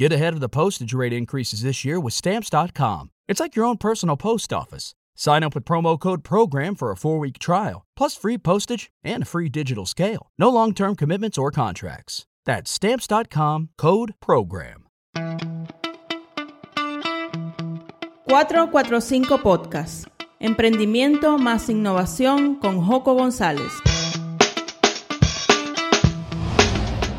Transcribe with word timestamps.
Get 0.00 0.12
ahead 0.14 0.32
of 0.32 0.40
the 0.40 0.48
postage 0.48 0.94
rate 0.94 1.12
increases 1.12 1.60
this 1.60 1.84
year 1.84 2.00
with 2.00 2.14
Stamps.com. 2.14 3.10
It's 3.28 3.38
like 3.38 3.54
your 3.54 3.66
own 3.66 3.76
personal 3.76 4.16
post 4.16 4.50
office. 4.50 4.94
Sign 5.14 5.42
up 5.42 5.54
with 5.54 5.66
promo 5.66 6.00
code 6.00 6.24
PROGRAM 6.24 6.74
for 6.74 6.90
a 6.90 6.96
four 6.96 7.18
week 7.18 7.38
trial, 7.38 7.84
plus 7.98 8.16
free 8.16 8.38
postage 8.38 8.90
and 9.04 9.24
a 9.24 9.26
free 9.26 9.50
digital 9.50 9.84
scale. 9.84 10.30
No 10.38 10.48
long 10.48 10.72
term 10.72 10.96
commitments 10.96 11.36
or 11.36 11.50
contracts. 11.50 12.24
That's 12.46 12.70
Stamps.com 12.70 13.68
code 13.76 14.14
PROGRAM. 14.20 14.86
445 18.26 19.42
Podcast. 19.42 20.06
Emprendimiento 20.40 21.36
más 21.36 21.68
innovación 21.68 22.58
con 22.58 22.80
Joco 22.80 23.12
González. 23.12 23.70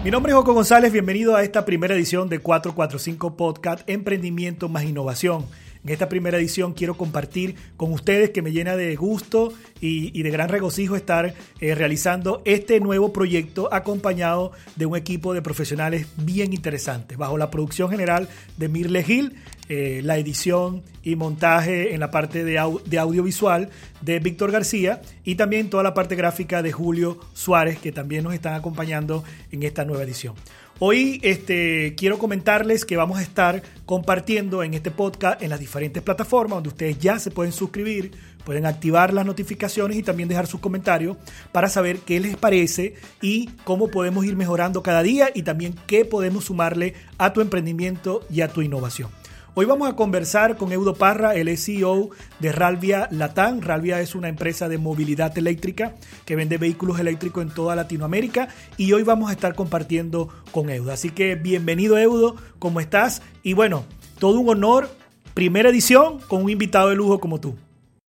Mi 0.04 0.09
nombre 0.09 0.31
es 0.31 0.36
Joco 0.36 0.55
González, 0.55 0.91
bienvenido 0.91 1.36
a 1.36 1.43
esta 1.43 1.63
primera 1.63 1.93
edición 1.93 2.27
de 2.27 2.39
445 2.39 3.38
Podcast 3.38 3.88
Emprendimiento 3.88 4.67
más 4.67 4.84
Innovación. 4.84 5.45
En 5.84 5.91
esta 5.91 6.09
primera 6.09 6.39
edición 6.39 6.73
quiero 6.73 6.98
compartir 6.98 7.55
con 7.77 7.94
ustedes 7.94 8.31
que 8.31 8.41
me 8.41 8.52
llena 8.52 8.75
de 8.75 8.95
gusto 8.95 9.53
y, 9.80 10.22
de 10.23 10.31
gran 10.31 10.49
regocijo 10.49 10.95
estar 10.95 11.35
eh, 11.59 11.75
realizando 11.75 12.41
este 12.45 12.80
nuevo 12.80 13.13
proyecto 13.13 13.72
acompañado 13.72 14.53
de 14.75 14.88
un 14.88 14.98
equipo 14.98 15.35
de 15.35 15.44
profesionales 15.44 16.08
bien 16.17 16.52
interesantes, 16.52 17.20
bajo 17.20 17.38
la 17.38 17.52
producción 17.52 17.91
general 17.91 18.27
de 18.58 18.70
Mirle 18.70 19.03
Gil, 19.03 19.36
eh, 19.70 20.01
la 20.03 20.17
edición 20.17 20.83
y 21.03 21.15
montaje 21.15 21.93
en 21.93 21.99
la 21.99 22.11
parte 22.11 22.43
de, 22.43 22.59
de 22.85 22.99
audiovisual 22.99 23.69
de 24.02 24.19
Víctor 24.19 24.52
García 24.52 25.02
y 25.23 25.35
también 25.35 25.69
toda 25.69 25.83
la 25.83 25.93
parte 25.93 26.15
gráfica 26.15 26.61
de 26.61 26.71
Julio 26.71 27.19
Suárez, 27.33 27.79
que 27.79 27.91
también 27.91 28.23
nos 28.23 28.33
están 28.33 28.53
acompañando 28.53 29.23
en 29.52 29.63
esta 29.63 29.85
nueva 29.85 30.03
edición. 30.03 30.35
Hoy 30.83 31.19
este, 31.21 31.93
quiero 31.93 32.17
comentarles 32.17 32.85
que 32.85 32.97
vamos 32.97 33.19
a 33.19 33.21
estar 33.21 33.61
compartiendo 33.85 34.63
en 34.63 34.73
este 34.73 34.89
podcast 34.89 35.39
en 35.43 35.52
las 35.52 35.59
diferentes 35.59 36.02
plataformas 36.02 36.57
donde 36.57 36.69
ustedes 36.69 36.97
ya 36.97 37.19
se 37.19 37.30
pueden 37.30 37.53
suscribir, 37.53 38.14
pueden 38.43 38.66
activar 38.66 39.14
las 39.14 39.27
notificaciones 39.27 39.95
y 39.95 40.02
también 40.02 40.27
dejar 40.27 40.47
sus 40.47 40.59
comentarios 40.59 41.17
para 41.52 41.69
saber 41.69 41.99
qué 41.99 42.19
les 42.19 42.36
parece 42.36 42.95
y 43.21 43.47
cómo 43.64 43.89
podemos 43.89 44.25
ir 44.25 44.36
mejorando 44.36 44.81
cada 44.81 45.03
día 45.03 45.30
y 45.36 45.43
también 45.43 45.75
qué 45.86 46.03
podemos 46.03 46.45
sumarle 46.45 46.95
a 47.19 47.31
tu 47.31 47.41
emprendimiento 47.41 48.25
y 48.31 48.41
a 48.41 48.47
tu 48.47 48.64
innovación. 48.64 49.20
Hoy 49.53 49.66
vamos 49.66 49.89
a 49.89 49.97
conversar 49.97 50.55
con 50.55 50.71
Eudo 50.71 50.95
Parra, 50.95 51.35
el 51.35 51.57
CEO 51.57 52.11
de 52.39 52.53
Ralvia 52.53 53.09
Latam. 53.11 53.59
Ralvia 53.59 53.99
es 53.99 54.16
una 54.16 54.30
empresa 54.30 54.69
de 54.69 54.77
movilidad 54.77 55.38
eléctrica 55.38 55.93
que 56.25 56.38
vende 56.38 56.58
vehículos 56.58 57.02
eléctricos 57.02 57.43
en 57.43 57.53
toda 57.53 57.75
Latinoamérica 57.75 58.47
y 58.77 58.93
hoy 58.93 59.03
vamos 59.03 59.30
a 59.30 59.33
estar 59.33 59.53
compartiendo 59.53 60.30
con 60.53 60.69
Eudo. 60.69 60.93
Así 60.93 61.09
que 61.09 61.35
bienvenido 61.35 61.97
Eudo, 61.97 62.38
¿cómo 62.59 62.80
estás? 62.80 63.21
Y 63.43 63.52
bueno, 63.52 63.83
todo 64.19 64.39
un 64.39 64.47
honor, 64.47 64.88
primera 65.33 65.67
edición 65.67 66.21
con 66.30 66.43
un 66.43 66.49
invitado 66.49 66.88
de 66.88 66.95
lujo 66.95 67.19
como 67.19 67.41
tú. 67.41 67.58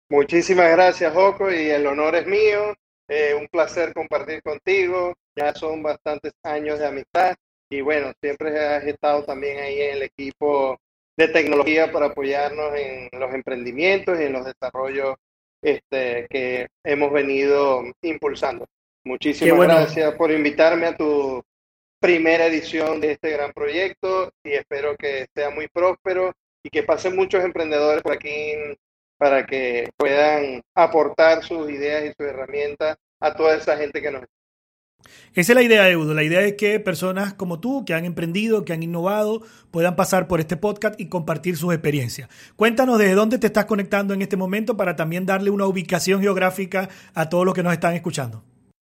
Muchísimas 0.09 0.72
gracias, 0.72 1.14
Joco, 1.14 1.52
y 1.52 1.70
el 1.70 1.86
honor 1.86 2.16
es 2.16 2.27
mío. 2.27 2.73
Eh, 3.09 3.36
un 3.38 3.49
placer 3.49 3.94
compartir 3.94 4.42
contigo. 4.42 5.14
Ya 5.36 5.53
son 5.53 5.83
bastantes 5.83 6.31
años 6.44 6.80
de 6.80 6.88
amistad 6.88 7.36
y 7.70 7.81
bueno, 7.81 8.14
siempre 8.22 8.58
has 8.58 8.86
estado 8.86 9.25
también 9.25 9.59
ahí 9.59 9.81
en 9.81 9.97
el 9.97 10.03
equipo 10.03 10.77
de 11.17 11.27
tecnología 11.30 11.91
para 11.91 12.08
apoyarnos 12.08 12.75
en 12.75 13.09
los 13.19 13.33
emprendimientos 13.33 14.19
y 14.19 14.23
en 14.23 14.33
los 14.33 14.45
desarrollos 14.45 15.16
este, 15.61 16.27
que 16.30 16.67
hemos 16.83 17.11
venido 17.11 17.83
impulsando. 18.02 18.66
Muchísimas 19.03 19.67
gracias 19.67 20.16
por 20.16 20.31
invitarme 20.31 20.88
a 20.88 20.97
tu 20.97 21.43
primera 21.99 22.47
edición 22.47 22.99
de 22.99 23.13
este 23.13 23.31
gran 23.31 23.52
proyecto 23.53 24.31
y 24.43 24.53
espero 24.53 24.95
que 24.95 25.27
sea 25.33 25.49
muy 25.49 25.67
próspero 25.67 26.33
y 26.63 26.69
que 26.69 26.83
pasen 26.83 27.16
muchos 27.16 27.43
emprendedores 27.43 28.02
por 28.02 28.13
aquí 28.13 28.53
para 29.17 29.45
que 29.45 29.89
puedan 29.97 30.61
aportar 30.75 31.43
sus 31.43 31.69
ideas 31.69 32.03
y 32.03 32.08
sus 32.09 32.27
herramientas 32.27 32.98
a 33.20 33.33
toda 33.33 33.55
esa 33.55 33.77
gente 33.77 34.02
que 34.02 34.11
nos 34.11 34.23
esa 35.33 35.52
es 35.52 35.55
la 35.55 35.64
idea, 35.64 35.89
Eudo. 35.89 36.14
La 36.14 36.23
idea 36.23 36.42
es 36.42 36.54
que 36.54 36.80
personas 36.80 37.33
como 37.33 37.60
tú, 37.60 37.83
que 37.86 37.93
han 37.93 38.05
emprendido, 38.05 38.64
que 38.64 38.73
han 38.73 38.83
innovado, 38.83 39.42
puedan 39.71 39.95
pasar 39.95 40.27
por 40.27 40.39
este 40.39 40.58
podcast 40.58 40.99
y 40.99 41.10
compartir 41.10 41.58
sus 41.58 41.73
experiencias. 41.73 42.30
Cuéntanos 42.55 42.98
desde 42.98 43.16
dónde 43.16 43.38
te 43.38 43.48
estás 43.48 43.66
conectando 43.66 44.14
en 44.14 44.21
este 44.21 44.38
momento 44.38 44.77
para 44.77 44.95
también 44.95 45.26
darle 45.26 45.49
una 45.49 45.66
ubicación 45.66 46.21
geográfica 46.21 46.89
a 47.14 47.30
todos 47.30 47.45
los 47.45 47.54
que 47.54 47.64
nos 47.64 47.73
están 47.73 47.95
escuchando. 47.95 48.43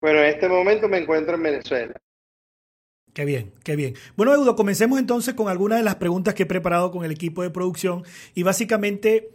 Bueno, 0.01 0.19
en 0.19 0.27
este 0.27 0.47
momento 0.47 0.87
me 0.87 0.99
encuentro 0.99 1.35
en 1.35 1.43
Venezuela. 1.43 1.93
Qué 3.13 3.25
bien, 3.25 3.51
qué 3.63 3.75
bien. 3.75 3.95
Bueno, 4.15 4.33
Eudo, 4.33 4.55
comencemos 4.55 4.97
entonces 4.97 5.33
con 5.33 5.49
algunas 5.49 5.79
de 5.79 5.83
las 5.83 5.95
preguntas 5.95 6.35
que 6.35 6.43
he 6.43 6.45
preparado 6.45 6.91
con 6.91 7.03
el 7.03 7.11
equipo 7.11 7.43
de 7.43 7.49
producción 7.49 8.03
y 8.33 8.43
básicamente, 8.43 9.31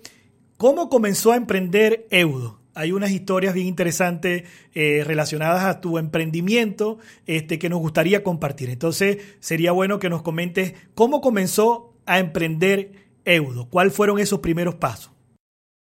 ¿cómo 0.57 0.89
comenzó 0.89 1.33
a 1.33 1.37
emprender 1.37 2.07
Eudo? 2.11 2.64
Hay 2.75 2.93
unas 2.93 3.11
historias 3.11 3.55
bien 3.55 3.67
interesantes 3.67 4.45
eh, 4.75 5.03
relacionadas 5.05 5.65
a 5.65 5.81
tu 5.81 5.99
emprendimiento 5.99 6.99
este, 7.27 7.59
que 7.59 7.69
nos 7.69 7.81
gustaría 7.81 8.23
compartir. 8.23 8.71
Entonces, 8.71 9.37
sería 9.41 9.73
bueno 9.73 9.99
que 9.99 10.11
nos 10.11 10.23
comentes 10.23 10.75
cómo 10.95 11.21
comenzó 11.21 11.95
a 12.07 12.19
emprender 12.19 12.93
Eudo, 13.25 13.69
cuáles 13.71 13.95
fueron 13.95 14.19
esos 14.19 14.41
primeros 14.41 14.75
pasos. 14.75 15.13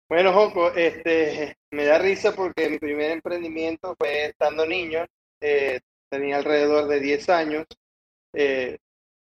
Bueno, 0.07 0.33
Joco, 0.33 0.71
este, 0.73 1.57
me 1.71 1.85
da 1.85 1.97
risa 1.97 2.35
porque 2.35 2.69
mi 2.69 2.77
primer 2.77 3.11
emprendimiento 3.11 3.95
fue 3.97 4.25
estando 4.27 4.65
niño, 4.65 5.05
eh, 5.41 5.79
tenía 6.09 6.37
alrededor 6.37 6.87
de 6.87 6.99
10 6.99 7.29
años, 7.29 7.65
eh, 8.33 8.77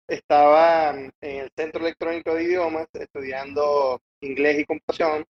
estaba 0.09 0.91
en 0.91 1.13
el 1.21 1.51
Centro 1.55 1.83
Electrónico 1.83 2.35
de 2.35 2.45
Idiomas 2.45 2.89
estudiando 2.95 4.01
inglés 4.23 4.61
y 4.61 4.65
computación. 4.65 5.25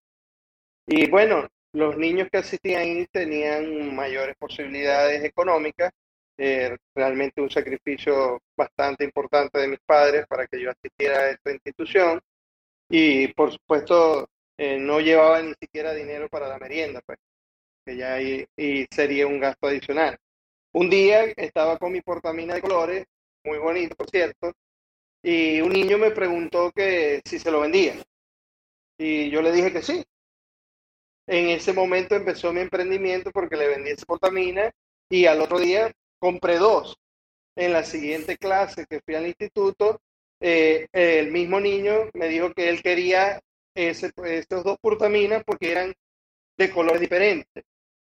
Y 0.88 1.08
bueno, 1.08 1.48
los 1.76 1.98
niños 1.98 2.28
que 2.32 2.38
asistían 2.38 2.80
ahí 2.80 3.06
tenían 3.12 3.94
mayores 3.94 4.34
posibilidades 4.38 5.22
económicas, 5.22 5.92
eh, 6.38 6.74
realmente 6.94 7.42
un 7.42 7.50
sacrificio 7.50 8.40
bastante 8.56 9.04
importante 9.04 9.58
de 9.58 9.68
mis 9.68 9.80
padres 9.84 10.26
para 10.26 10.46
que 10.46 10.58
yo 10.60 10.70
asistiera 10.70 11.18
a 11.18 11.30
esta 11.30 11.52
institución 11.52 12.18
y 12.88 13.28
por 13.28 13.52
supuesto 13.52 14.26
eh, 14.56 14.78
no 14.78 15.00
llevaba 15.00 15.42
ni 15.42 15.52
siquiera 15.60 15.92
dinero 15.92 16.28
para 16.30 16.48
la 16.48 16.58
merienda, 16.58 17.02
pues, 17.04 17.18
que 17.84 17.96
ya 17.96 18.14
ahí 18.14 18.46
y 18.56 18.86
sería 18.90 19.26
un 19.26 19.38
gasto 19.38 19.66
adicional. 19.66 20.16
Un 20.72 20.88
día 20.88 21.24
estaba 21.36 21.78
con 21.78 21.92
mi 21.92 22.00
portamina 22.00 22.54
de 22.54 22.62
colores, 22.62 23.06
muy 23.44 23.58
bonito 23.58 23.94
por 23.96 24.08
cierto, 24.08 24.52
y 25.22 25.60
un 25.60 25.72
niño 25.72 25.98
me 25.98 26.10
preguntó 26.10 26.72
que 26.72 27.20
si 27.24 27.38
se 27.38 27.50
lo 27.50 27.60
vendía. 27.60 27.96
Y 28.98 29.28
yo 29.30 29.42
le 29.42 29.52
dije 29.52 29.72
que 29.72 29.82
sí, 29.82 30.02
en 31.26 31.48
ese 31.48 31.72
momento 31.72 32.14
empezó 32.14 32.52
mi 32.52 32.60
emprendimiento 32.60 33.30
porque 33.32 33.56
le 33.56 33.68
vendí 33.68 33.90
esa 33.90 34.06
portamina 34.06 34.70
y 35.08 35.26
al 35.26 35.40
otro 35.40 35.58
día 35.58 35.92
compré 36.18 36.58
dos. 36.58 36.96
En 37.56 37.72
la 37.72 37.84
siguiente 37.84 38.36
clase 38.36 38.86
que 38.86 39.00
fui 39.00 39.14
al 39.14 39.26
instituto, 39.26 40.00
eh, 40.40 40.86
el 40.92 41.30
mismo 41.32 41.58
niño 41.58 42.10
me 42.14 42.28
dijo 42.28 42.52
que 42.52 42.68
él 42.68 42.82
quería 42.82 43.40
ese, 43.74 44.12
estos 44.24 44.62
dos 44.62 44.78
portaminas 44.80 45.42
porque 45.44 45.72
eran 45.72 45.94
de 46.56 46.70
colores 46.70 47.00
diferentes. 47.00 47.64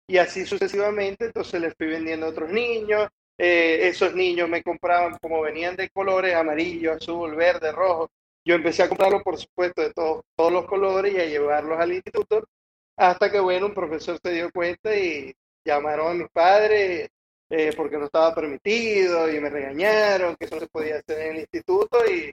Y 0.06 0.18
así 0.18 0.44
sucesivamente, 0.44 1.26
entonces 1.26 1.60
les 1.60 1.74
fui 1.76 1.86
vendiendo 1.86 2.26
a 2.26 2.30
otros 2.30 2.50
niños. 2.50 3.08
Eh, 3.38 3.88
esos 3.88 4.14
niños 4.14 4.48
me 4.48 4.62
compraban 4.62 5.18
como 5.20 5.40
venían 5.40 5.76
de 5.76 5.90
colores 5.90 6.34
amarillo, 6.34 6.92
azul, 6.92 7.34
verde, 7.34 7.72
rojo. 7.72 8.10
Yo 8.44 8.54
empecé 8.54 8.82
a 8.82 8.88
comprarlos, 8.88 9.22
por 9.22 9.38
supuesto, 9.38 9.82
de 9.82 9.92
todos 9.92 10.52
los 10.52 10.66
colores 10.66 11.14
y 11.14 11.20
a 11.20 11.26
llevarlos 11.26 11.78
al 11.78 11.92
instituto 11.92 12.44
hasta 12.96 13.30
que, 13.30 13.40
bueno, 13.40 13.66
un 13.66 13.74
profesor 13.74 14.18
se 14.22 14.32
dio 14.32 14.50
cuenta 14.50 14.94
y 14.96 15.34
llamaron 15.64 16.10
a 16.10 16.14
mis 16.14 16.28
padres 16.30 17.08
eh, 17.50 17.72
porque 17.76 17.98
no 17.98 18.06
estaba 18.06 18.34
permitido 18.34 19.32
y 19.32 19.40
me 19.40 19.50
regañaron 19.50 20.36
que 20.36 20.46
eso 20.46 20.56
no 20.56 20.60
se 20.60 20.68
podía 20.68 20.96
hacer 20.96 21.20
en 21.20 21.36
el 21.36 21.40
instituto 21.40 21.98
y 22.06 22.32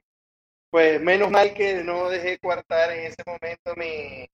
pues 0.70 1.02
menos 1.02 1.30
mal 1.30 1.54
que 1.54 1.84
no 1.84 2.10
dejé 2.10 2.40
coartar 2.40 2.92
en 2.92 3.06
ese 3.06 3.24
momento 3.26 3.74
mi, 3.76 4.26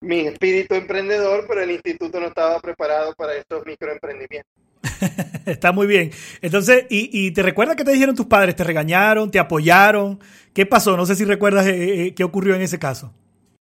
mi 0.00 0.26
espíritu 0.26 0.74
emprendedor, 0.74 1.46
pero 1.48 1.62
el 1.62 1.72
instituto 1.72 2.20
no 2.20 2.28
estaba 2.28 2.60
preparado 2.60 3.12
para 3.14 3.34
estos 3.34 3.66
microemprendimientos. 3.66 4.52
Está 5.46 5.72
muy 5.72 5.86
bien. 5.86 6.10
Entonces, 6.40 6.86
¿y, 6.88 7.10
¿y, 7.12 7.32
te 7.32 7.42
recuerdas 7.42 7.76
qué 7.76 7.84
te 7.84 7.92
dijeron 7.92 8.14
tus 8.14 8.26
padres? 8.26 8.56
¿Te 8.56 8.64
regañaron? 8.64 9.30
¿Te 9.30 9.38
apoyaron? 9.38 10.20
¿Qué 10.54 10.64
pasó? 10.64 10.96
No 10.96 11.06
sé 11.06 11.16
si 11.16 11.24
recuerdas 11.24 11.66
eh, 11.66 12.06
eh, 12.06 12.14
qué 12.14 12.24
ocurrió 12.24 12.54
en 12.54 12.62
ese 12.62 12.78
caso. 12.78 13.12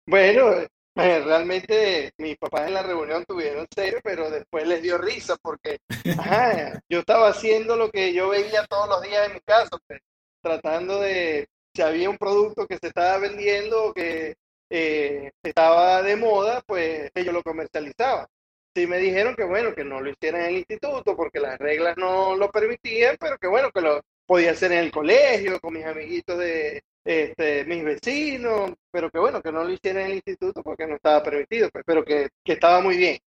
Bueno, 0.07 0.51
realmente 0.95 2.13
mis 2.17 2.37
papás 2.37 2.67
en 2.67 2.73
la 2.73 2.83
reunión 2.83 3.25
tuvieron 3.25 3.67
serio, 3.73 3.99
pero 4.03 4.29
después 4.29 4.67
les 4.67 4.81
dio 4.81 4.97
risa 4.97 5.35
porque 5.41 5.79
yo 6.89 6.99
estaba 6.99 7.29
haciendo 7.29 7.75
lo 7.75 7.89
que 7.89 8.13
yo 8.13 8.29
veía 8.29 8.65
todos 8.67 8.87
los 8.87 9.01
días 9.01 9.27
en 9.27 9.33
mi 9.33 9.39
casa, 9.41 9.77
pues, 9.87 9.99
tratando 10.41 11.01
de, 11.01 11.47
si 11.73 11.81
había 11.81 12.09
un 12.09 12.17
producto 12.17 12.67
que 12.67 12.77
se 12.77 12.87
estaba 12.87 13.17
vendiendo 13.17 13.85
o 13.85 13.93
que 13.93 14.35
eh, 14.69 15.31
estaba 15.43 16.01
de 16.01 16.15
moda, 16.15 16.61
pues 16.65 17.11
ellos 17.13 17.33
lo 17.33 17.43
comercializaban. 17.43 18.27
Sí 18.75 18.87
me 18.87 18.97
dijeron 18.97 19.35
que 19.35 19.45
bueno, 19.45 19.73
que 19.73 19.85
no 19.85 20.01
lo 20.01 20.09
hicieran 20.09 20.41
en 20.41 20.47
el 20.47 20.57
instituto 20.57 21.15
porque 21.15 21.39
las 21.39 21.57
reglas 21.57 21.95
no 21.97 22.35
lo 22.35 22.51
permitían, 22.51 23.15
pero 23.19 23.37
que 23.37 23.47
bueno, 23.47 23.71
que 23.71 23.81
lo, 23.81 24.01
podía 24.25 24.51
hacer 24.51 24.71
en 24.71 24.79
el 24.79 24.91
colegio, 24.91 25.59
con 25.59 25.73
mis 25.73 25.85
amiguitos 25.85 26.37
de 26.37 26.83
este, 27.05 27.63
mis 27.65 27.83
vecinos, 27.83 28.71
pero 28.91 29.11
que 29.11 29.19
bueno, 29.19 29.39
que 29.41 29.51
no 29.51 29.63
lo 29.63 29.71
hiciera 29.71 30.01
en 30.01 30.07
el 30.07 30.15
instituto 30.15 30.63
porque 30.63 30.87
no 30.87 30.95
estaba 30.95 31.21
permitido, 31.21 31.69
pues, 31.71 31.83
pero 31.85 32.03
que, 32.03 32.29
que 32.43 32.53
estaba 32.53 32.81
muy 32.81 32.97
bien. 32.97 33.19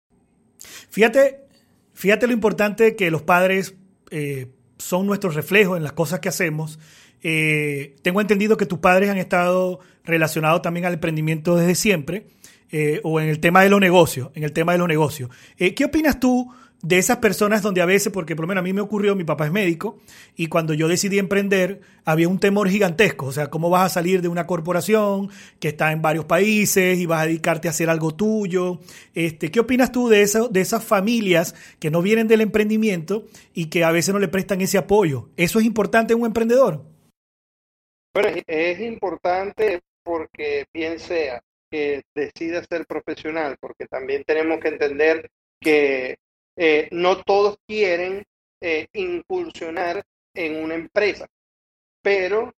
Fíjate, 0.91 1.45
fíjate 1.95 2.27
lo 2.27 2.33
importante 2.33 2.97
que 2.97 3.11
los 3.11 3.23
padres 3.23 3.77
eh, 4.11 4.49
son 4.79 5.07
nuestros 5.07 5.37
reflejos 5.37 5.77
en 5.77 5.85
las 5.85 5.93
cosas 5.93 6.19
que 6.19 6.29
hacemos. 6.29 6.81
Eh, 7.23 7.97
tengo 8.03 8.21
entendido 8.21 8.57
que 8.57 8.67
tus 8.67 8.81
padres 8.81 9.11
han 9.11 9.19
estado 9.19 9.79
relacionados 10.03 10.61
también 10.63 10.87
al 10.87 10.95
emprendimiento 10.95 11.57
desde 11.57 11.77
siempre, 11.77 12.27
eh, 12.71 13.01
o 13.05 13.21
en 13.21 13.29
el 13.29 13.39
tema 13.39 13.63
de 13.63 13.69
los 13.69 13.81
negocios, 13.81 14.31
en 14.35 14.43
el 14.43 14.53
tema 14.53 14.73
de 14.73 14.79
los 14.79 14.89
negocios. 14.89 15.31
¿Qué 15.57 15.85
opinas 15.85 16.19
tú 16.19 16.53
de 16.83 16.99
esas 16.99 17.19
personas 17.19 17.63
donde 17.63 17.81
a 17.81 17.87
veces, 17.87 18.13
porque 18.13 18.37
por 18.37 18.45
lo 18.45 18.49
menos 18.49 18.63
a 18.63 18.65
mí 18.65 18.73
me 18.73 18.81
ocurrió, 18.81 19.17
mi 19.17 19.25
papá 19.25 19.47
es 19.47 19.53
médico, 19.53 19.99
y 20.37 20.47
cuando 20.47 20.75
yo 20.75 20.87
decidí 20.87 21.19
emprender, 21.19 21.81
había 22.05 22.29
un 22.29 22.39
temor 22.39 22.69
gigantesco, 22.69 23.27
o 23.27 23.33
sea, 23.33 23.49
cómo 23.49 23.69
vas 23.69 23.87
a 23.87 23.95
salir 23.95 24.23
de 24.23 24.29
una 24.29 24.47
corporación 24.47 25.29
que 25.59 25.69
está 25.69 25.91
en 25.93 26.03
varios 26.03 26.25
países 26.25 26.99
y 26.99 27.07
vas 27.07 27.23
a 27.23 27.27
dedicarte 27.27 27.69
a 27.69 27.73
hacer 27.73 27.91
algo 27.91 28.15
tuyo. 28.15 28.79
Este, 29.15 29.51
¿Qué 29.51 29.61
opinas 29.61 29.91
tú 29.91 30.09
de, 30.09 30.23
eso, 30.23 30.49
de 30.49 30.61
esas 30.61 30.85
familias 30.85 31.55
que 31.81 31.91
no 31.91 32.01
vienen 32.01 32.29
del 32.29 32.43
emprendimiento 32.43 33.25
y 33.55 33.67
que 33.67 33.83
a 33.83 33.91
veces 33.91 34.15
no 34.15 34.21
le 34.21 34.29
prestan 34.29 34.61
ese 34.61 34.79
apoyo? 34.79 35.31
¿Eso 35.37 35.59
es 35.59 35.65
importante 35.65 36.13
en 36.13 36.21
un 36.21 36.27
emprendedor? 36.27 36.85
Bueno, 38.15 38.41
es 38.47 38.81
importante 38.81 39.81
porque 40.05 40.65
bien 40.73 40.99
sea 40.99 41.43
que 41.71 42.03
decida 42.15 42.65
ser 42.65 42.87
profesional, 42.87 43.57
porque 43.61 43.87
también 43.87 44.25
tenemos 44.25 44.59
que 44.61 44.69
entender 44.69 45.29
que 45.61 46.17
eh, 46.61 46.89
no 46.91 47.23
todos 47.23 47.57
quieren 47.69 48.25
eh, 48.61 48.89
incursionar 48.93 50.05
en 50.35 50.57
una 50.57 50.75
empresa, 50.75 51.29
pero 52.03 52.53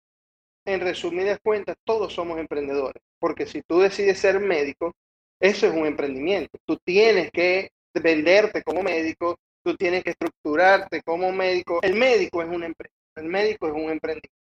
en 0.65 0.79
resumidas 0.79 1.39
cuentas, 1.43 1.75
todos 1.83 2.11
somos 2.11 2.39
emprendedores, 2.39 3.01
porque 3.19 3.45
si 3.45 3.61
tú 3.61 3.79
decides 3.79 4.17
ser 4.17 4.39
médico, 4.39 4.93
eso 5.39 5.67
es 5.67 5.73
un 5.73 5.85
emprendimiento. 5.85 6.57
Tú 6.65 6.77
tienes 6.83 7.29
que 7.31 7.69
venderte 7.93 8.63
como 8.63 8.81
médico, 8.81 9.37
tú 9.63 9.75
tienes 9.75 10.03
que 10.03 10.11
estructurarte 10.11 11.03
como 11.03 11.31
médico. 11.31 11.79
El 11.83 11.93
médico 11.93 12.41
es 12.41 12.49
una 12.49 12.65
empresa, 12.65 12.95
el 13.15 13.25
médico 13.25 13.67
es 13.67 13.73
un 13.73 13.91
emprendimiento 13.91 14.41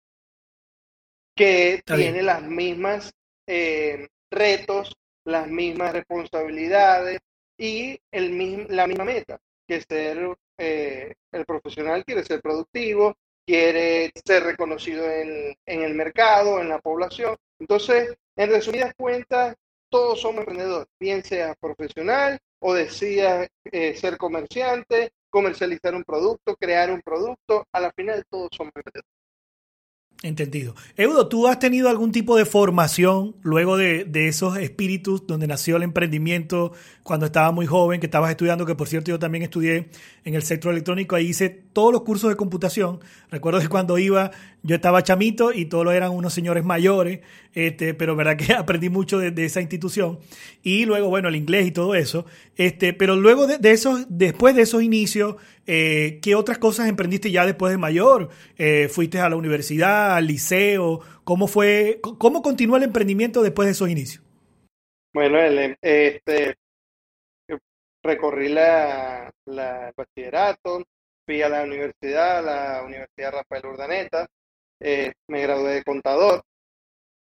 que 1.33 1.81
tiene 1.85 2.23
las 2.23 2.43
mismas 2.43 3.13
eh, 3.47 4.07
retos, 4.31 4.95
las 5.25 5.47
mismas 5.47 5.93
responsabilidades 5.93 7.19
y 7.57 7.99
el, 8.11 8.67
la 8.69 8.87
misma 8.87 9.05
meta 9.05 9.39
que 9.67 9.81
ser 9.81 10.35
eh, 10.57 11.13
el 11.31 11.45
profesional 11.45 12.05
quiere 12.05 12.23
ser 12.23 12.41
productivo, 12.41 13.15
quiere 13.45 14.11
ser 14.25 14.43
reconocido 14.43 15.09
en, 15.09 15.55
el 15.65 15.93
mercado, 15.95 16.59
en 16.59 16.69
la 16.69 16.79
población. 16.79 17.35
Entonces, 17.59 18.15
en 18.35 18.49
resumidas 18.49 18.93
cuentas, 18.97 19.55
todos 19.89 20.19
somos 20.19 20.39
emprendedores, 20.39 20.87
bien 20.99 21.23
sea 21.23 21.55
profesional 21.55 22.39
o 22.59 22.73
decida 22.73 23.47
eh, 23.65 23.95
ser 23.95 24.17
comerciante, 24.17 25.11
comercializar 25.29 25.95
un 25.95 26.03
producto, 26.03 26.55
crear 26.55 26.91
un 26.91 27.01
producto, 27.01 27.65
a 27.71 27.79
la 27.79 27.91
final 27.91 28.25
todos 28.29 28.49
somos 28.51 28.71
emprendedores. 28.75 29.14
Entendido. 30.23 30.75
Eudo, 30.95 31.27
¿tú 31.27 31.47
has 31.47 31.59
tenido 31.59 31.89
algún 31.89 32.11
tipo 32.11 32.37
de 32.37 32.45
formación 32.45 33.35
luego 33.43 33.77
de, 33.77 34.05
de, 34.05 34.27
esos 34.27 34.57
espíritus 34.57 35.27
donde 35.27 35.45
nació 35.45 35.75
el 35.75 35.83
emprendimiento 35.83 36.71
cuando 37.03 37.27
estaba 37.27 37.51
muy 37.51 37.65
joven, 37.65 37.99
que 37.99 38.07
estabas 38.07 38.31
estudiando, 38.31 38.65
que 38.65 38.75
por 38.75 38.87
cierto 38.87 39.11
yo 39.11 39.19
también 39.19 39.43
estudié 39.43 39.89
en 40.23 40.33
el 40.33 40.41
sector 40.41 40.71
electrónico, 40.71 41.15
ahí 41.15 41.27
hice 41.27 41.64
todos 41.75 41.91
los 41.91 42.03
cursos 42.03 42.29
de 42.29 42.37
computación. 42.37 43.01
Recuerdo 43.29 43.59
que 43.59 43.67
cuando 43.67 43.97
iba 43.97 44.31
yo 44.63 44.75
estaba 44.75 45.03
chamito 45.03 45.51
y 45.51 45.65
todos 45.65 45.93
eran 45.93 46.11
unos 46.11 46.33
señores 46.33 46.63
mayores, 46.63 47.19
este, 47.53 47.93
pero 47.93 48.15
verdad 48.15 48.37
que 48.37 48.53
aprendí 48.57 48.89
mucho 48.89 49.19
de, 49.19 49.45
esa 49.45 49.59
institución. 49.59 50.17
Y 50.63 50.85
luego, 50.85 51.09
bueno, 51.09 51.27
el 51.27 51.35
inglés 51.35 51.67
y 51.67 51.71
todo 51.71 51.93
eso. 51.93 52.25
Este, 52.55 52.93
pero 52.93 53.17
luego 53.17 53.45
de, 53.45 53.71
esos, 53.71 54.05
después 54.09 54.55
de 54.55 54.61
esos 54.61 54.81
inicios, 54.81 55.35
eh, 55.67 56.19
¿qué 56.23 56.33
otras 56.33 56.57
cosas 56.59 56.87
emprendiste 56.87 57.29
ya 57.29 57.45
después 57.45 57.71
de 57.71 57.77
mayor? 57.77 58.29
Eh, 58.57 58.87
¿Fuiste 58.87 59.19
a 59.19 59.29
la 59.29 59.35
universidad, 59.35 60.15
al 60.15 60.27
liceo? 60.27 61.01
¿Cómo 61.25 61.47
fue, 61.47 61.99
cómo 62.01 62.41
continuó 62.41 62.77
el 62.77 62.83
emprendimiento 62.83 63.43
después 63.43 63.65
de 63.65 63.73
esos 63.73 63.89
inicios? 63.89 64.23
Bueno, 65.13 65.39
el, 65.39 65.77
este, 65.81 66.55
recorrí 68.01 68.47
la, 68.47 69.29
la 69.45 69.91
bachillerato, 69.97 70.85
fui 71.25 71.41
a 71.41 71.49
la 71.49 71.63
universidad, 71.63 72.43
la 72.43 72.83
Universidad 72.83 73.33
Rafael 73.33 73.65
Urdaneta, 73.65 74.27
eh, 74.79 75.13
me 75.27 75.41
gradué 75.41 75.75
de 75.75 75.83
contador, 75.83 76.43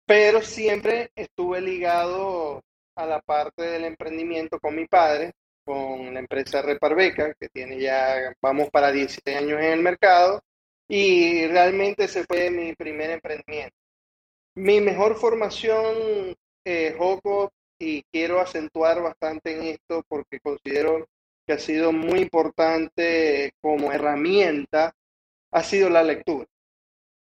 pero 0.07 0.43
siempre 0.43 1.11
estuve 1.15 1.61
ligado 1.61 2.63
a 2.97 3.07
la 3.07 3.21
parte 3.21 3.63
del 3.63 3.85
emprendimiento 3.85 4.59
con 4.59 4.75
mi 4.75 4.87
padre, 4.87 5.33
con 5.65 6.13
la 6.13 6.21
empresa 6.21 6.63
Reparbeca, 6.63 7.35
que 7.35 7.49
tiene 7.49 7.79
ya, 7.79 8.35
vamos 8.43 8.69
para 8.71 8.91
10 8.91 9.21
años 9.27 9.61
en 9.61 9.73
el 9.73 9.81
mercado, 9.81 10.43
y 10.89 11.47
realmente 11.47 12.05
ese 12.05 12.25
fue 12.25 12.51
mi 12.51 12.75
primer 12.75 13.11
emprendimiento. 13.11 13.77
Mi 14.57 14.81
mejor 14.81 15.17
formación, 15.17 16.37
eh, 16.65 16.95
Joco, 16.99 17.53
y 17.79 18.03
quiero 18.13 18.41
acentuar 18.41 19.03
bastante 19.03 19.57
en 19.57 19.63
esto 19.63 20.05
porque 20.09 20.41
considero 20.41 21.07
que 21.53 21.57
ha 21.57 21.59
sido 21.59 21.93
muy 21.93 22.21
importante 22.21 23.53
como 23.61 23.93
herramienta, 23.93 24.95
ha 25.53 25.63
sido 25.63 25.91
la 25.91 26.03
lectura. 26.03 26.47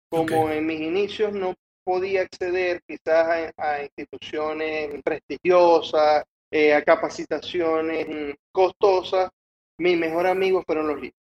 Como 0.08 0.50
en 0.50 0.64
mis 0.64 0.80
inicios 0.80 1.32
no 1.32 1.54
podía 1.84 2.22
acceder 2.22 2.82
quizás 2.86 3.52
a, 3.56 3.82
instituciones 3.82 5.02
prestigiosas, 5.02 6.24
eh, 6.50 6.72
a 6.72 6.82
capacitaciones 6.84 8.36
costosas, 8.52 9.30
mi 9.78 9.96
mejor 9.96 10.26
amigo 10.26 10.62
fueron 10.64 10.86
los 10.88 11.00
libros. 11.00 11.19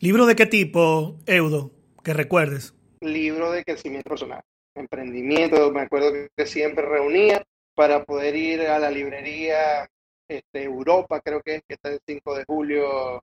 ¿Libros 0.00 0.26
de 0.26 0.34
qué 0.34 0.46
tipo, 0.46 1.18
Eudo, 1.26 1.70
que 2.02 2.14
recuerdes? 2.14 2.74
Libro 3.00 3.52
de 3.52 3.62
crecimiento 3.62 4.08
personal, 4.08 4.42
emprendimiento, 4.74 5.70
me 5.70 5.82
acuerdo 5.82 6.12
que 6.34 6.46
siempre 6.46 6.84
reunía 6.84 7.44
para 7.74 8.04
poder 8.04 8.34
ir 8.34 8.62
a 8.62 8.78
la 8.78 8.90
librería 8.90 9.88
este, 10.28 10.64
Europa, 10.64 11.20
creo 11.20 11.40
que 11.42 11.56
es, 11.56 11.62
que 11.66 11.74
está 11.74 11.90
el 11.90 12.00
5 12.06 12.34
de 12.36 12.44
julio, 12.44 13.22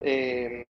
5 0.00 0.06
eh, 0.08 0.66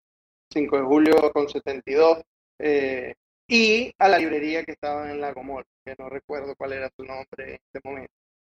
de 0.52 0.80
julio 0.82 1.32
con 1.32 1.48
72, 1.48 2.22
eh, 2.58 3.14
y 3.48 3.92
a 3.98 4.08
la 4.08 4.18
librería 4.18 4.64
que 4.64 4.72
estaba 4.72 5.10
en 5.10 5.20
la 5.20 5.34
Comor, 5.34 5.66
que 5.84 5.94
no 5.98 6.08
recuerdo 6.08 6.54
cuál 6.56 6.72
era 6.74 6.90
su 6.96 7.04
nombre 7.04 7.54
en 7.54 7.54
este 7.54 7.80
momento. 7.82 8.12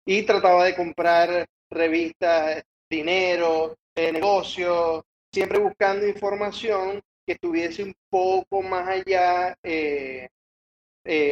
Y 0.05 0.23
trataba 0.23 0.65
de 0.65 0.75
comprar 0.75 1.45
revistas, 1.69 2.63
dinero, 2.89 3.75
eh, 3.95 4.11
negocios, 4.11 5.03
siempre 5.31 5.59
buscando 5.59 6.07
información 6.07 6.99
que 7.25 7.33
estuviese 7.33 7.83
un 7.83 7.93
poco 8.09 8.61
más 8.61 8.87
allá 8.87 9.55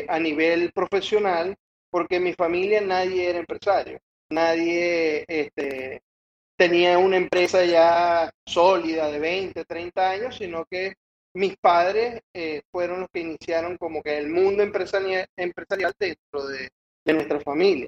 a 0.08 0.20
nivel 0.20 0.72
profesional 0.72 1.56
porque 1.90 2.18
en 2.18 2.24
mi 2.24 2.34
familia 2.34 2.82
nadie 2.82 3.30
era 3.30 3.40
empresario, 3.40 4.00
nadie 4.30 5.26
este, 5.28 6.02
tenía 6.58 6.98
una 6.98 7.18
empresa 7.18 7.64
ya 7.66 8.32
sólida 8.46 9.10
de 9.10 9.20
20, 9.20 9.66
30 9.66 10.10
años, 10.10 10.36
sino 10.36 10.66
que 10.66 10.94
mis 11.34 11.56
padres 11.58 12.22
eh, 12.34 12.62
fueron 12.72 13.02
los 13.02 13.10
que 13.14 13.22
iniciaron 13.22 13.78
como 13.78 14.02
que 14.02 14.18
el 14.18 14.30
mundo 14.30 14.64
empresarial, 14.64 15.26
empresarial 15.38 15.94
dentro 15.98 16.48
de, 16.48 16.70
nuestra 17.06 17.40
familia. 17.40 17.88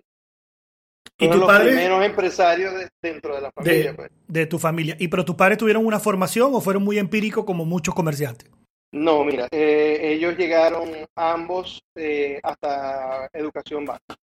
¿Y 1.17 1.29
tus 1.29 1.35
los 1.35 1.59
primeros 1.59 2.03
empresarios 2.03 2.73
dentro 2.99 3.35
de 3.35 3.41
la 3.41 3.51
familia. 3.51 3.95
Pues. 3.95 4.09
De, 4.27 4.47
tu 4.47 4.57
familia. 4.57 4.95
¿Y 4.97 5.09
pero 5.09 5.23
tus 5.23 5.35
padres 5.35 5.59
tuvieron 5.59 5.85
una 5.85 5.99
formación 5.99 6.55
o 6.55 6.61
fueron 6.61 6.83
muy 6.83 6.97
empíricos 6.97 7.45
como 7.45 7.63
muchos 7.63 7.93
comerciantes? 7.93 8.49
No, 8.91 9.23
mira, 9.23 9.47
eh, 9.51 9.99
ellos 10.01 10.35
llegaron 10.35 10.89
ambos 11.15 11.83
eh, 11.95 12.39
hasta 12.41 13.29
educación 13.33 13.85
básica. 13.85 14.15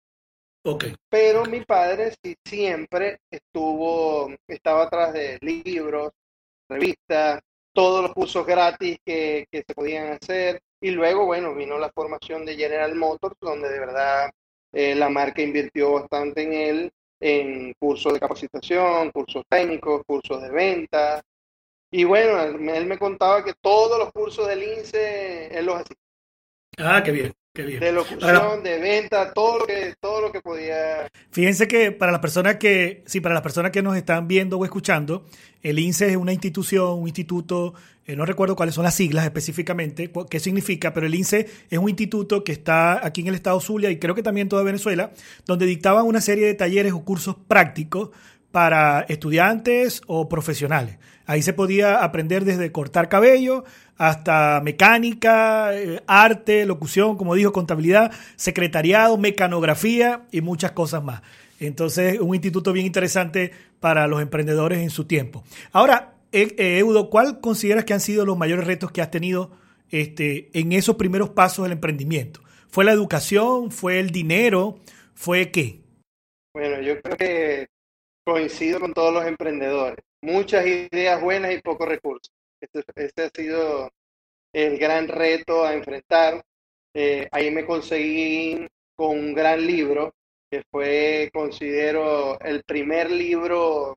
Okay. 0.74 0.94
Pero 1.08 1.44
mi 1.46 1.64
padre 1.64 2.14
sí 2.22 2.36
siempre 2.44 3.20
estuvo, 3.30 4.30
estaba 4.46 4.84
atrás 4.84 5.12
de 5.12 5.38
libros, 5.40 6.12
revistas, 6.68 7.40
todos 7.72 8.02
los 8.02 8.12
cursos 8.12 8.44
gratis 8.44 8.98
que, 9.04 9.46
que 9.50 9.64
se 9.66 9.74
podían 9.74 10.12
hacer. 10.12 10.60
Y 10.80 10.90
luego, 10.90 11.26
bueno, 11.26 11.54
vino 11.54 11.78
la 11.78 11.90
formación 11.90 12.44
de 12.44 12.56
General 12.56 12.94
Motors, 12.94 13.36
donde 13.40 13.68
de 13.68 13.80
verdad 13.80 14.30
eh, 14.72 14.94
la 14.94 15.08
marca 15.08 15.42
invirtió 15.42 15.92
bastante 15.92 16.42
en 16.42 16.52
él, 16.52 16.92
en 17.20 17.72
cursos 17.80 18.12
de 18.12 18.20
capacitación, 18.20 19.10
cursos 19.10 19.44
técnicos, 19.48 20.02
cursos 20.06 20.42
de 20.42 20.50
venta, 20.50 21.22
y 21.90 22.04
bueno, 22.04 22.42
él, 22.42 22.86
me 22.86 22.98
contaba 22.98 23.42
que 23.42 23.54
todos 23.60 23.98
los 23.98 24.12
cursos 24.12 24.46
del 24.46 24.62
INSE 24.62 25.58
él 25.58 25.66
los 25.66 25.76
hacía. 25.76 25.96
Ah, 26.78 27.02
qué 27.02 27.10
bien. 27.12 27.32
De 27.54 27.92
locución, 27.92 28.62
de 28.62 28.78
venta, 28.78 29.32
todo 29.32 29.60
lo 29.60 29.66
que, 29.66 29.94
todo 30.00 30.20
lo 30.20 30.32
que 30.32 30.40
podía. 30.40 31.08
Fíjense 31.30 31.66
que 31.66 31.92
para 31.92 32.12
las 32.12 32.20
personas 32.20 32.56
que, 32.56 33.02
sí, 33.06 33.20
para 33.20 33.34
las 33.34 33.42
personas 33.42 33.72
que 33.72 33.82
nos 33.82 33.96
están 33.96 34.28
viendo 34.28 34.58
o 34.58 34.64
escuchando, 34.64 35.24
el 35.62 35.78
INSE 35.78 36.10
es 36.10 36.16
una 36.16 36.32
institución, 36.32 37.00
un 37.00 37.08
instituto, 37.08 37.74
eh, 38.06 38.14
no 38.14 38.24
recuerdo 38.24 38.54
cuáles 38.54 38.74
son 38.74 38.84
las 38.84 38.94
siglas 38.94 39.24
específicamente, 39.24 40.10
qué 40.30 40.40
significa, 40.40 40.94
pero 40.94 41.06
el 41.06 41.14
INSE 41.14 41.48
es 41.68 41.78
un 41.78 41.88
instituto 41.88 42.44
que 42.44 42.52
está 42.52 43.04
aquí 43.04 43.22
en 43.22 43.28
el 43.28 43.34
estado 43.34 43.60
Zulia 43.60 43.90
y 43.90 43.98
creo 43.98 44.14
que 44.14 44.22
también 44.22 44.44
en 44.44 44.48
toda 44.50 44.62
Venezuela, 44.62 45.12
donde 45.44 45.66
dictaban 45.66 46.06
una 46.06 46.20
serie 46.20 46.46
de 46.46 46.54
talleres 46.54 46.92
o 46.92 47.04
cursos 47.04 47.36
prácticos 47.48 48.10
para 48.52 49.00
estudiantes 49.08 50.02
o 50.06 50.28
profesionales. 50.28 50.98
Ahí 51.28 51.42
se 51.42 51.52
podía 51.52 52.02
aprender 52.02 52.46
desde 52.46 52.72
cortar 52.72 53.10
cabello 53.10 53.62
hasta 53.98 54.62
mecánica, 54.64 55.78
eh, 55.78 56.02
arte, 56.06 56.64
locución, 56.64 57.18
como 57.18 57.34
dijo, 57.34 57.52
contabilidad, 57.52 58.12
secretariado, 58.36 59.18
mecanografía 59.18 60.22
y 60.32 60.40
muchas 60.40 60.72
cosas 60.72 61.04
más. 61.04 61.20
Entonces, 61.60 62.18
un 62.18 62.34
instituto 62.34 62.72
bien 62.72 62.86
interesante 62.86 63.52
para 63.78 64.06
los 64.06 64.22
emprendedores 64.22 64.78
en 64.78 64.88
su 64.88 65.04
tiempo. 65.04 65.44
Ahora, 65.70 66.14
eh, 66.32 66.78
Eudo, 66.78 67.10
¿cuál 67.10 67.40
consideras 67.40 67.84
que 67.84 67.92
han 67.92 68.00
sido 68.00 68.24
los 68.24 68.38
mayores 68.38 68.66
retos 68.66 68.90
que 68.90 69.02
has 69.02 69.10
tenido 69.10 69.50
este, 69.90 70.48
en 70.58 70.72
esos 70.72 70.96
primeros 70.96 71.28
pasos 71.28 71.64
del 71.64 71.72
emprendimiento? 71.72 72.40
¿Fue 72.68 72.86
la 72.86 72.92
educación? 72.92 73.70
¿Fue 73.70 74.00
el 74.00 74.12
dinero? 74.12 74.78
¿Fue 75.12 75.50
qué? 75.50 75.82
Bueno, 76.54 76.80
yo 76.80 76.98
creo 77.02 77.16
que 77.18 77.66
coincido 78.24 78.80
con 78.80 78.94
todos 78.94 79.12
los 79.12 79.26
emprendedores. 79.26 80.07
Muchas 80.20 80.66
ideas 80.66 81.20
buenas 81.22 81.52
y 81.52 81.60
pocos 81.60 81.88
recursos. 81.88 82.32
Este, 82.60 82.82
este 82.96 83.22
ha 83.22 83.30
sido 83.30 83.90
el 84.52 84.78
gran 84.78 85.06
reto 85.06 85.64
a 85.64 85.74
enfrentar. 85.74 86.44
Eh, 86.92 87.28
ahí 87.30 87.50
me 87.52 87.64
conseguí 87.64 88.66
con 88.96 89.16
un 89.16 89.34
gran 89.34 89.64
libro 89.64 90.14
que 90.50 90.64
fue, 90.70 91.30
considero, 91.32 92.40
el 92.40 92.64
primer 92.64 93.10
libro 93.10 93.96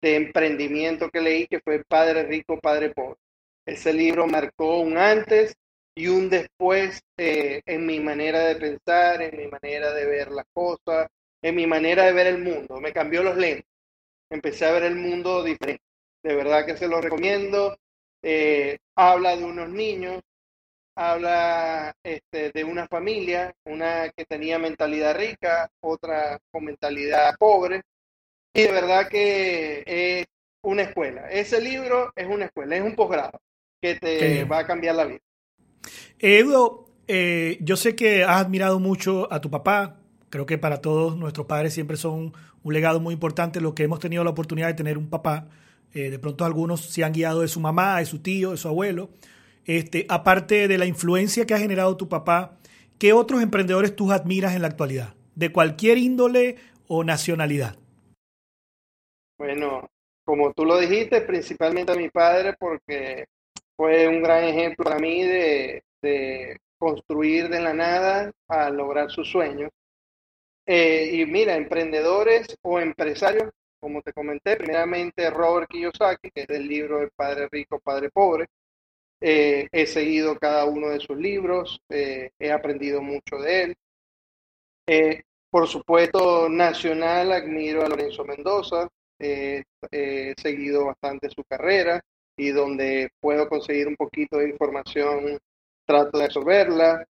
de 0.00 0.16
emprendimiento 0.16 1.10
que 1.10 1.20
leí, 1.20 1.46
que 1.46 1.60
fue 1.60 1.84
Padre 1.84 2.24
Rico, 2.24 2.58
Padre 2.58 2.90
Pobre. 2.90 3.20
Ese 3.64 3.92
libro 3.92 4.26
marcó 4.26 4.80
un 4.80 4.98
antes 4.98 5.54
y 5.94 6.08
un 6.08 6.28
después 6.28 7.00
eh, 7.16 7.62
en 7.66 7.86
mi 7.86 8.00
manera 8.00 8.40
de 8.40 8.56
pensar, 8.56 9.22
en 9.22 9.36
mi 9.36 9.46
manera 9.46 9.92
de 9.92 10.06
ver 10.06 10.32
las 10.32 10.46
cosas, 10.52 11.08
en 11.40 11.54
mi 11.54 11.66
manera 11.68 12.04
de 12.06 12.12
ver 12.12 12.26
el 12.26 12.38
mundo. 12.38 12.80
Me 12.80 12.92
cambió 12.92 13.22
los 13.22 13.36
lentes. 13.36 13.71
Empecé 14.32 14.64
a 14.64 14.72
ver 14.72 14.84
el 14.84 14.96
mundo 14.96 15.44
diferente. 15.44 15.82
De 16.22 16.34
verdad 16.34 16.64
que 16.64 16.76
se 16.76 16.88
lo 16.88 17.02
recomiendo. 17.02 17.76
Eh, 18.22 18.78
habla 18.96 19.36
de 19.36 19.44
unos 19.44 19.68
niños, 19.68 20.22
habla 20.96 21.94
este, 22.02 22.50
de 22.50 22.64
una 22.64 22.86
familia, 22.86 23.52
una 23.66 24.08
que 24.08 24.24
tenía 24.24 24.58
mentalidad 24.58 25.16
rica, 25.16 25.70
otra 25.80 26.38
con 26.50 26.64
mentalidad 26.64 27.34
pobre. 27.38 27.82
Y 28.54 28.62
de 28.62 28.72
verdad 28.72 29.08
que 29.08 29.82
es 29.84 30.26
una 30.62 30.82
escuela. 30.82 31.28
Ese 31.30 31.60
libro 31.60 32.10
es 32.16 32.26
una 32.26 32.46
escuela, 32.46 32.76
es 32.76 32.82
un 32.82 32.94
posgrado 32.94 33.38
que 33.82 33.96
te 33.96 34.44
va 34.44 34.60
a 34.60 34.66
cambiar 34.66 34.94
la 34.94 35.04
vida. 35.04 35.20
Eduardo, 36.18 36.88
eh, 37.06 37.58
yo 37.60 37.76
sé 37.76 37.94
que 37.94 38.24
has 38.24 38.40
admirado 38.40 38.78
mucho 38.78 39.30
a 39.30 39.42
tu 39.42 39.50
papá, 39.50 40.02
Creo 40.32 40.46
que 40.46 40.56
para 40.56 40.80
todos 40.80 41.14
nuestros 41.18 41.46
padres 41.46 41.74
siempre 41.74 41.98
son 41.98 42.32
un 42.62 42.74
legado 42.74 43.00
muy 43.00 43.14
importante. 43.14 43.60
Lo 43.60 43.74
que 43.74 43.84
hemos 43.84 44.00
tenido 44.00 44.24
la 44.24 44.30
oportunidad 44.30 44.68
de 44.68 44.74
tener 44.74 44.98
un 44.98 45.08
papá, 45.08 45.48
eh, 45.94 46.10
de 46.10 46.18
pronto 46.18 46.44
algunos 46.44 46.80
se 46.80 47.04
han 47.04 47.12
guiado 47.12 47.40
de 47.40 47.48
su 47.48 47.60
mamá, 47.60 47.98
de 47.98 48.06
su 48.06 48.20
tío, 48.20 48.52
de 48.52 48.56
su 48.56 48.68
abuelo. 48.68 49.10
Este, 49.64 50.06
aparte 50.08 50.66
de 50.68 50.78
la 50.78 50.86
influencia 50.86 51.46
que 51.46 51.54
ha 51.54 51.58
generado 51.58 51.96
tu 51.96 52.08
papá, 52.08 52.58
¿qué 52.98 53.12
otros 53.12 53.42
emprendedores 53.42 53.94
tú 53.94 54.10
admiras 54.10 54.54
en 54.54 54.62
la 54.62 54.68
actualidad? 54.68 55.14
De 55.34 55.52
cualquier 55.52 55.98
índole 55.98 56.56
o 56.88 57.04
nacionalidad. 57.04 57.76
Bueno, 59.38 59.88
como 60.24 60.52
tú 60.52 60.64
lo 60.64 60.78
dijiste, 60.78 61.20
principalmente 61.22 61.92
a 61.92 61.96
mi 61.96 62.08
padre, 62.08 62.54
porque 62.58 63.26
fue 63.76 64.08
un 64.08 64.22
gran 64.22 64.44
ejemplo 64.44 64.84
para 64.84 64.98
mí 64.98 65.22
de, 65.22 65.82
de 66.02 66.58
construir 66.78 67.48
de 67.48 67.60
la 67.60 67.72
nada 67.72 68.32
a 68.48 68.70
lograr 68.70 69.10
sus 69.10 69.30
sueños. 69.30 69.70
Eh, 70.66 71.10
y 71.14 71.26
mira, 71.26 71.56
emprendedores 71.56 72.46
o 72.62 72.78
empresarios, 72.80 73.50
como 73.80 74.00
te 74.02 74.12
comenté, 74.12 74.56
primeramente 74.56 75.28
Robert 75.30 75.68
Kiyosaki, 75.68 76.30
que 76.30 76.42
es 76.42 76.46
del 76.46 76.68
libro 76.68 77.02
El 77.02 77.10
Padre 77.10 77.48
Rico, 77.50 77.80
Padre 77.80 78.10
Pobre. 78.10 78.46
Eh, 79.20 79.68
he 79.72 79.86
seguido 79.86 80.38
cada 80.38 80.64
uno 80.66 80.88
de 80.90 81.00
sus 81.00 81.16
libros, 81.16 81.80
eh, 81.88 82.30
he 82.38 82.50
aprendido 82.52 83.02
mucho 83.02 83.38
de 83.38 83.62
él. 83.64 83.76
por 85.50 85.68
supuesto, 85.68 86.48
nacional, 86.48 87.32
admiro 87.32 87.84
a 87.84 87.88
Lorenzo 87.88 88.24
Mendoza, 88.24 88.88
he 89.18 89.64
seguido 90.36 90.86
bastante 90.86 91.28
su 91.30 91.44
carrera 91.44 92.00
y 92.36 92.50
donde 92.50 93.10
puedo 93.20 93.48
conseguir 93.48 93.86
un 93.88 93.96
poquito 93.96 94.38
de 94.38 94.50
información, 94.50 95.38
trato 95.86 96.18
de 96.18 96.24
absorberla. 96.24 97.06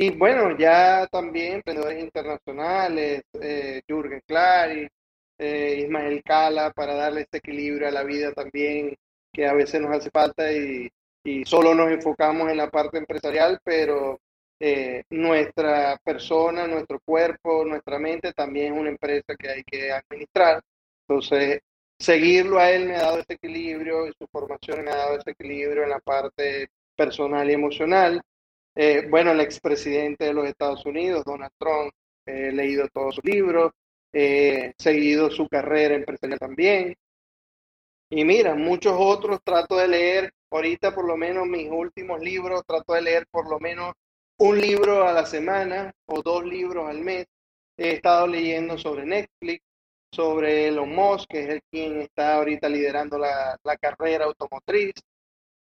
Y 0.00 0.10
bueno, 0.10 0.56
ya 0.56 1.08
también 1.08 1.54
emprendedores 1.54 2.00
internacionales, 2.00 3.22
eh, 3.40 3.82
Jürgen 3.88 4.22
Clary, 4.24 4.88
eh, 5.38 5.80
Ismael 5.82 6.22
Cala, 6.22 6.70
para 6.70 6.94
darle 6.94 7.22
este 7.22 7.38
equilibrio 7.38 7.88
a 7.88 7.90
la 7.90 8.04
vida 8.04 8.32
también, 8.32 8.94
que 9.32 9.44
a 9.48 9.54
veces 9.54 9.80
nos 9.80 9.90
hace 9.90 10.08
falta 10.10 10.52
y, 10.52 10.88
y 11.24 11.44
solo 11.44 11.74
nos 11.74 11.90
enfocamos 11.90 12.48
en 12.48 12.58
la 12.58 12.70
parte 12.70 12.98
empresarial, 12.98 13.58
pero 13.64 14.20
eh, 14.60 15.02
nuestra 15.10 15.98
persona, 16.04 16.68
nuestro 16.68 17.00
cuerpo, 17.04 17.64
nuestra 17.64 17.98
mente 17.98 18.32
también 18.32 18.74
es 18.74 18.80
una 18.80 18.90
empresa 18.90 19.34
que 19.36 19.48
hay 19.48 19.64
que 19.64 19.90
administrar. 19.90 20.62
Entonces, 21.08 21.58
seguirlo 21.98 22.60
a 22.60 22.70
él 22.70 22.86
me 22.86 22.94
ha 22.94 23.02
dado 23.02 23.18
ese 23.18 23.32
equilibrio 23.32 24.06
y 24.06 24.12
su 24.16 24.28
formación 24.30 24.84
me 24.84 24.92
ha 24.92 24.96
dado 24.96 25.18
ese 25.18 25.32
equilibrio 25.32 25.82
en 25.82 25.90
la 25.90 25.98
parte 25.98 26.68
personal 26.96 27.50
y 27.50 27.54
emocional. 27.54 28.22
Eh, 28.80 29.08
bueno, 29.10 29.32
el 29.32 29.40
expresidente 29.40 30.26
de 30.26 30.32
los 30.32 30.46
Estados 30.46 30.86
Unidos, 30.86 31.24
Donald 31.24 31.50
Trump, 31.58 31.92
he 32.24 32.52
leído 32.52 32.86
todos 32.92 33.16
sus 33.16 33.24
libros, 33.24 33.72
he 34.12 34.72
seguido 34.78 35.32
su 35.32 35.48
carrera 35.48 35.96
empresarial 35.96 36.38
también. 36.38 36.94
Y 38.08 38.24
mira, 38.24 38.54
muchos 38.54 38.94
otros 38.96 39.40
trato 39.42 39.76
de 39.76 39.88
leer, 39.88 40.32
ahorita 40.52 40.94
por 40.94 41.08
lo 41.08 41.16
menos 41.16 41.48
mis 41.48 41.68
últimos 41.68 42.20
libros, 42.20 42.62
trato 42.64 42.92
de 42.94 43.02
leer 43.02 43.26
por 43.32 43.50
lo 43.50 43.58
menos 43.58 43.94
un 44.38 44.60
libro 44.60 45.08
a 45.08 45.12
la 45.12 45.26
semana 45.26 45.92
o 46.06 46.22
dos 46.22 46.44
libros 46.44 46.88
al 46.88 47.00
mes. 47.00 47.26
He 47.76 47.94
estado 47.94 48.28
leyendo 48.28 48.78
sobre 48.78 49.04
Netflix, 49.04 49.64
sobre 50.12 50.68
Elon 50.68 50.94
Musk, 50.94 51.28
que 51.28 51.40
es 51.40 51.48
el 51.48 51.62
quien 51.68 52.00
está 52.02 52.36
ahorita 52.36 52.68
liderando 52.68 53.18
la, 53.18 53.58
carrera 53.80 54.26
automotriz. 54.26 54.92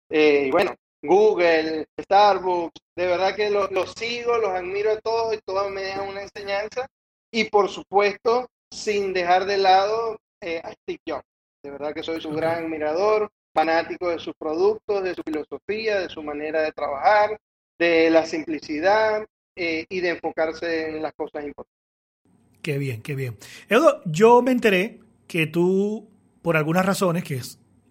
Eh, 0.10 0.46
y 0.48 0.52
bueno, 0.52 0.76
Google, 1.08 1.88
Starbucks, 2.00 2.80
de 2.96 3.08
verdad 3.08 3.36
que 3.36 3.50
los, 3.50 3.70
sigo, 3.94 4.38
los 4.38 4.52
admiro 4.52 4.92
a 4.92 5.00
todos 5.00 5.36
y 5.36 5.40
todos 5.46 5.72
me 5.72 5.82
dejan 5.82 6.08
una 6.08 6.22
enseñanza. 6.22 6.88
Y 7.32 7.46
por 7.46 7.70
supuesto, 7.70 8.48
sin 8.72 9.14
dejar 9.14 9.46
de 9.46 9.58
lado 9.58 10.20
eh, 10.42 10.62
a 10.64 10.72
Steve 10.74 11.00
Jobs. 11.08 11.26
De 11.64 11.72
verdad 11.72 11.94
que 11.94 12.04
soy 12.04 12.22
su 12.22 12.30
gran 12.32 12.66
admirador, 12.66 13.30
fanático 13.54 14.10
de 14.10 14.20
sus 14.20 14.34
productos, 14.38 15.04
de 15.04 15.16
su 15.16 15.22
filosofía, 15.24 16.00
de 16.00 16.10
su 16.10 16.22
manera 16.22 16.62
de 16.62 16.72
trabajar, 16.72 17.40
de 17.80 18.10
la 18.10 18.26
simplicidad 18.26 19.26
eh, 19.56 19.86
y 19.90 20.00
de 20.00 20.10
enfocarse 20.10 20.90
en 20.90 21.02
las 21.02 21.14
cosas 21.14 21.44
importantes. 21.44 21.78
Qué 22.62 22.78
bien, 22.78 23.02
qué 23.02 23.16
bien. 23.16 23.38
Eduardo, 23.70 24.02
yo 24.06 24.42
me 24.42 24.52
enteré 24.52 25.00
que 25.28 25.48
tú, 25.48 26.10
por 26.42 26.58
algunas 26.58 26.86
razones, 26.86 27.24
que 27.24 27.42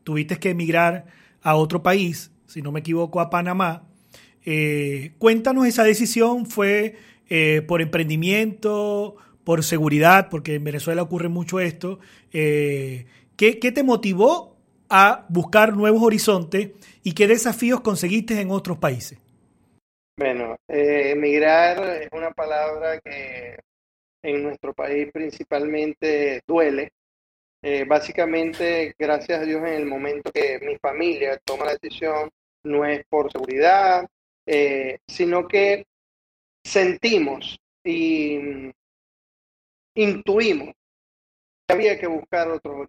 tuviste 0.05 0.39
que 0.39 0.51
emigrar 0.51 1.07
a 1.43 1.57
otro 1.57 1.83
país 1.83 2.31
si 2.47 2.63
no 2.63 2.73
me 2.73 2.81
equivoco, 2.81 3.21
a 3.21 3.31
Panamá. 3.31 3.85
Eh, 4.45 5.13
cuéntanos 5.19 5.67
esa 5.67 5.85
decisión, 5.85 6.47
¿fue 6.47 6.97
eh, 7.29 7.63
por 7.63 7.83
emprendimiento, 7.83 9.17
por 9.45 9.65
seguridad, 9.65 10.29
porque 10.31 10.55
en 10.55 10.65
Venezuela 10.65 11.03
ocurre 11.03 11.29
mucho 11.29 11.61
esto? 11.61 11.99
Eh, 12.33 13.07
¿qué, 13.37 13.55
te 13.55 13.83
motivó 13.83 14.57
a 14.89 15.27
buscar 15.29 15.77
nuevos 15.77 16.03
horizontes 16.03 16.71
y 17.03 17.13
qué 17.13 17.27
desafíos 17.27 17.81
conseguiste 17.81 18.41
en 18.41 18.51
otros 18.51 18.79
países? 18.79 19.19
Bueno, 20.19 20.57
emigrar 20.69 22.03
es 22.03 22.09
una 22.13 22.31
palabra 22.31 23.01
que 23.01 23.59
en 24.23 24.43
nuestro 24.43 24.73
país 24.73 25.09
principalmente 25.13 26.41
duele, 26.47 26.91
eh, 27.69 27.85
básicamente, 27.85 28.95
gracias 28.97 29.41
a 29.41 29.45
Dios, 29.45 29.61
en 29.63 29.75
el 29.75 29.87
momento 29.87 30.31
que 30.31 30.61
mi 30.63 30.77
familia 30.77 31.37
toma 31.45 31.65
la 31.65 31.77
decisión, 31.77 32.31
no 32.67 32.85
es 32.85 33.05
por 33.07 33.31
seguridad, 33.31 34.07
eh, 34.47 34.99
sino 35.07 35.47
que 35.49 35.87
sentimos 36.65 37.59
y 37.85 38.73
intuimos 39.95 40.75
que 41.67 41.75
había 41.75 41.99
que 41.99 42.07
buscar 42.07 42.51
otro, 42.51 42.89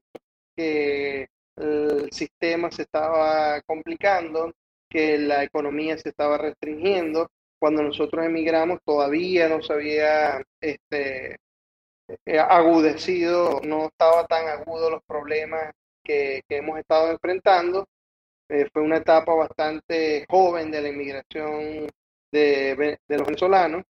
que 0.55 1.27
el 1.55 2.11
sistema 2.11 2.71
se 2.71 2.83
estaba 2.83 3.61
complicando, 3.61 4.53
que 4.89 5.17
la 5.17 5.43
economía 5.43 5.97
se 5.97 6.09
estaba 6.09 6.37
restringiendo 6.37 7.29
cuando 7.59 7.81
nosotros 7.83 8.25
emigramos 8.25 8.79
todavía 8.85 9.49
no 9.49 9.61
se 9.61 9.73
había 9.73 10.43
este, 10.61 11.37
eh, 12.25 12.39
agudecido, 12.39 13.59
no 13.63 13.87
estaba 13.87 14.25
tan 14.27 14.47
agudo 14.47 14.89
los 14.91 15.03
problemas 15.03 15.73
que, 16.03 16.41
hemos 16.49 16.79
estado 16.79 17.11
enfrentando. 17.11 17.87
Eh, 18.49 18.69
fue 18.71 18.81
una 18.81 18.97
etapa 18.97 19.33
bastante 19.33 20.25
joven 20.29 20.71
de 20.71 20.81
la 20.81 20.89
inmigración 20.89 21.87
de, 22.31 22.97
los 23.09 23.27
venezolanos 23.27 23.83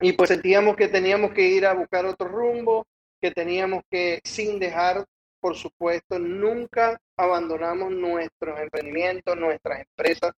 y 0.00 0.12
pues 0.14 0.30
sentíamos 0.30 0.74
que 0.76 0.88
teníamos 0.88 1.32
que 1.32 1.42
ir 1.42 1.66
a 1.66 1.74
buscar 1.74 2.06
otro 2.06 2.28
rumbo, 2.28 2.86
que 3.20 3.30
teníamos 3.30 3.82
que, 3.90 4.20
sin 4.24 4.58
dejar, 4.58 5.04
por 5.40 5.54
supuesto, 5.54 6.18
nunca 6.18 6.98
abandonamos 7.16 7.90
nuestros 7.90 8.58
emprendimientos, 8.58 9.36
nuestras 9.36 9.80
empresas 9.80 10.32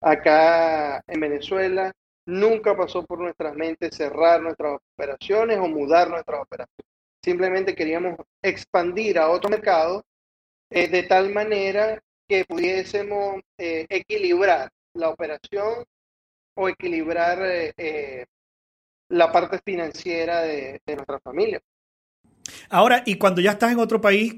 acá 0.00 1.02
en 1.06 1.20
Venezuela. 1.20 1.92
Nunca 2.26 2.76
pasó 2.76 3.04
por 3.04 3.20
nuestras 3.20 3.54
mentes 3.54 3.96
cerrar 3.96 4.42
nuestras 4.42 4.78
operaciones 4.94 5.58
o 5.58 5.68
mudar 5.68 6.10
nuestras 6.10 6.42
operaciones. 6.42 6.86
Simplemente 7.22 7.74
queríamos 7.74 8.16
expandir 8.42 9.18
a 9.18 9.30
otro 9.30 9.50
mercado 9.50 10.04
eh, 10.70 10.88
de 10.88 11.04
tal 11.04 11.30
manera 11.30 12.00
que 12.28 12.44
pudiésemos 12.44 13.40
eh, 13.56 13.86
equilibrar 13.88 14.70
la 14.94 15.08
operación 15.08 15.84
o 16.54 16.68
equilibrar 16.68 17.38
eh, 17.42 18.26
la 19.08 19.32
parte 19.32 19.58
financiera 19.64 20.42
de, 20.42 20.80
nuestra 20.86 21.18
familia. 21.20 21.60
Ahora, 22.68 23.02
y 23.06 23.16
cuando 23.16 23.40
ya 23.40 23.52
estás 23.52 23.72
en 23.72 23.78
otro 23.78 24.00
país, 24.00 24.34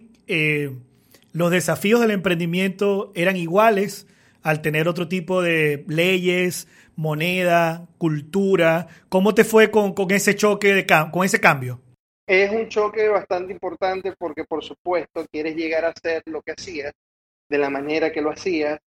los 1.33 1.51
desafíos 1.51 2.01
del 2.01 2.13
emprendimiento 2.13 3.13
eran 3.15 3.37
iguales 3.37 4.07
al 4.43 4.63
tener 4.63 4.89
otro 4.89 5.09
tipo 5.09 5.43
de 5.43 5.85
leyes, 5.89 6.69
moneda, 6.97 7.89
cultura. 7.99 8.89
¿Cómo 9.09 9.35
te 9.35 9.45
fue 9.45 9.71
con, 9.71 9.95
ese 10.11 10.35
choque, 10.35 10.75
de, 10.75 10.87
con 11.11 11.25
ese 11.25 11.41
cambio? 11.41 11.81
Es 12.27 12.51
un 12.51 12.69
choque 12.69 13.09
bastante 13.09 13.53
importante 13.53 14.13
porque, 14.17 14.45
por 14.45 14.63
supuesto, 14.63 15.27
quieres 15.33 15.57
llegar 15.57 15.85
a 15.85 15.89
hacer 15.89 16.23
lo 16.27 16.43
que 16.43 16.53
hacías, 16.53 16.93
de 17.51 17.59
la 17.59 17.69
manera 17.69 18.13
que 18.13 18.23
lo 18.23 18.31
hacías, 18.31 18.79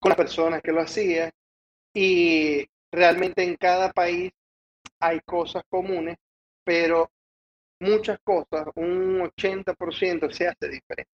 con 0.00 0.10
las 0.10 0.16
personas 0.16 0.62
que 0.62 0.72
lo 0.72 0.80
hacías, 0.80 1.30
y 1.94 2.66
realmente 2.90 3.42
en 3.42 3.56
cada 3.56 3.92
país 3.92 4.32
hay 4.98 5.20
cosas 5.20 5.62
comunes, 5.68 6.16
pero 6.64 7.10
muchas 7.80 8.18
cosas, 8.24 8.66
un 8.74 9.20
80% 9.20 10.32
se 10.32 10.48
hace 10.48 10.68
diferente. 10.68 11.12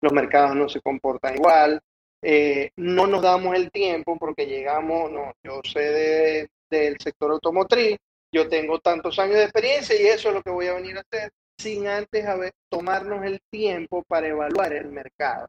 Los 0.00 0.12
mercados 0.12 0.54
no 0.54 0.68
se 0.68 0.80
comportan 0.80 1.34
igual, 1.34 1.80
eh, 2.22 2.70
no 2.76 3.06
nos 3.06 3.22
damos 3.22 3.54
el 3.56 3.70
tiempo 3.70 4.16
porque 4.18 4.46
llegamos, 4.46 5.10
no, 5.10 5.32
yo 5.42 5.60
sé 5.64 6.48
del 6.70 6.98
sector 7.00 7.32
automotriz, 7.32 7.96
yo 8.32 8.48
tengo 8.48 8.78
tantos 8.80 9.18
años 9.18 9.36
de 9.36 9.44
experiencia 9.44 10.00
y 10.00 10.06
eso 10.06 10.28
es 10.28 10.34
lo 10.34 10.42
que 10.42 10.50
voy 10.50 10.66
a 10.66 10.74
venir 10.74 10.98
a 10.98 11.00
hacer, 11.00 11.32
sin 11.56 11.88
antes 11.88 12.24
tomarnos 12.68 13.24
el 13.24 13.40
tiempo 13.50 14.04
para 14.04 14.28
evaluar 14.28 14.72
el 14.72 14.90
mercado, 14.90 15.48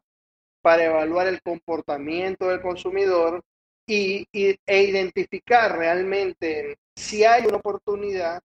para 0.62 0.84
evaluar 0.84 1.26
el 1.26 1.42
comportamiento 1.42 2.48
del 2.48 2.60
consumidor 2.60 3.42
y, 3.86 4.26
e 4.32 4.82
identificar 4.82 5.76
realmente 5.76 6.78
si 6.94 7.24
hay 7.24 7.46
una 7.46 7.56
oportunidad 7.56 8.40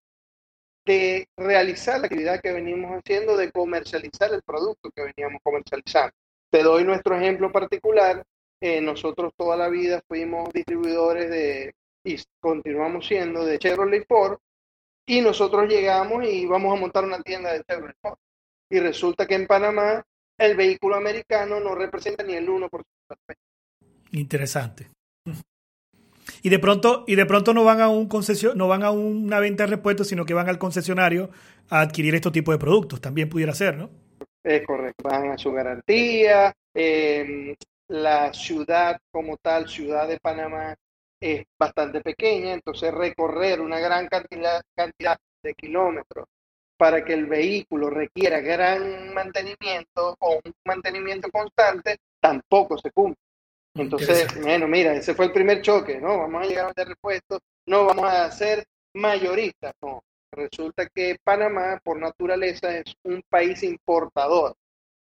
de 0.86 1.28
realizar 1.36 2.00
la 2.00 2.08
actividad 2.08 2.42
que 2.42 2.52
venimos 2.52 2.92
haciendo, 2.92 3.36
de 3.38 3.52
comercializar 3.52 4.34
el 4.34 4.44
producto 4.44 4.92
que 4.92 5.04
veníamos 5.04 5.42
comercializando. 5.44 6.14
Te 6.52 6.64
doy 6.64 6.84
nuestro 6.84 7.18
ejemplo 7.18 7.52
particular. 7.52 8.24
Eh, 8.62 8.82
nosotros 8.82 9.34
toda 9.36 9.58
la 9.58 9.68
vida 9.68 10.02
fuimos 10.08 10.54
distribuidores 10.54 11.30
de, 11.30 11.74
y 12.04 12.18
continuamos 12.40 13.08
siendo, 13.08 13.44
de 13.44 13.60
Chevrolet 13.60 14.06
Ford, 14.08 14.38
y 15.08 15.22
nosotros 15.22 15.68
llegamos 15.68 16.24
y 16.26 16.46
vamos 16.46 16.76
a 16.76 16.80
montar 16.80 17.04
una 17.04 17.22
tienda 17.22 17.52
de 17.52 17.64
Chevrolet 17.64 17.98
Ford. 18.02 18.18
Y 18.70 18.80
resulta 18.80 19.28
que 19.28 19.36
en 19.36 19.48
Panamá 19.48 20.04
el 20.38 20.56
vehículo 20.56 20.96
americano 20.96 21.60
no 21.60 21.76
representa 21.76 22.24
ni 22.24 22.34
el 22.34 22.48
1%. 22.48 22.70
Interesante. 24.12 24.90
Y 26.42 26.50
de 26.50 26.60
pronto, 26.60 27.04
y 27.08 27.16
de 27.16 27.26
pronto 27.26 27.54
no 27.54 27.64
van 27.64 27.82
a 27.82 27.90
un 27.90 28.08
concesio, 28.08 28.56
no 28.56 28.68
van 28.68 28.84
a 28.84 28.92
una 28.92 29.40
venta 29.40 29.64
de 29.64 29.72
repuestos, 29.72 30.08
sino 30.08 30.26
que 30.26 30.34
van 30.34 30.50
al 30.50 30.58
concesionario 30.58 31.30
a 31.70 31.82
adquirir 31.82 32.16
estos 32.16 32.32
tipos 32.32 32.54
de 32.54 32.60
productos. 32.60 33.02
También 33.02 33.30
pudiera 33.30 33.54
ser, 33.54 33.78
¿no? 33.78 33.90
Es 34.44 34.66
correcto, 34.66 35.10
van 35.10 35.32
a 35.32 35.38
su 35.38 35.52
garantía. 35.52 36.54
Em, 36.74 37.56
la 37.88 38.34
ciudad 38.34 39.00
como 39.12 39.38
tal, 39.38 39.68
ciudad 39.68 40.08
de 40.08 40.20
Panamá, 40.20 40.76
es 41.20 41.46
bastante 41.58 42.02
pequeña, 42.02 42.54
entonces 42.54 42.94
recorrer 42.94 43.62
una 43.62 43.80
gran 43.80 44.08
cantidad, 44.08 44.62
cantidad 44.76 45.18
de 45.42 45.54
kilómetros 45.54 46.28
para 46.78 47.04
que 47.04 47.14
el 47.14 47.26
vehículo 47.26 47.90
requiera 47.90 48.40
gran 48.40 49.14
mantenimiento 49.14 50.16
o 50.20 50.42
un 50.44 50.54
mantenimiento 50.66 51.30
constante, 51.32 51.98
tampoco 52.20 52.78
se 52.78 52.92
cumple. 52.92 53.22
Entonces, 53.76 54.28
bueno, 54.42 54.68
mira, 54.68 54.94
ese 54.94 55.14
fue 55.14 55.26
el 55.26 55.34
primer 55.34 55.62
choque, 55.62 56.00
¿no? 56.00 56.20
Vamos 56.20 56.44
a 56.44 56.48
llegar 56.48 56.70
a 56.70 56.74
de 56.74 56.86
repuestos, 56.86 57.40
no 57.66 57.86
vamos 57.86 58.06
a 58.06 58.32
ser 58.32 58.64
mayoristas, 58.94 59.74
no. 59.82 60.02
Resulta 60.32 60.88
que 60.88 61.18
Panamá, 61.24 61.80
por 61.84 62.00
naturaleza, 62.00 62.78
es 62.78 62.96
un 63.04 63.22
país 63.30 63.64
importador, 63.64 64.56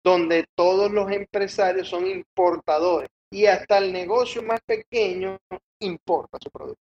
donde 0.03 0.45
todos 0.55 0.91
los 0.91 1.11
empresarios 1.11 1.87
son 1.87 2.07
importadores 2.07 3.09
y 3.31 3.45
hasta 3.45 3.77
el 3.77 3.91
negocio 3.91 4.43
más 4.43 4.61
pequeño 4.61 5.37
importa 5.79 6.37
su 6.41 6.49
producto. 6.49 6.81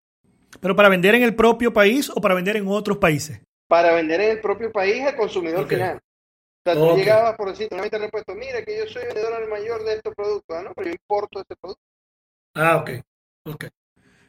¿Pero 0.60 0.74
para 0.74 0.88
vender 0.88 1.14
en 1.14 1.22
el 1.22 1.34
propio 1.34 1.72
país 1.72 2.10
o 2.10 2.20
para 2.20 2.34
vender 2.34 2.56
en 2.56 2.66
otros 2.66 2.98
países? 2.98 3.40
Para 3.70 3.92
vender 3.92 4.20
en 4.20 4.30
el 4.32 4.40
propio 4.40 4.70
país 4.70 5.06
al 5.06 5.16
consumidor 5.16 5.66
final. 5.66 5.96
O 5.96 6.62
sea, 6.64 6.74
tú 6.74 6.96
llegabas 6.96 7.36
por 7.36 7.48
decir, 7.48 7.68
una 7.70 7.82
vez 7.82 7.90
repuesto, 7.90 8.34
mira 8.34 8.62
que 8.62 8.76
yo 8.76 8.86
soy 8.86 9.04
vendedor 9.06 9.32
al 9.32 9.48
mayor 9.48 9.82
de 9.84 9.94
estos 9.94 10.14
productos, 10.14 10.56
ah, 10.58 10.62
¿no? 10.62 10.74
Pero 10.74 10.88
yo 10.88 10.92
importo 10.92 11.40
este 11.40 11.56
producto. 11.56 11.82
Ah, 12.54 12.76
ok. 12.76 12.90
Ok. 13.46 13.64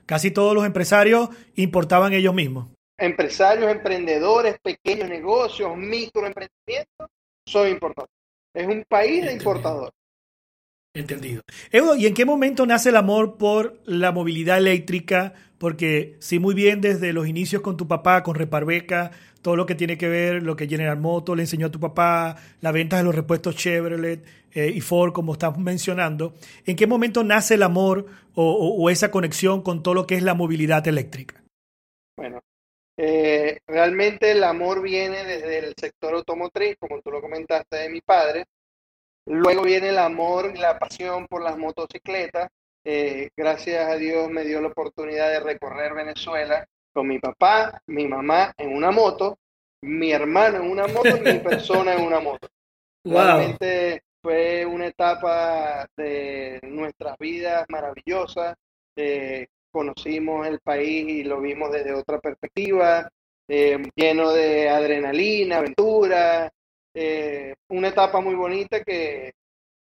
Casi 0.05 0.31
todos 0.31 0.55
los 0.55 0.65
empresarios 0.65 1.29
importaban 1.55 2.13
ellos 2.13 2.33
mismos 2.33 2.69
empresarios, 3.01 3.71
emprendedores, 3.71 4.57
pequeños 4.61 5.09
negocios, 5.09 5.75
microemprendimientos, 5.75 7.09
son 7.45 7.67
importantes. 7.67 8.15
Es 8.53 8.67
un 8.67 8.85
país 8.87 9.25
de 9.25 9.33
importadores. 9.33 9.93
Entendido. 10.93 11.41
¿y 11.97 12.05
en 12.05 12.13
qué 12.13 12.25
momento 12.25 12.65
nace 12.65 12.89
el 12.89 12.97
amor 12.97 13.37
por 13.37 13.81
la 13.85 14.11
movilidad 14.11 14.57
eléctrica? 14.57 15.33
Porque 15.61 16.15
sí, 16.17 16.39
muy 16.39 16.55
bien 16.55 16.81
desde 16.81 17.13
los 17.13 17.27
inicios 17.27 17.61
con 17.61 17.77
tu 17.77 17.87
papá, 17.87 18.23
con 18.23 18.33
Reparbeca, 18.33 19.11
todo 19.43 19.55
lo 19.55 19.67
que 19.67 19.75
tiene 19.75 19.95
que 19.95 20.09
ver, 20.09 20.41
lo 20.41 20.55
que 20.55 20.67
General 20.67 20.97
Motors 20.97 21.37
le 21.37 21.43
enseñó 21.43 21.67
a 21.67 21.71
tu 21.71 21.79
papá, 21.79 22.35
las 22.61 22.73
ventas 22.73 22.99
de 22.99 23.03
los 23.03 23.13
repuestos 23.13 23.55
Chevrolet 23.55 24.25
eh, 24.53 24.71
y 24.73 24.81
Ford, 24.81 25.13
como 25.13 25.33
estás 25.33 25.55
mencionando. 25.59 26.33
¿En 26.65 26.75
qué 26.75 26.87
momento 26.87 27.23
nace 27.23 27.53
el 27.53 27.61
amor 27.61 28.07
o 28.33 28.89
esa 28.89 29.11
conexión 29.11 29.61
con 29.61 29.83
todo 29.83 29.93
lo 29.93 30.07
que 30.07 30.15
es 30.15 30.23
la 30.23 30.33
movilidad 30.33 30.87
eléctrica? 30.87 31.43
Bueno, 32.17 32.41
eh, 32.97 33.59
realmente 33.67 34.31
el 34.31 34.43
amor 34.43 34.81
viene 34.81 35.23
desde 35.23 35.59
el 35.59 35.73
sector 35.77 36.15
automotriz, 36.15 36.75
como 36.79 37.01
tú 37.01 37.11
lo 37.11 37.21
comentaste 37.21 37.77
de 37.77 37.89
mi 37.89 38.01
padre. 38.01 38.45
Luego 39.27 39.61
viene 39.61 39.89
el 39.89 39.99
amor 39.99 40.51
y 40.55 40.57
la 40.57 40.79
pasión 40.79 41.27
por 41.27 41.43
las 41.43 41.55
motocicletas. 41.55 42.49
Eh, 42.83 43.29
gracias 43.37 43.87
a 43.87 43.95
Dios 43.95 44.29
me 44.29 44.43
dio 44.43 44.59
la 44.59 44.69
oportunidad 44.69 45.29
de 45.29 45.39
recorrer 45.39 45.93
Venezuela 45.93 46.65
con 46.93 47.07
mi 47.07 47.19
papá, 47.19 47.81
mi 47.87 48.07
mamá 48.07 48.53
en 48.57 48.75
una 48.75 48.91
moto, 48.91 49.37
mi 49.81 50.11
hermano 50.11 50.57
en 50.57 50.69
una 50.69 50.87
moto 50.87 51.15
y 51.17 51.21
mi 51.21 51.39
persona 51.39 51.93
en 51.93 52.01
una 52.01 52.19
moto. 52.19 52.47
Realmente 53.03 54.03
fue 54.21 54.65
una 54.65 54.87
etapa 54.87 55.87
de 55.95 56.59
nuestras 56.63 57.17
vidas 57.17 57.65
maravillosa. 57.69 58.55
Eh, 58.95 59.47
conocimos 59.71 60.47
el 60.47 60.59
país 60.59 61.07
y 61.07 61.23
lo 61.23 61.39
vimos 61.39 61.71
desde 61.71 61.93
otra 61.93 62.19
perspectiva, 62.19 63.09
eh, 63.47 63.81
lleno 63.95 64.31
de 64.33 64.69
adrenalina, 64.69 65.57
aventura, 65.57 66.51
eh, 66.93 67.55
una 67.69 67.87
etapa 67.87 68.19
muy 68.19 68.35
bonita 68.35 68.83
que, 68.83 69.33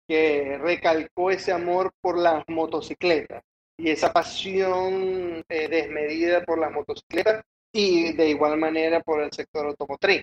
que, 0.06 0.58
recalcó 0.58 1.30
ese 1.30 1.52
amor 1.52 1.92
por 2.00 2.18
las 2.18 2.44
motocicletas 2.48 3.42
y 3.78 3.90
esa 3.90 4.12
pasión 4.12 5.44
eh, 5.48 5.68
desmedida 5.68 6.44
por 6.44 6.58
las 6.58 6.72
motocicletas 6.72 7.44
y 7.72 8.12
de 8.14 8.30
igual 8.30 8.56
manera 8.58 9.00
por 9.00 9.22
el 9.22 9.32
sector 9.32 9.66
automotriz. 9.66 10.22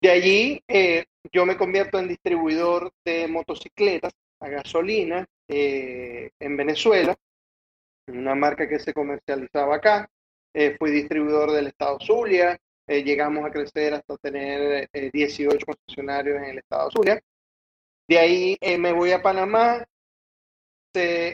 De 0.00 0.10
allí 0.10 0.62
yo 1.32 1.46
me 1.46 1.56
convierto 1.56 1.98
en 1.98 2.08
distribuidor 2.08 2.92
de 3.04 3.28
motocicletas 3.28 4.12
a 4.40 4.48
gasolina 4.48 5.24
en 5.48 6.56
Venezuela 6.56 7.16
una 8.08 8.34
marca 8.34 8.68
que 8.68 8.78
se 8.78 8.92
comercializaba 8.92 9.76
acá. 9.76 10.08
Eh, 10.54 10.76
fui 10.78 10.90
distribuidor 10.90 11.52
del 11.52 11.68
estado 11.68 11.98
Zulia. 12.00 12.58
Eh, 12.86 13.02
llegamos 13.02 13.44
a 13.44 13.50
crecer 13.50 13.94
hasta 13.94 14.16
tener 14.18 14.88
18 14.92 15.54
eh, 15.54 15.58
concesionarios 15.64 16.36
en 16.38 16.44
el 16.44 16.58
estado 16.58 16.90
Zulia. 16.90 17.20
De 18.12 18.18
ahí 18.18 18.58
me 18.78 18.92
voy 18.92 19.10
a 19.12 19.22
Panamá. 19.22 19.86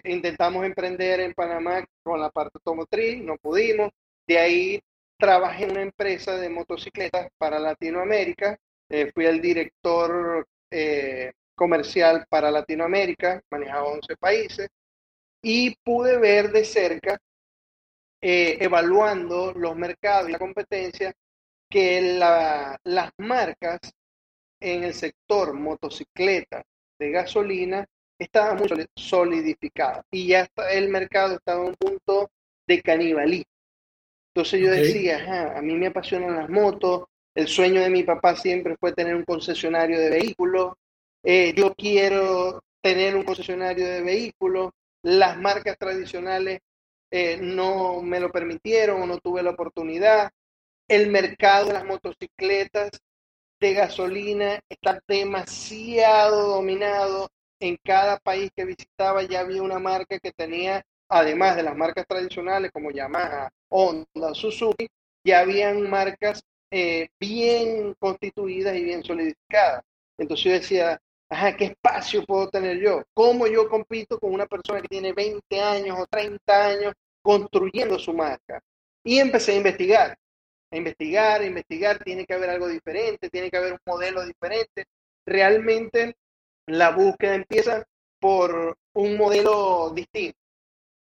intentamos 0.05 0.65
emprender 0.65 1.19
en 1.19 1.35
Panamá 1.35 1.85
con 2.05 2.21
la 2.21 2.31
parte 2.31 2.53
automotriz, 2.55 3.21
no 3.21 3.37
pudimos. 3.37 3.91
De 4.29 4.39
ahí 4.39 4.81
trabajé 5.19 5.65
en 5.65 5.73
una 5.73 5.83
empresa 5.83 6.37
de 6.37 6.49
motocicletas 6.49 7.31
para 7.37 7.59
Latinoamérica. 7.59 8.57
Eh, 8.89 9.11
fui 9.13 9.27
el 9.27 9.41
director 9.41 10.47
eh, 10.71 11.33
comercial 11.57 12.25
para 12.29 12.49
Latinoamérica, 12.49 13.43
manejaba 13.51 13.89
11 13.89 14.17
países 14.17 14.69
y 15.43 15.75
pude 15.83 16.17
ver 16.17 16.53
de 16.53 16.65
cerca, 16.65 17.19
eh, 18.21 18.57
evaluando 18.61 19.53
los 19.53 19.75
mercados 19.75 20.29
y 20.29 20.33
la 20.33 20.39
competencia, 20.39 21.13
que 21.69 22.01
las 22.85 23.11
marcas 23.19 23.81
en 24.61 24.85
el 24.85 24.95
sector 24.95 25.55
motocicleta 25.55 26.65
de 26.99 27.11
gasolina 27.11 27.87
estaban 28.19 28.57
muy 28.57 28.69
solidificadas 28.97 30.05
y 30.11 30.29
ya 30.29 30.49
el 30.71 30.89
mercado 30.89 31.37
estaba 31.37 31.63
en 31.63 31.69
un 31.69 31.75
punto 31.77 32.31
de 32.67 32.83
canibalismo. 32.83 33.45
Entonces 34.35 34.61
yo 34.61 34.71
decía, 34.71 35.57
a 35.57 35.63
mí 35.63 35.75
me 35.75 35.89
apasionan 35.89 36.37
las 36.37 36.49
motos, 36.49 37.05
el 37.35 37.49
sueño 37.49 37.81
de 37.81 37.91
mi 37.91 38.03
papá 38.03 38.37
siempre 38.37 38.77
fue 38.79 38.93
tener 38.93 39.15
un 39.15 39.25
concesionario 39.25 39.99
de 39.99 40.11
vehículos, 40.11 40.75
eh, 41.23 41.55
yo 41.57 41.75
quiero 41.75 42.63
tener 42.81 43.17
un 43.17 43.25
concesionario 43.25 43.87
de 43.87 44.03
vehículos, 44.03 44.73
las 45.03 45.39
marcas 45.39 45.77
tradicionales 45.79 46.61
eh, 47.11 47.39
no 47.41 48.03
me 48.03 48.21
lo 48.21 48.31
permitieron 48.31 49.03
o 49.03 49.07
no 49.07 49.19
tuve 49.19 49.43
la 49.43 49.51
oportunidad, 49.51 50.31
el 50.89 51.11
mercado 51.11 51.67
de 51.67 51.73
las 51.75 51.85
motocicletas 51.85 52.91
de 53.61 53.75
gasolina 53.75 54.61
está 54.69 55.01
demasiado 55.07 56.49
dominado. 56.49 57.29
En 57.61 57.77
cada 57.85 58.19
país 58.19 58.51
que 58.55 58.65
visitaba 58.65 59.25
ya 59.25 59.41
había 59.41 59.63
una 59.63 59.81
marca 59.81 60.21
que 60.21 60.31
tenía, 60.31 60.81
además 61.09 61.57
de 61.57 61.65
las 61.65 61.77
marcas 61.77 62.07
tradicionales 62.07 62.71
como 62.71 62.93
Yamaha, 62.93 63.51
Honda, 63.69 64.33
Suzuki, 64.33 64.87
ya 65.25 65.41
habían 65.41 65.91
marcas 65.91 66.41
eh, 66.71 67.09
bien 67.19 67.95
constituidas 67.99 68.77
y 68.77 68.85
bien 68.85 69.03
solidificadas. 69.03 69.83
Entonces 70.19 70.45
yo 70.45 70.53
decía, 70.53 71.01
ajá, 71.29 71.57
¿qué 71.57 71.65
espacio 71.67 72.25
puedo 72.25 72.49
tener 72.49 72.79
yo? 72.79 73.03
¿Cómo 73.15 73.47
yo 73.47 73.69
compito 73.69 74.19
con 74.19 74.33
una 74.33 74.47
persona 74.47 74.81
que 74.81 74.89
tiene 74.89 75.13
20 75.13 75.61
años 75.61 75.99
o 75.99 76.07
30 76.07 76.67
años 76.67 76.95
construyendo 77.23 77.99
su 77.99 78.13
marca? 78.13 78.61
Y 79.05 79.19
empecé 79.19 79.53
a 79.53 79.57
investigar, 79.57 80.19
a 80.71 80.77
investigar, 80.77 81.41
a 81.41 81.47
investigar, 81.47 82.03
tiene 82.03 82.25
que 82.25 82.35
haber 82.35 82.51
algo 82.51 82.69
diferente, 82.69 83.31
tiene 83.31 83.51
que 83.51 83.57
haber 83.57 83.73
un 83.73 83.79
modelo 83.87 84.25
diferente. 84.25 84.85
Realmente 85.27 86.17
la 86.67 86.91
búsqueda 86.91 87.35
empieza 87.35 87.85
por 88.21 88.77
un 88.95 89.17
modelo 89.17 89.91
distinto 89.91 90.39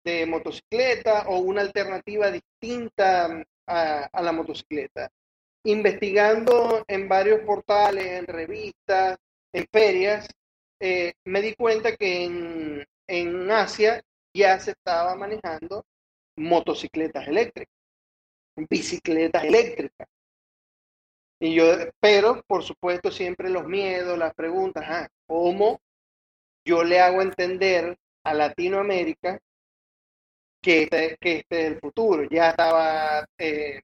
de 0.05 0.27
motocicleta 0.27 1.29
o 1.29 1.39
una 1.39 1.61
alternativa 1.61 2.31
distinta 2.31 3.45
a, 3.67 4.23
la 4.23 4.33
motocicleta. 4.33 5.11
Investigando 5.65 6.85
en 6.89 7.09
varios 7.09 7.41
portales, 7.41 8.07
en 8.07 8.27
revistas, 8.27 9.19
en 9.53 9.67
ferias, 9.71 10.29
eh, 10.81 11.13
me 11.25 11.43
di 11.43 11.55
cuenta 11.55 11.97
que 11.97 12.25
en, 12.25 12.87
en 13.07 13.51
Asia 13.51 14.03
ya 14.33 14.59
se 14.61 14.71
estaba 14.71 15.15
manejando 15.17 15.85
motocicletas 16.37 17.27
eléctricas, 17.27 17.75
bicicletas 18.69 19.45
eléctricas. 19.45 20.09
Y 21.41 21.55
yo, 21.55 21.65
pero 22.01 22.43
por 22.47 22.65
supuesto 22.65 23.11
siempre 23.13 23.49
los 23.49 23.67
miedos, 23.67 24.19
las 24.19 24.35
preguntas, 24.35 24.85
ah, 24.89 25.09
¿cómo 25.27 25.81
yo 26.65 26.83
le 26.83 27.01
hago 27.01 27.23
entender 27.23 27.97
a 28.25 28.35
Latinoamérica 28.35 29.39
que 30.61 30.83
este, 30.83 31.17
que 31.21 31.37
este 31.39 31.61
es 31.61 31.73
el 31.73 31.79
futuro? 31.79 32.25
Ya 32.29 32.51
estaba 32.51 33.25
eh, 33.39 33.81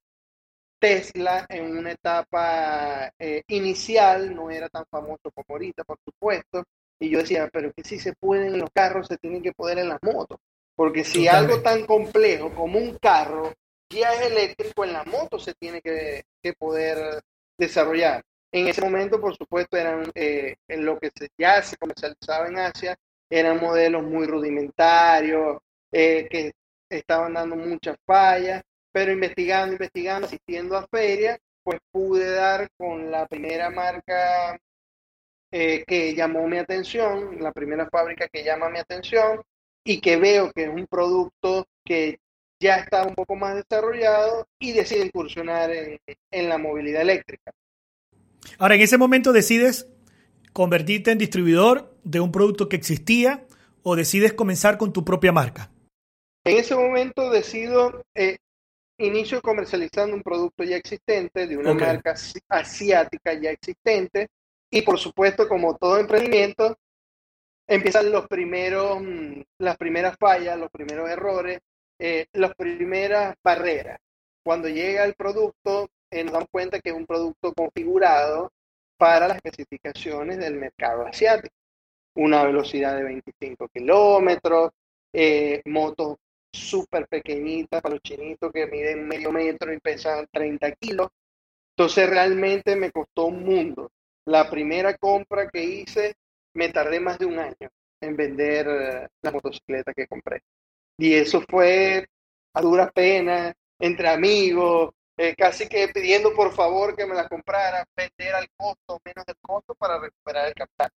Tesla 0.80 1.46
en 1.48 1.78
una 1.78 1.92
etapa 1.92 3.12
eh, 3.18 3.42
inicial, 3.48 4.34
no 4.34 4.50
era 4.50 4.68
tan 4.68 4.84
famoso 4.90 5.30
como 5.32 5.46
ahorita, 5.48 5.84
por 5.84 5.98
supuesto, 6.04 6.64
y 7.00 7.10
yo 7.10 7.20
decía, 7.20 7.48
pero 7.52 7.72
que 7.72 7.84
si 7.84 7.98
se 7.98 8.14
pueden 8.14 8.54
en 8.54 8.58
los 8.58 8.70
carros, 8.70 9.06
se 9.06 9.16
tienen 9.16 9.42
que 9.42 9.52
poder 9.52 9.78
en 9.78 9.88
las 9.88 10.02
motos, 10.02 10.38
porque 10.74 11.04
si 11.04 11.28
algo 11.28 11.62
tan 11.62 11.86
complejo 11.86 12.52
como 12.54 12.78
un 12.78 12.98
carro 12.98 13.52
ya 13.94 14.12
es 14.12 14.22
eléctrico, 14.30 14.84
en 14.84 14.92
la 14.92 15.04
moto 15.04 15.38
se 15.38 15.54
tiene 15.54 15.80
que, 15.80 16.24
poder 16.58 17.22
desarrollar. 17.58 18.22
En 18.52 18.68
ese 18.68 18.82
momento, 18.82 19.20
por 19.20 19.36
supuesto, 19.36 19.76
eran 19.76 20.10
eh, 20.14 20.56
en 20.68 20.84
lo 20.84 20.98
que 20.98 21.10
se, 21.16 21.28
ya 21.38 21.62
se 21.62 21.76
comercializaba 21.76 22.48
en 22.48 22.58
Asia, 22.58 22.96
eran 23.30 23.60
modelos 23.60 24.02
muy 24.02 24.26
rudimentarios, 24.26 25.58
eh, 25.90 26.28
que 26.30 26.52
estaban 26.88 27.34
dando 27.34 27.56
muchas 27.56 27.96
fallas, 28.06 28.62
pero 28.92 29.12
investigando, 29.12 29.72
investigando, 29.72 30.26
asistiendo 30.26 30.76
a 30.76 30.86
ferias, 30.86 31.38
pues 31.62 31.80
pude 31.90 32.30
dar 32.30 32.68
con 32.76 33.10
la 33.10 33.26
primera 33.26 33.70
marca 33.70 34.58
eh, 35.50 35.84
que 35.86 36.14
llamó 36.14 36.46
mi 36.46 36.58
atención, 36.58 37.40
la 37.40 37.52
primera 37.52 37.88
fábrica 37.88 38.28
que 38.28 38.44
llama 38.44 38.68
mi 38.68 38.78
atención 38.78 39.42
y 39.84 40.00
que 40.00 40.16
veo 40.16 40.50
que 40.52 40.64
es 40.64 40.68
un 40.68 40.86
producto 40.86 41.66
que 41.84 42.18
ya 42.60 42.76
está 42.76 43.06
un 43.06 43.14
poco 43.14 43.36
más 43.36 43.56
desarrollado 43.56 44.46
y 44.58 44.72
decide 44.72 45.06
incursionar 45.06 45.70
en, 45.70 45.98
en 46.30 46.48
la 46.48 46.58
movilidad 46.58 47.02
eléctrica. 47.02 47.52
Ahora, 48.58 48.74
en 48.74 48.82
ese 48.82 48.98
momento 48.98 49.32
decides 49.32 49.88
convertirte 50.52 51.10
en 51.10 51.18
distribuidor 51.18 51.94
de 52.04 52.20
un 52.20 52.30
producto 52.30 52.68
que 52.68 52.76
existía 52.76 53.46
o 53.82 53.96
decides 53.96 54.32
comenzar 54.32 54.78
con 54.78 54.92
tu 54.92 55.04
propia 55.04 55.32
marca. 55.32 55.70
En 56.44 56.58
ese 56.58 56.74
momento 56.74 57.30
decido 57.30 58.04
eh, 58.14 58.36
inicio 58.98 59.40
comercializando 59.42 60.14
un 60.14 60.22
producto 60.22 60.62
ya 60.62 60.76
existente, 60.76 61.46
de 61.46 61.56
una 61.56 61.74
marca 61.74 62.14
asiática 62.48 63.32
ya 63.34 63.50
existente, 63.50 64.28
y 64.70 64.82
por 64.82 64.98
supuesto, 64.98 65.48
como 65.48 65.76
todo 65.76 65.98
emprendimiento, 65.98 66.76
empiezan 67.66 68.10
los 68.12 68.26
primeros, 68.26 69.00
mm, 69.02 69.40
las 69.58 69.76
primeras 69.76 70.16
fallas, 70.18 70.58
los 70.58 70.70
primeros 70.70 71.08
errores, 71.08 71.60
eh, 71.98 72.26
las 72.32 72.54
primeras 72.54 73.34
barreras. 73.42 73.98
Cuando 74.42 74.68
llega 74.68 75.04
el 75.04 75.14
producto, 75.14 75.88
eh, 76.10 76.22
nos 76.24 76.32
damos 76.32 76.48
cuenta 76.50 76.80
que 76.80 76.90
es 76.90 76.96
un 76.96 77.06
producto 77.06 77.52
configurado 77.54 78.52
para 78.96 79.28
las 79.28 79.36
especificaciones 79.36 80.38
del 80.38 80.54
mercado 80.54 81.06
asiático. 81.06 81.54
Una 82.16 82.44
velocidad 82.44 82.96
de 82.96 83.02
25 83.02 83.68
kilómetros, 83.68 84.70
eh, 85.12 85.62
motos 85.64 86.18
súper 86.52 87.08
pequeñitas 87.08 87.82
para 87.82 87.94
los 87.94 88.02
chinitos 88.02 88.52
que 88.52 88.66
miden 88.66 89.08
medio 89.08 89.32
metro 89.32 89.72
y 89.72 89.80
pesan 89.80 90.26
30 90.30 90.72
kilos. 90.72 91.08
Entonces 91.76 92.08
realmente 92.08 92.76
me 92.76 92.92
costó 92.92 93.26
un 93.26 93.44
mundo. 93.44 93.90
La 94.26 94.48
primera 94.48 94.96
compra 94.96 95.48
que 95.48 95.64
hice 95.64 96.14
me 96.54 96.68
tardé 96.68 97.00
más 97.00 97.18
de 97.18 97.26
un 97.26 97.38
año 97.38 97.68
en 98.00 98.16
vender 98.16 98.68
eh, 98.68 99.08
la 99.22 99.32
motocicleta 99.32 99.92
que 99.92 100.06
compré. 100.06 100.42
Y 100.98 101.14
eso 101.14 101.42
fue 101.48 102.08
a 102.54 102.60
dura 102.60 102.90
pena, 102.90 103.54
entre 103.78 104.08
amigos, 104.08 104.94
eh, 105.16 105.34
casi 105.36 105.68
que 105.68 105.88
pidiendo 105.88 106.34
por 106.34 106.52
favor 106.52 106.96
que 106.96 107.06
me 107.06 107.14
la 107.14 107.28
comprara, 107.28 107.86
vender 107.96 108.34
al 108.34 108.48
costo, 108.56 109.00
menos 109.04 109.24
del 109.26 109.36
costo 109.40 109.74
para 109.74 109.98
recuperar 109.98 110.48
el 110.48 110.54
capital. 110.54 110.90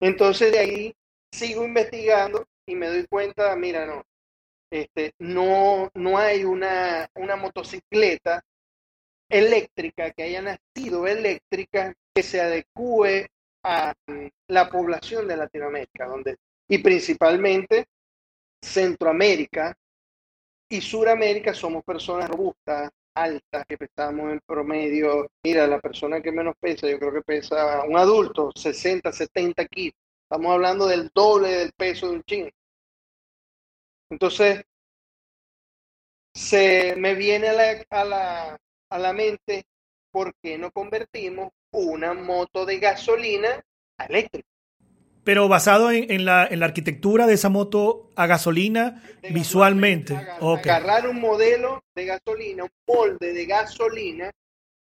Entonces 0.00 0.52
de 0.52 0.58
ahí 0.58 0.96
sigo 1.32 1.64
investigando 1.64 2.46
y 2.66 2.74
me 2.74 2.88
doy 2.88 3.06
cuenta, 3.06 3.54
mira, 3.56 3.86
no, 3.86 4.04
este, 4.70 5.12
no, 5.18 5.90
no 5.94 6.18
hay 6.18 6.44
una, 6.44 7.08
una 7.14 7.36
motocicleta 7.36 8.44
eléctrica 9.28 10.10
que 10.12 10.22
haya 10.22 10.42
nacido 10.42 11.06
eléctrica 11.06 11.94
que 12.14 12.22
se 12.22 12.40
adecue 12.40 13.30
a 13.62 13.94
la 14.46 14.70
población 14.70 15.26
de 15.28 15.36
Latinoamérica, 15.36 16.06
donde, 16.06 16.36
y 16.68 16.78
principalmente 16.78 17.86
Centroamérica 18.62 19.74
y 20.68 20.80
Suramérica 20.80 21.54
somos 21.54 21.82
personas 21.84 22.28
robustas, 22.28 22.90
altas, 23.14 23.64
que 23.66 23.78
pesamos 23.78 24.32
en 24.32 24.40
promedio. 24.46 25.28
Mira, 25.42 25.66
la 25.66 25.80
persona 25.80 26.20
que 26.20 26.32
menos 26.32 26.54
pesa, 26.60 26.88
yo 26.88 26.98
creo 26.98 27.12
que 27.12 27.22
pesa 27.22 27.82
un 27.84 27.96
adulto, 27.96 28.50
60, 28.54 29.12
70 29.12 29.64
kilos. 29.66 29.94
Estamos 30.22 30.52
hablando 30.52 30.86
del 30.86 31.10
doble 31.14 31.48
del 31.48 31.72
peso 31.72 32.08
de 32.08 32.12
un 32.16 32.22
chino. 32.24 32.50
Entonces, 34.10 34.64
se 36.34 36.94
me 36.96 37.14
viene 37.14 37.48
a 37.48 37.52
la, 37.52 37.84
a 37.90 38.04
la, 38.04 38.58
a 38.90 38.98
la 38.98 39.12
mente 39.12 39.64
por 40.10 40.34
qué 40.42 40.56
no 40.56 40.70
convertimos 40.70 41.50
una 41.72 42.14
moto 42.14 42.64
de 42.64 42.78
gasolina 42.78 43.62
a 43.98 44.04
eléctrica. 44.06 44.48
Pero 45.28 45.46
basado 45.46 45.90
en, 45.90 46.24
la, 46.24 46.46
en, 46.46 46.58
la, 46.58 46.64
arquitectura 46.64 47.26
de 47.26 47.34
esa 47.34 47.50
moto 47.50 48.10
a 48.16 48.26
gasolina, 48.26 49.02
visualmente. 49.28 50.16
Agarrar, 50.16 51.06
un 51.06 51.20
modelo 51.20 51.84
de 51.94 52.06
gasolina, 52.06 52.64
un 52.64 52.70
molde 52.86 53.34
de 53.34 53.44
gasolina 53.44 54.30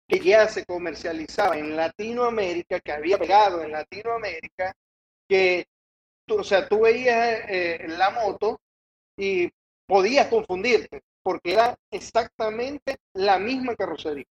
que 0.08 0.20
ya 0.20 0.48
se 0.48 0.64
comercializaba 0.64 1.58
en 1.58 1.76
Latinoamérica, 1.76 2.80
que 2.80 2.92
había 2.92 3.18
pegado 3.18 3.62
en 3.62 3.72
Latinoamérica, 3.72 4.74
que 5.28 5.66
o 6.30 6.42
sea, 6.42 6.66
tú 6.66 6.80
veías 6.80 7.40
eh, 7.50 7.84
la 7.88 8.08
moto 8.08 8.58
y 9.18 9.50
podías 9.86 10.28
confundirte, 10.28 11.02
porque 11.22 11.52
era 11.52 11.76
exactamente 11.90 12.96
la 13.12 13.38
misma 13.38 13.76
carrocería. 13.76 14.24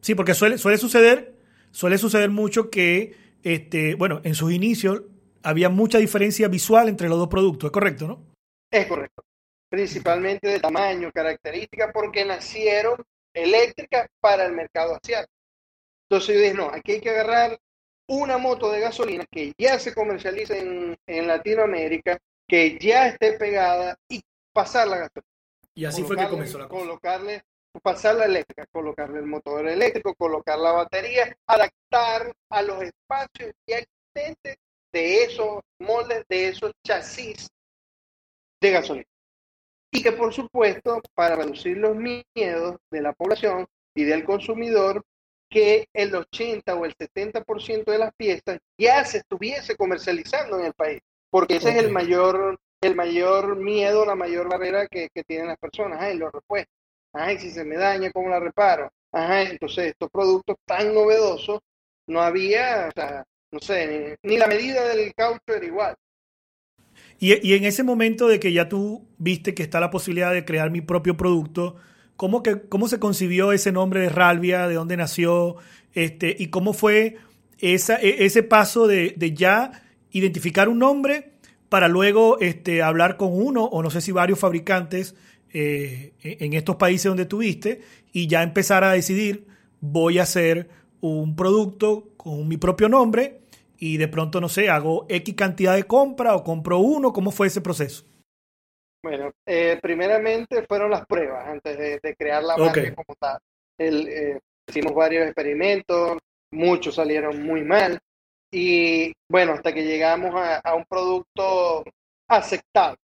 Sí, 0.00 0.16
porque 0.16 0.34
suele, 0.34 0.58
suele 0.58 0.76
suceder, 0.76 1.36
suele 1.70 1.98
suceder 1.98 2.30
mucho 2.30 2.68
que, 2.68 3.22
este, 3.42 3.94
bueno, 3.94 4.20
en 4.24 4.34
sus 4.34 4.52
inicios 4.52 5.02
había 5.42 5.68
mucha 5.68 5.98
diferencia 5.98 6.48
visual 6.48 6.88
entre 6.88 7.08
los 7.08 7.18
dos 7.18 7.28
productos, 7.28 7.68
¿es 7.68 7.72
correcto, 7.72 8.06
no? 8.06 8.26
Es 8.70 8.86
correcto. 8.86 9.22
Principalmente 9.68 10.48
de 10.48 10.60
tamaño, 10.60 11.10
características, 11.12 11.90
porque 11.92 12.24
nacieron 12.24 13.02
eléctricas 13.34 14.08
para 14.20 14.46
el 14.46 14.52
mercado 14.52 14.98
asiático. 15.02 15.32
Entonces 16.08 16.34
yo 16.34 16.40
dije, 16.42 16.54
no, 16.54 16.70
aquí 16.70 16.92
hay 16.92 17.00
que 17.00 17.10
agarrar 17.10 17.58
una 18.08 18.36
moto 18.38 18.70
de 18.70 18.80
gasolina 18.80 19.24
que 19.30 19.52
ya 19.58 19.78
se 19.78 19.94
comercializa 19.94 20.56
en, 20.56 20.96
en 21.06 21.26
Latinoamérica, 21.26 22.18
que 22.46 22.78
ya 22.78 23.08
esté 23.08 23.32
pegada 23.32 23.96
y 24.08 24.20
pasar 24.52 24.88
la 24.88 24.98
gasolina. 24.98 25.32
Y 25.74 25.84
así 25.86 26.02
fue 26.02 26.16
que 26.16 26.28
comenzó 26.28 26.58
la 26.58 26.68
cosa. 26.68 26.80
Colocarle, 26.80 27.42
pasar 27.80 28.16
la 28.16 28.26
eléctrica, 28.26 28.66
colocarle 28.70 29.20
el 29.20 29.26
motor 29.26 29.68
eléctrico, 29.68 30.14
colocar 30.14 30.58
la 30.58 30.72
batería, 30.72 31.36
adaptar 31.46 32.32
a 32.50 32.62
los 32.62 32.82
espacios 32.82 33.52
ya 33.66 33.78
existentes 33.78 34.56
de 34.92 35.24
esos 35.24 35.60
moldes, 35.78 36.24
de 36.28 36.48
esos 36.48 36.72
chasis 36.86 37.48
de 38.60 38.70
gasolina. 38.70 39.06
Y 39.90 40.02
que 40.02 40.12
por 40.12 40.32
supuesto, 40.32 41.00
para 41.14 41.36
reducir 41.36 41.76
los 41.78 41.96
miedos 41.96 42.76
de 42.90 43.02
la 43.02 43.12
población 43.12 43.66
y 43.94 44.04
del 44.04 44.24
consumidor, 44.24 45.04
que 45.52 45.86
el 45.92 46.14
80 46.14 46.74
o 46.74 46.84
el 46.86 46.96
70% 46.96 47.84
de 47.84 47.98
las 47.98 48.14
piezas 48.14 48.58
ya 48.78 49.04
se 49.04 49.18
estuviese 49.18 49.76
comercializando 49.76 50.58
en 50.58 50.66
el 50.66 50.72
país, 50.72 51.00
porque 51.30 51.56
ese 51.56 51.70
es 51.70 51.76
el 51.76 51.92
mayor, 51.92 52.58
el 52.80 52.96
mayor 52.96 53.56
miedo, 53.56 54.06
la 54.06 54.14
mayor 54.14 54.48
barrera 54.48 54.86
que, 54.86 55.10
tienen 55.26 55.48
las 55.48 55.58
personas, 55.58 56.00
ay, 56.00 56.16
los 56.16 56.32
repuestos, 56.32 56.74
ay, 57.12 57.38
si 57.38 57.50
se 57.50 57.64
me 57.64 57.76
daña, 57.76 58.10
¿cómo 58.10 58.28
la 58.28 58.40
reparo? 58.40 58.90
Ajá, 59.12 59.42
entonces 59.42 59.88
estos 59.88 60.10
productos 60.10 60.56
tan 60.64 60.94
novedosos, 60.94 61.60
no 62.06 62.20
había, 62.20 62.88
o 62.88 62.92
sea, 62.92 63.24
no 63.50 63.60
sé, 63.60 64.16
ni, 64.22 64.36
la 64.36 64.46
medida 64.46 64.88
del 64.88 65.12
caucho 65.14 65.40
era 65.54 65.64
igual. 65.64 65.94
Y, 67.18 67.46
y, 67.46 67.54
en 67.54 67.64
ese 67.64 67.82
momento 67.82 68.26
de 68.26 68.40
que 68.40 68.52
ya 68.52 68.68
tú 68.68 69.06
viste 69.18 69.54
que 69.54 69.62
está 69.62 69.78
la 69.80 69.90
posibilidad 69.90 70.32
de 70.32 70.44
crear 70.44 70.70
mi 70.70 70.80
propio 70.80 71.16
producto, 71.16 71.76
¿Cómo, 72.16 72.42
que, 72.42 72.60
¿Cómo 72.68 72.88
se 72.88 73.00
concibió 73.00 73.52
ese 73.52 73.72
nombre 73.72 74.00
de 74.00 74.08
Ralvia? 74.08 74.68
¿De 74.68 74.74
dónde 74.74 74.96
nació? 74.96 75.56
Este, 75.92 76.36
¿Y 76.38 76.48
cómo 76.48 76.72
fue 76.72 77.16
esa, 77.58 77.96
e, 77.96 78.24
ese 78.24 78.42
paso 78.42 78.86
de, 78.86 79.14
de, 79.16 79.34
ya 79.34 79.82
identificar 80.10 80.68
un 80.68 80.78
nombre 80.78 81.32
para 81.68 81.88
luego 81.88 82.38
este, 82.38 82.82
hablar 82.82 83.16
con 83.16 83.30
uno 83.32 83.64
o 83.64 83.82
no 83.82 83.90
sé 83.90 84.00
si 84.00 84.12
varios 84.12 84.38
fabricantes 84.38 85.16
eh, 85.52 86.12
en 86.22 86.52
estos 86.52 86.76
países 86.76 87.04
donde 87.04 87.26
tuviste 87.26 87.82
y 88.12 88.26
ya 88.26 88.42
empezar 88.42 88.84
a 88.84 88.92
decidir 88.92 89.46
voy 89.80 90.18
a 90.18 90.22
hacer 90.22 90.68
un 91.00 91.34
producto 91.34 92.10
con 92.16 92.46
mi 92.48 92.56
propio 92.56 92.88
nombre 92.88 93.40
y 93.78 93.96
de 93.96 94.06
pronto, 94.06 94.40
no 94.40 94.48
sé, 94.48 94.70
hago 94.70 95.06
X 95.08 95.34
cantidad 95.34 95.74
de 95.74 95.84
compra 95.84 96.36
o 96.36 96.44
compro 96.44 96.78
uno? 96.78 97.12
¿Cómo 97.12 97.32
fue 97.32 97.48
ese 97.48 97.60
proceso? 97.60 98.04
Bueno, 99.02 99.32
eh, 99.44 99.80
primeramente 99.82 100.64
fueron 100.68 100.92
las 100.92 101.04
pruebas 101.04 101.48
antes 101.48 102.00
de, 102.00 102.14
crear 102.14 102.44
la 102.44 102.56
marca 102.56 102.94
como 102.94 103.16
tal. 103.18 103.38
Eh, 103.78 104.38
hicimos 104.68 104.94
varios 104.94 105.24
experimentos, 105.26 106.18
muchos 106.52 106.94
salieron 106.94 107.42
muy 107.42 107.64
mal 107.64 107.98
y 108.52 109.12
bueno, 109.28 109.54
hasta 109.54 109.72
que 109.72 109.84
llegamos 109.84 110.32
a, 110.36 110.74
un 110.76 110.84
producto 110.84 111.82
aceptable, 112.28 112.98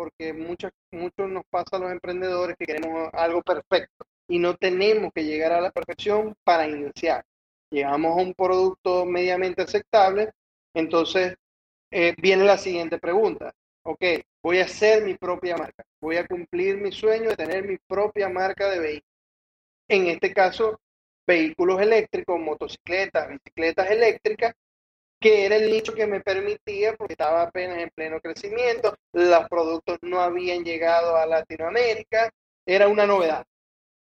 porque 0.00 0.32
muchos 0.32 0.70
muchos 0.92 1.28
nos 1.28 1.44
pasa 1.50 1.76
a 1.76 1.78
los 1.78 1.92
emprendedores 1.92 2.56
que 2.58 2.64
queremos 2.64 3.10
algo 3.12 3.42
perfecto 3.42 4.06
y 4.28 4.38
no 4.38 4.56
tenemos 4.56 5.12
que 5.14 5.24
llegar 5.24 5.52
a 5.52 5.60
la 5.60 5.70
perfección 5.70 6.34
para 6.42 6.66
iniciar. 6.66 7.22
Llegamos 7.70 8.12
a 8.12 8.22
un 8.22 8.32
producto 8.32 9.04
mediamente 9.04 9.60
aceptable, 9.60 10.30
entonces 10.72 11.36
eh, 11.90 12.14
viene 12.16 12.44
la 12.44 12.56
siguiente 12.56 12.98
pregunta. 12.98 13.52
Ok, 13.82 14.02
voy 14.42 14.60
a 14.60 14.64
hacer 14.64 15.04
mi 15.04 15.18
propia 15.18 15.58
marca, 15.58 15.84
voy 16.00 16.16
a 16.16 16.26
cumplir 16.26 16.78
mi 16.78 16.92
sueño 16.92 17.28
de 17.28 17.36
tener 17.36 17.68
mi 17.68 17.76
propia 17.76 18.30
marca 18.30 18.70
de 18.70 18.78
vehículos. 18.78 19.16
En 19.86 20.06
este 20.06 20.32
caso, 20.32 20.80
vehículos 21.26 21.78
eléctricos, 21.78 22.40
motocicletas, 22.40 23.28
bicicletas 23.28 23.90
eléctricas, 23.90 24.54
que 25.20 25.44
era 25.44 25.56
el 25.56 25.70
nicho 25.70 25.92
que 25.92 26.06
me 26.06 26.20
permitía, 26.20 26.96
porque 26.96 27.12
estaba 27.12 27.42
apenas 27.42 27.78
en 27.78 27.90
pleno 27.90 28.20
crecimiento, 28.20 28.96
los 29.12 29.48
productos 29.48 29.98
no 30.02 30.20
habían 30.20 30.64
llegado 30.64 31.16
a 31.16 31.26
Latinoamérica, 31.26 32.30
era 32.66 32.88
una 32.88 33.06
novedad, 33.06 33.44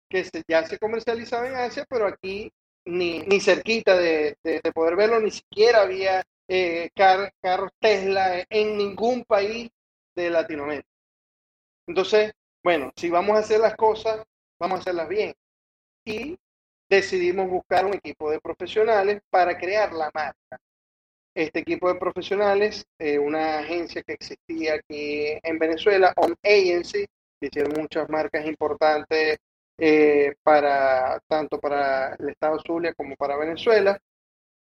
que 0.09 0.29
ya 0.46 0.66
se 0.66 0.79
comercializaba 0.79 1.48
en 1.48 1.57
Asia, 1.57 1.87
pero 1.88 2.07
aquí 2.07 2.52
ni, 2.85 3.20
ni 3.20 3.40
cerquita 3.40 3.96
de, 3.96 4.37
de, 4.42 4.61
poder 4.72 4.96
verlo, 4.96 5.20
ni 5.20 5.31
siquiera 5.31 5.83
había 5.83 6.22
eh, 6.48 6.90
carros 6.94 7.70
Tesla 7.81 8.44
en 8.48 8.76
ningún 8.76 9.24
país 9.24 9.70
de 10.14 10.31
Latinoamérica. 10.31 10.88
Entonces, 11.87 12.33
bueno, 12.62 12.92
si 12.96 13.11
vamos 13.11 13.37
a 13.37 13.40
hacer 13.40 13.61
las 13.61 13.76
cosas, 13.76 14.24
vamos 14.59 14.79
a 14.79 14.81
hacerlas 14.81 15.09
bien. 15.09 15.35
Y 16.05 16.38
decidimos 16.88 17.48
buscar 17.48 17.85
un 17.85 17.94
equipo 17.94 18.31
de 18.31 18.40
profesionales 18.40 19.20
para 19.31 19.59
crear 19.59 19.92
la 19.92 20.11
marca. 20.14 20.61
Este 21.37 21.59
equipo 21.59 21.92
de 21.92 22.01
profesionales, 22.01 22.87
eh, 22.99 23.18
una 23.18 23.59
agencia 23.59 24.03
que 24.03 24.14
existía 24.14 24.77
aquí 24.77 25.38
en 25.42 25.59
Venezuela, 25.59 26.14
On 26.16 26.35
Agency, 26.42 27.05
que 27.38 27.49
hicieron 27.49 27.75
muchas 27.79 28.09
marcas 28.09 28.46
importantes 28.46 29.37
eh, 29.77 30.35
para 30.42 31.20
tanto 31.29 31.61
para 31.61 32.14
el 32.14 32.31
Estado 32.31 32.59
Zulia 32.66 32.94
como 32.94 33.16
para 33.16 33.37
Venezuela, 33.37 34.01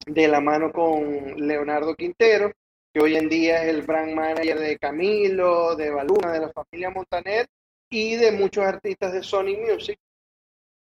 de 0.07 0.27
la 0.27 0.41
mano 0.41 0.71
con 0.71 1.35
Leonardo 1.47 1.93
Quintero, 1.93 2.51
que 2.91 2.99
hoy 2.99 3.15
en 3.15 3.29
día 3.29 3.61
es 3.61 3.69
el 3.69 3.83
brand 3.83 4.15
manager 4.15 4.57
de 4.57 4.79
Camilo, 4.79 5.75
de 5.75 5.91
Baluna, 5.91 6.31
de 6.31 6.39
la 6.39 6.51
familia 6.51 6.89
Montaner 6.89 7.45
y 7.91 8.15
de 8.15 8.31
muchos 8.31 8.65
artistas 8.65 9.13
de 9.13 9.21
Sony 9.21 9.55
Music, 9.55 9.99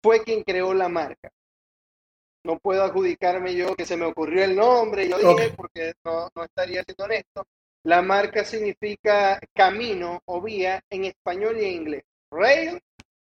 fue 0.04 0.24
quien 0.24 0.44
creó 0.44 0.76
la 0.76 0.90
marca. 0.90 1.32
No 2.44 2.58
puedo 2.60 2.84
adjudicarme 2.84 3.56
yo 3.56 3.76
que 3.76 3.86
se 3.86 3.98
me 3.98 4.06
ocurrió 4.06 4.44
el 4.44 4.56
nombre, 4.56 5.08
yo 5.08 5.18
dije, 5.18 5.54
porque 5.56 5.94
no, 6.04 6.30
no 6.36 6.44
estaría 6.44 6.84
siendo 6.84 7.06
honesto. 7.06 7.46
La 7.84 8.02
marca 8.02 8.44
significa 8.44 9.40
camino 9.54 10.22
o 10.26 10.42
vía 10.42 10.82
en 10.90 11.06
español 11.06 11.58
y 11.60 11.66
en 11.66 11.74
inglés. 11.74 12.04
Rail 12.32 12.80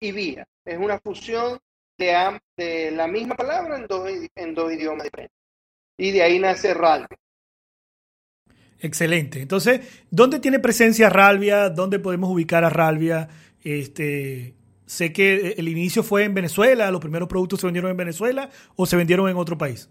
y 0.01 0.13
vía. 0.13 0.47
Es 0.65 0.79
una 0.79 0.99
fusión 0.99 1.59
de, 1.99 2.41
de 2.57 2.91
la 2.91 3.07
misma 3.07 3.35
palabra 3.35 3.77
en 3.77 3.87
dos, 3.87 4.09
en 4.35 4.55
dos 4.55 4.73
idiomas 4.73 5.05
diferentes. 5.05 5.39
Y 5.97 6.11
de 6.11 6.23
ahí 6.23 6.39
nace 6.39 6.75
Ralph. 6.75 7.11
Excelente. 8.81 9.41
Entonces, 9.41 10.05
¿dónde 10.11 10.41
tiene 10.41 10.59
presencia 10.59 11.09
Ralvia? 11.09 11.71
¿Dónde 11.71 12.01
podemos 12.01 12.31
ubicar 12.31 12.65
a 12.65 12.71
Ralvia? 12.71 13.29
Este, 13.63 14.55
sé 14.93 15.13
que 15.13 15.55
el 15.57 15.69
inicio 15.69 16.03
fue 16.03 16.25
en 16.25 16.35
Venezuela, 16.35 16.91
los 16.91 17.01
primeros 17.01 17.29
productos 17.29 17.61
se 17.61 17.67
vendieron 17.67 17.91
en 17.91 17.97
Venezuela 17.97 18.51
o 18.77 18.85
se 18.85 18.97
vendieron 18.97 19.29
en 19.29 19.37
otro 19.37 19.57
país. 19.57 19.91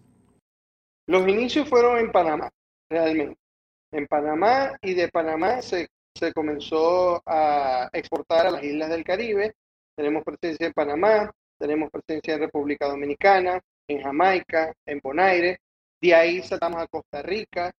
Los 1.08 1.28
inicios 1.28 1.68
fueron 1.68 1.98
en 1.98 2.12
Panamá, 2.12 2.50
realmente. 2.90 3.38
En 3.92 4.08
Panamá 4.08 4.78
y 4.82 4.94
de 4.94 5.10
Panamá 5.10 5.62
se, 5.62 5.90
se 6.16 6.32
comenzó 6.32 7.22
a 7.26 7.90
exportar 7.92 8.46
a 8.46 8.52
las 8.52 8.64
islas 8.64 8.90
del 8.90 9.04
Caribe. 9.04 9.56
Tenemos 9.96 10.24
presencia 10.24 10.68
en 10.68 10.74
Panamá, 10.74 11.32
tenemos 11.58 11.90
presencia 11.90 12.36
en 12.36 12.42
República 12.42 12.88
Dominicana, 12.88 13.60
en 13.88 14.02
Jamaica, 14.02 14.74
en 14.86 15.00
Bonaire. 15.04 15.60
De 16.00 16.16
ahí 16.16 16.42
saltamos 16.44 16.82
a 16.82 16.88
Costa 16.88 17.22
Rica, 17.22 17.74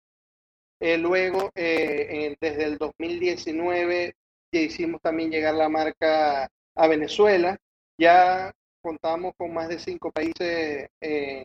eh, 0.81 0.99
luego, 0.99 1.53
eh, 1.55 2.37
desde 2.41 2.65
el 2.65 2.77
2019, 2.77 4.15
hicimos 4.51 5.01
también 5.01 5.31
llegar 5.31 5.55
la 5.55 5.69
marca 5.69 6.51
a 6.75 6.87
Venezuela. 6.87 7.57
Ya 7.99 8.53
contamos 8.81 9.35
con 9.37 9.53
más 9.55 9.69
de 9.69 9.79
cinco 9.79 10.11
países 10.11 10.89
en 11.01 11.45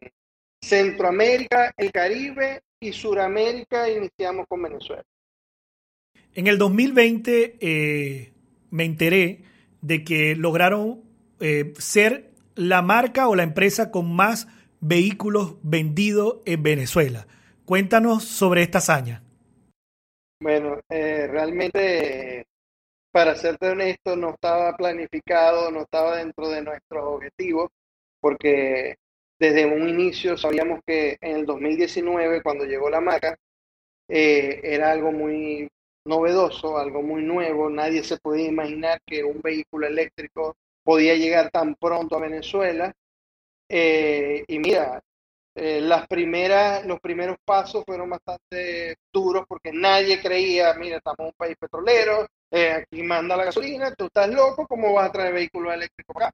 Centroamérica, 0.62 1.72
el 1.78 1.92
Caribe 1.92 2.62
y 2.80 2.94
Suramérica. 2.94 3.90
Iniciamos 3.90 4.46
con 4.48 4.64
Venezuela. 4.64 5.04
En 6.34 6.48
el 6.48 6.58
2020 6.58 7.58
eh, 7.60 8.34
me 8.72 8.86
enteré 8.86 9.44
de 9.82 10.04
que 10.04 10.36
lograron 10.36 11.04
ser 11.78 12.32
la 12.56 12.82
marca 12.82 13.28
o 13.28 13.36
la 13.36 13.44
empresa 13.44 13.92
con 13.92 14.14
más 14.16 14.48
vehículos 14.80 15.58
vendidos 15.62 16.40
en 16.46 16.64
Venezuela. 16.64 17.28
Cuéntanos 17.66 18.24
sobre 18.24 18.64
esta 18.64 18.80
hazaña. 18.80 19.24
Bueno, 20.40 20.80
eh, 20.90 21.28
realmente, 21.28 22.46
para 23.12 23.36
serte 23.36 23.70
honesto, 23.70 24.16
no 24.16 24.32
estaba 24.32 24.76
planificado, 24.76 25.72
no 25.72 25.82
estaba 25.82 26.18
dentro 26.18 26.50
de 26.50 26.62
nuestros 26.62 27.04
objetivos, 27.04 27.70
porque 28.20 28.96
desde 29.40 29.66
un 29.66 29.88
inicio 29.88 30.38
sabíamos 30.38 30.82
que 30.86 31.18
en 31.22 31.38
el 31.38 31.46
2019, 31.46 32.42
cuando 32.44 32.66
llegó 32.66 32.90
la 32.90 33.02
marca, 33.02 33.38
eh, 34.08 34.60
era 34.64 34.92
algo 34.92 35.12
muy 35.12 35.70
novedoso, 36.06 36.78
algo 36.78 37.02
muy 37.02 37.24
nuevo. 37.24 37.70
Nadie 37.70 38.04
se 38.04 38.18
podía 38.18 38.48
imaginar 38.48 39.02
que 39.06 39.24
un 39.24 39.42
vehículo 39.42 39.88
eléctrico 39.88 40.56
podía 40.84 41.16
llegar 41.16 41.52
tan 41.52 41.76
pronto 41.76 42.16
a 42.16 42.22
Venezuela. 42.22 42.94
Eh, 43.70 44.46
y 44.48 44.60
mira, 44.60 45.02
eh, 45.56 45.82
las 45.82 46.08
primeras, 46.08 46.86
los 46.86 47.00
primeros 47.00 47.38
pasos 47.44 47.84
fueron 47.86 48.10
bastante 48.10 48.98
duros 49.12 49.46
porque 49.48 49.72
nadie 49.74 50.22
creía, 50.22 50.74
mira, 50.76 50.98
estamos 50.98 51.20
en 51.20 51.26
un 51.28 51.34
país 51.34 51.58
petrolero, 51.60 52.28
aquí 52.52 53.04
manda 53.04 53.36
la 53.36 53.46
gasolina, 53.46 53.94
tú 53.94 54.06
estás 54.06 54.30
loco, 54.30 54.68
¿cómo 54.68 54.94
vas 54.94 55.10
a 55.10 55.12
traer 55.12 55.34
vehículos 55.34 55.74
eléctricos 55.74 56.16
acá? 56.16 56.32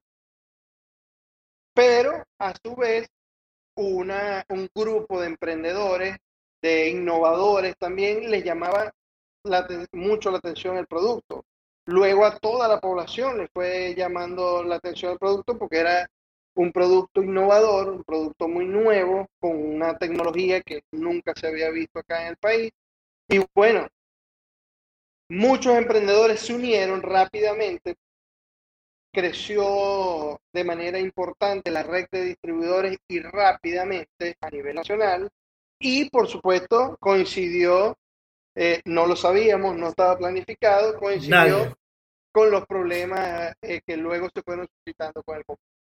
Pero 1.74 2.22
a 2.38 2.54
su 2.62 2.76
vez, 2.76 3.08
una, 3.76 4.44
un 4.48 4.68
grupo 4.74 5.20
de 5.20 5.26
emprendedores 5.26 6.16
de 6.62 6.88
innovadores 6.90 7.76
también 7.78 8.30
les 8.30 8.44
llamaba 8.44 8.92
mucho 9.92 10.30
la 10.30 10.38
atención 10.38 10.78
el 10.78 10.86
producto. 10.86 11.44
Luego 11.86 12.24
a 12.24 12.38
toda 12.38 12.68
la 12.68 12.80
población 12.80 13.38
le 13.38 13.48
fue 13.48 13.94
llamando 13.94 14.62
la 14.62 14.76
atención 14.76 15.12
el 15.12 15.18
producto 15.18 15.58
porque 15.58 15.80
era 15.80 16.08
un 16.54 16.72
producto 16.72 17.22
innovador, 17.22 17.90
un 17.90 18.04
producto 18.04 18.48
muy 18.48 18.64
nuevo, 18.64 19.28
con 19.40 19.56
una 19.56 19.98
tecnología 19.98 20.62
que 20.62 20.84
nunca 20.92 21.34
se 21.34 21.48
había 21.48 21.68
visto 21.70 21.98
acá 21.98 22.22
en 22.22 22.28
el 22.28 22.36
país. 22.36 22.70
Y 23.28 23.44
bueno, 23.54 23.86
muchos 25.28 25.74
emprendedores 25.76 26.40
se 26.40 26.54
unieron 26.54 27.02
rápidamente, 27.02 27.96
creció 29.12 30.40
de 30.52 30.64
manera 30.64 30.98
importante 30.98 31.70
la 31.70 31.82
red 31.82 32.06
de 32.10 32.24
distribuidores 32.24 32.98
y 33.08 33.20
rápidamente 33.20 34.36
a 34.40 34.50
nivel 34.50 34.74
nacional 34.74 35.30
y 35.78 36.08
por 36.10 36.28
supuesto 36.28 36.96
coincidió, 37.00 37.96
eh, 38.54 38.80
no 38.84 39.06
lo 39.06 39.16
sabíamos, 39.16 39.76
no 39.76 39.88
estaba 39.88 40.18
planificado, 40.18 40.98
coincidió 40.98 41.76
con 42.32 42.50
los 42.50 42.66
problemas 42.66 43.54
eh, 43.62 43.80
que 43.86 43.96
luego 43.96 44.28
se 44.34 44.42
fueron 44.42 44.66
suscitando 44.66 45.22
con 45.22 45.36
el 45.36 45.44
combustible. 45.44 45.74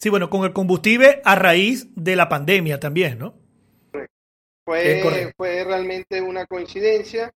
Sí, 0.00 0.08
bueno, 0.08 0.28
con 0.28 0.44
el 0.44 0.52
combustible 0.52 1.22
a 1.24 1.36
raíz 1.36 1.88
de 1.94 2.16
la 2.16 2.28
pandemia 2.28 2.80
también, 2.80 3.18
¿no? 3.18 3.34
Fue, 4.64 5.32
fue 5.36 5.62
realmente 5.62 6.20
una 6.20 6.44
coincidencia, 6.46 7.32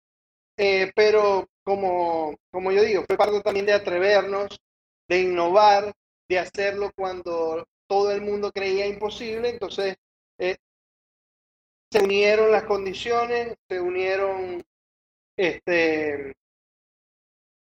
eh, 0.60 0.92
pero 0.96 1.48
como, 1.64 2.36
como 2.52 2.72
yo 2.72 2.84
digo, 2.84 3.04
fue 3.08 3.18
parte 3.18 3.42
también 3.42 3.66
de 3.66 3.74
atrevernos, 3.74 4.60
de 5.08 5.22
innovar, 5.22 5.94
de 6.28 6.40
hacerlo 6.40 6.92
cuando 6.96 7.66
todo 7.88 8.12
el 8.12 8.22
mundo 8.22 8.52
creía 8.52 8.86
imposible. 8.86 9.50
Entonces, 9.50 9.98
se 11.92 12.04
unieron 12.04 12.52
las 12.52 12.64
condiciones, 12.64 13.56
se 13.68 13.80
unieron 13.80 14.64
este, 15.36 16.34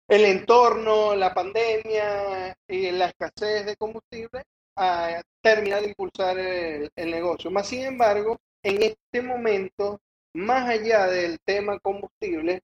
el 0.08 0.26
entorno, 0.26 1.16
la 1.16 1.34
pandemia 1.34 2.56
y 2.68 2.92
la 2.92 3.06
escasez 3.06 3.66
de 3.66 3.78
combustible 3.78 4.44
a 4.76 5.22
terminar 5.42 5.82
de 5.82 5.90
impulsar 5.90 6.38
el, 6.38 6.92
negocio. 6.96 7.52
Más 7.52 7.68
sin 7.68 7.84
embargo, 7.84 8.38
en 8.64 8.84
este 8.84 9.22
momento, 9.22 10.00
más 10.34 10.68
allá 10.70 11.08
del 11.08 11.40
tema 11.42 11.80
combustible, 11.80 12.62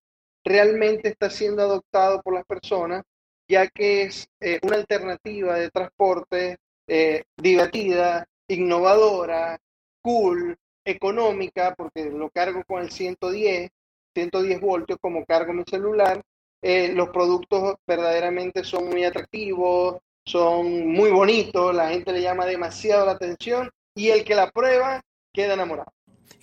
realmente 0.48 1.10
está 1.10 1.30
siendo 1.30 1.62
adoptado 1.64 2.22
por 2.22 2.34
las 2.34 2.46
personas, 2.46 3.04
ya 3.48 3.68
que 3.68 4.04
es 4.04 4.28
eh, 4.40 4.60
una 4.64 4.76
alternativa 4.76 5.56
de 5.56 5.70
transporte 5.70 6.58
eh, 6.88 7.24
divertida, 7.36 8.26
innovadora, 8.48 9.60
cool, 10.02 10.58
económica, 10.86 11.76
porque 11.76 12.06
lo 12.06 12.30
cargo 12.30 12.64
con 12.66 12.82
el 12.82 12.92
110, 12.92 13.70
110 14.16 14.62
voltios 14.62 14.98
como 15.02 15.26
cargo 15.26 15.54
mi 15.54 15.64
celular, 15.70 16.22
eh, 16.62 16.92
los 16.94 17.10
productos 17.10 17.76
verdaderamente 17.86 18.64
son 18.64 18.90
muy 18.90 19.04
atractivos, 19.04 19.98
son 20.26 20.88
muy 20.88 21.12
bonitos, 21.12 21.74
la 21.74 21.90
gente 21.90 22.12
le 22.12 22.22
llama 22.22 22.46
demasiado 22.46 23.06
la 23.06 23.14
atención 23.14 23.70
y 23.96 24.10
el 24.10 24.24
que 24.24 24.36
la 24.36 24.50
prueba 24.52 25.02
queda 25.34 25.54
enamorado. 25.54 25.92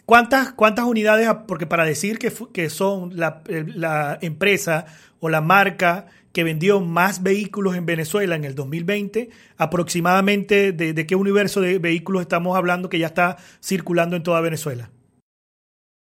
¿Cuántas, 0.06 0.52
cuántas 0.52 0.84
unidades, 0.84 1.28
porque 1.48 1.66
para 1.66 1.84
decir 1.84 2.18
que, 2.18 2.32
que 2.52 2.68
son 2.68 3.16
la, 3.16 3.42
la 3.46 4.18
empresa 4.20 4.86
o 5.20 5.28
la 5.30 5.40
marca 5.40 6.06
que 6.34 6.44
vendió 6.44 6.80
más 6.80 7.22
vehículos 7.22 7.76
en 7.76 7.86
Venezuela 7.86 8.34
en 8.34 8.44
el 8.44 8.56
2020, 8.56 9.30
aproximadamente 9.56 10.72
de, 10.72 11.06
qué 11.06 11.14
universo 11.14 11.60
de 11.60 11.78
vehículos 11.78 12.22
estamos 12.22 12.56
hablando 12.56 12.88
que 12.88 12.98
ya 12.98 13.06
está 13.06 13.38
circulando 13.62 14.16
en 14.16 14.24
toda 14.24 14.40
Venezuela. 14.40 14.90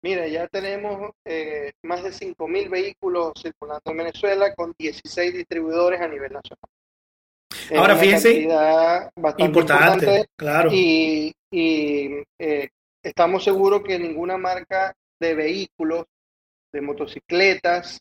Mira, 0.01 0.27
ya 0.27 0.47
tenemos 0.47 1.11
eh, 1.25 1.73
más 1.83 2.01
de 2.01 2.09
5.000 2.09 2.69
vehículos 2.69 3.33
circulando 3.39 3.83
en 3.85 3.97
Venezuela 3.97 4.55
con 4.55 4.73
16 4.79 5.33
distribuidores 5.33 5.99
a 5.99 6.07
nivel 6.07 6.31
nacional. 6.31 6.63
Ahora 7.77 7.95
fíjense, 7.97 8.47
importante, 9.37 10.25
claro. 10.37 10.69
Y, 10.71 11.33
eh, 11.51 12.69
estamos 13.03 13.43
seguros 13.43 13.83
que 13.83 13.99
ninguna 13.99 14.37
marca 14.37 14.95
de 15.19 15.35
vehículos, 15.35 16.05
de 16.73 16.81
motocicletas, 16.81 17.99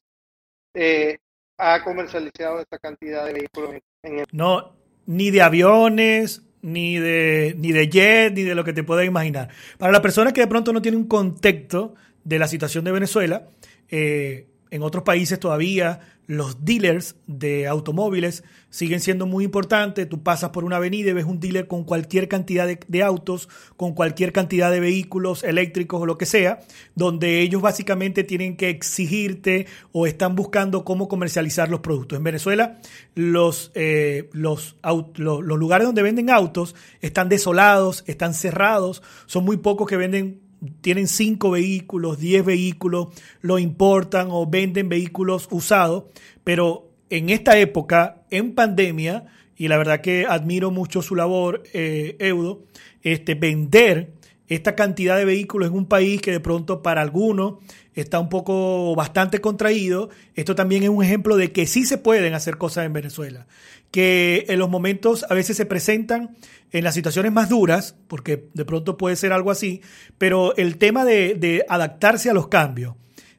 eh, 0.74 1.18
ha 1.58 1.82
comercializado 1.84 2.60
esta 2.60 2.78
cantidad 2.78 3.26
de 3.26 3.32
vehículos 3.34 3.74
en 4.02 4.20
el... 4.20 4.26
No, 4.32 4.76
ni 5.06 5.30
de 5.30 5.42
aviones, 5.42 6.42
ni 6.62 6.96
de, 6.96 7.54
ni 7.58 7.72
de 7.72 7.88
jet, 7.88 8.32
ni 8.34 8.42
de 8.42 8.54
lo 8.54 8.64
que 8.64 8.72
te 8.72 8.82
puedas 8.82 9.06
imaginar. 9.06 9.48
Para 9.78 9.92
la 9.92 10.02
persona 10.02 10.32
que 10.32 10.40
de 10.40 10.46
pronto 10.46 10.72
no 10.72 10.82
tiene 10.82 10.96
un 10.96 11.08
contexto 11.08 11.94
de 12.24 12.38
la 12.38 12.48
situación 12.48 12.84
de 12.84 12.92
Venezuela, 12.92 13.48
eh, 13.88 14.49
en 14.70 14.82
otros 14.82 15.02
países 15.02 15.38
todavía 15.40 16.00
los 16.30 16.64
dealers 16.64 17.16
de 17.26 17.66
automóviles 17.66 18.44
siguen 18.68 19.00
siendo 19.00 19.26
muy 19.26 19.44
importantes. 19.44 20.08
Tú 20.08 20.22
pasas 20.22 20.50
por 20.50 20.62
una 20.62 20.76
avenida 20.76 21.10
y 21.10 21.12
ves 21.12 21.24
un 21.24 21.40
dealer 21.40 21.66
con 21.66 21.82
cualquier 21.82 22.28
cantidad 22.28 22.68
de, 22.68 23.02
autos, 23.02 23.48
con 23.76 23.94
cualquier 23.94 24.32
cantidad 24.32 24.70
de 24.70 24.78
vehículos 24.78 25.42
eléctricos 25.42 26.00
o 26.00 26.06
lo 26.06 26.18
que 26.18 26.26
sea, 26.26 26.60
donde 26.94 27.40
ellos 27.40 27.60
básicamente 27.62 28.22
tienen 28.22 28.56
que 28.56 28.68
exigirte 28.68 29.66
o 29.90 30.06
están 30.06 30.36
buscando 30.36 30.84
cómo 30.84 31.08
comercializar 31.08 31.68
los 31.68 31.80
productos. 31.80 32.16
En 32.16 32.22
Venezuela, 32.22 32.78
los, 33.16 33.72
eh, 33.74 34.30
los, 34.32 34.76
los 34.84 35.42
lugares 35.42 35.84
donde 35.84 36.02
venden 36.02 36.30
autos 36.30 36.76
están 37.00 37.28
desolados, 37.28 38.04
están 38.06 38.34
cerrados, 38.34 39.02
son 39.26 39.44
muy 39.44 39.56
pocos 39.56 39.88
que 39.88 39.96
venden 39.96 40.49
tienen 40.80 41.08
cinco 41.08 41.50
vehículos, 41.50 42.18
diez 42.18 42.44
vehículos, 42.44 43.08
lo 43.40 43.58
importan 43.58 44.28
o 44.30 44.46
venden 44.46 44.88
vehículos 44.88 45.48
usados, 45.50 46.04
pero 46.44 46.88
en 47.08 47.30
esta 47.30 47.58
época, 47.58 48.22
en 48.30 48.54
pandemia, 48.54 49.26
y 49.56 49.68
la 49.68 49.76
verdad 49.76 50.00
que 50.00 50.26
admiro 50.26 50.70
mucho 50.70 51.02
su 51.02 51.14
labor, 51.14 51.62
eh, 51.72 52.16
Eudo, 52.18 52.62
este, 53.02 53.34
vender 53.34 54.12
esta 54.50 54.74
cantidad 54.74 55.16
de 55.16 55.24
vehículos 55.24 55.68
en 55.68 55.76
un 55.76 55.86
país 55.86 56.20
que 56.20 56.32
de 56.32 56.40
pronto 56.40 56.82
para 56.82 57.00
algunos 57.00 57.54
está 57.94 58.18
un 58.18 58.28
poco 58.28 58.94
bastante 58.96 59.40
contraído, 59.40 60.10
esto 60.34 60.56
también 60.56 60.82
es 60.82 60.88
un 60.88 61.04
ejemplo 61.04 61.36
de 61.36 61.52
que 61.52 61.66
sí 61.66 61.86
se 61.86 61.98
pueden 61.98 62.34
hacer 62.34 62.58
cosas 62.58 62.84
en 62.84 62.92
Venezuela, 62.92 63.46
que 63.92 64.46
en 64.48 64.58
los 64.58 64.68
momentos 64.68 65.24
a 65.30 65.34
veces 65.34 65.56
se 65.56 65.66
presentan 65.66 66.36
en 66.72 66.82
las 66.82 66.94
situaciones 66.94 67.32
más 67.32 67.48
duras, 67.48 67.94
porque 68.08 68.48
de 68.52 68.64
pronto 68.64 68.96
puede 68.96 69.14
ser 69.14 69.32
algo 69.32 69.52
así, 69.52 69.82
pero 70.18 70.56
el 70.56 70.78
tema 70.78 71.04
de, 71.04 71.64
adaptarse 71.68 72.28
a 72.28 72.34
los 72.34 72.48
cambios, 72.48 72.96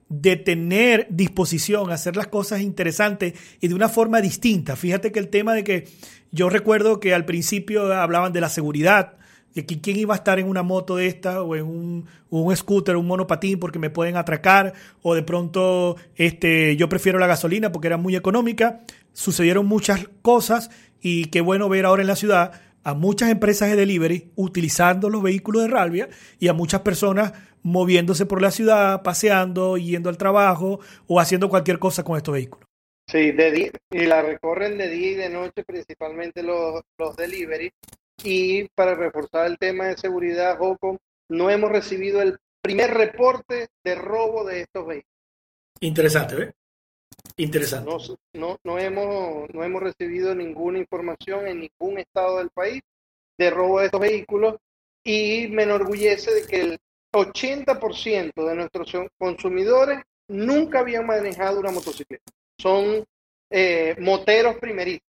de 0.08 0.38
tener 0.38 1.08
disposición 1.10 1.92
a 1.92 1.96
hacer 1.96 2.16
las 2.16 2.28
cosas 2.28 2.62
interesantes 2.62 3.34
y 3.60 3.68
de 3.68 3.76
una 3.76 3.90
forma 3.90 4.22
distinta. 4.22 4.78
Fíjate 4.78 5.12
que 5.12 5.20
el 5.20 5.30
tema 5.30 5.54
de 5.54 5.64
que 5.64 5.88
yo 6.32 6.50
recuerdo 6.50 7.02
que 7.02 7.14
al 7.14 7.26
principio 7.26 7.94
hablaban 7.94 8.32
de 8.32 8.42
la 8.42 8.50
seguridad, 8.50 9.18
de 9.54 9.66
que 9.66 9.82
quién 9.82 9.98
iba 9.98 10.14
a 10.14 10.18
estar 10.18 10.40
en 10.40 10.48
una 10.48 10.64
moto 10.64 10.96
de 10.96 11.08
esta 11.08 11.42
o 11.44 11.56
en 11.56 11.66
un, 11.66 12.06
un, 12.30 12.56
scooter, 12.56 12.96
un 12.96 13.08
monopatín 13.08 13.60
porque 13.60 13.80
me 13.80 13.90
pueden 13.90 14.18
atracar 14.18 14.74
o 15.02 15.14
de 15.14 15.24
pronto 15.24 15.96
este, 16.16 16.76
yo 16.78 16.90
prefiero 16.90 17.20
la 17.20 17.28
gasolina 17.28 17.72
porque 17.72 17.88
era 17.88 17.98
muy 17.98 18.16
económica. 18.16 18.82
Sucedieron 19.14 19.66
muchas 19.66 20.08
cosas 20.22 20.70
y 21.02 21.26
qué 21.26 21.42
bueno 21.42 21.70
ver 21.70 21.86
ahora 21.86 22.02
en 22.02 22.08
la 22.08 22.16
ciudad 22.16 22.62
a 22.84 22.94
muchas 22.94 23.30
empresas 23.30 23.70
de 23.70 23.76
delivery 23.76 24.32
utilizando 24.36 25.10
los 25.10 25.22
vehículos 25.22 25.64
de 25.64 25.68
Ralvia 25.68 26.10
y 26.40 26.48
a 26.48 26.54
muchas 26.54 26.82
personas 26.82 27.34
moviéndose 27.64 28.26
por 28.26 28.42
la 28.42 28.52
ciudad, 28.52 29.04
paseando, 29.04 29.78
yendo 29.78 30.10
al 30.10 30.18
trabajo 30.18 30.80
o 31.08 31.20
haciendo 31.20 31.50
cualquier 31.50 31.80
cosa 31.80 32.04
con 32.04 32.18
estos 32.18 32.34
vehículos. 32.34 32.68
Sí, 33.08 33.32
de 33.32 33.72
y 33.92 34.06
la 34.06 34.22
recorren 34.22 34.78
de 34.78 34.88
día 34.88 35.12
y 35.12 35.16
de 35.16 35.30
noche, 35.30 35.64
principalmente 35.66 36.44
los, 36.44 36.82
los 36.98 37.16
delivery. 37.18 37.72
Y 38.24 38.68
para 38.70 38.96
reforzar 38.96 39.48
el 39.48 39.58
tema 39.58 39.88
de 39.88 39.98
seguridad, 39.98 40.58
Joco, 40.58 41.00
no 41.30 41.50
hemos 41.50 41.72
recibido 41.72 42.22
el 42.22 42.38
primer 42.62 42.92
reporte 42.94 43.70
de 43.84 43.96
robo 43.96 44.44
de 44.46 44.62
estos 44.62 44.86
vehículos. 44.86 45.12
Interesante, 45.80 46.44
¿eh? 46.44 46.52
Interesante. 47.38 47.90
No, 48.34 48.60
no, 48.64 48.78
hemos, 48.78 49.50
no 49.54 49.64
hemos 49.64 49.82
recibido 49.82 50.36
ninguna 50.36 50.80
información 50.80 51.48
en 51.48 51.62
ningún 51.62 51.98
estado 51.98 52.38
del 52.38 52.50
país 52.50 52.82
de 53.38 53.50
robo 53.50 53.80
de 53.80 53.86
estos 53.86 54.02
vehículos 54.02 54.58
y 55.04 55.48
me 55.50 55.64
enorgullece 55.64 56.32
de 56.32 56.46
que 56.46 56.78
80% 57.12 58.46
de 58.46 58.56
nuestros 58.56 58.92
consumidores 59.18 60.00
nunca 60.28 60.80
habían 60.80 61.06
manejado 61.06 61.60
una 61.60 61.72
motocicleta. 61.72 62.32
Son 62.58 63.04
eh, 63.50 63.96
moteros 64.00 64.58
primerizos. 64.58 65.08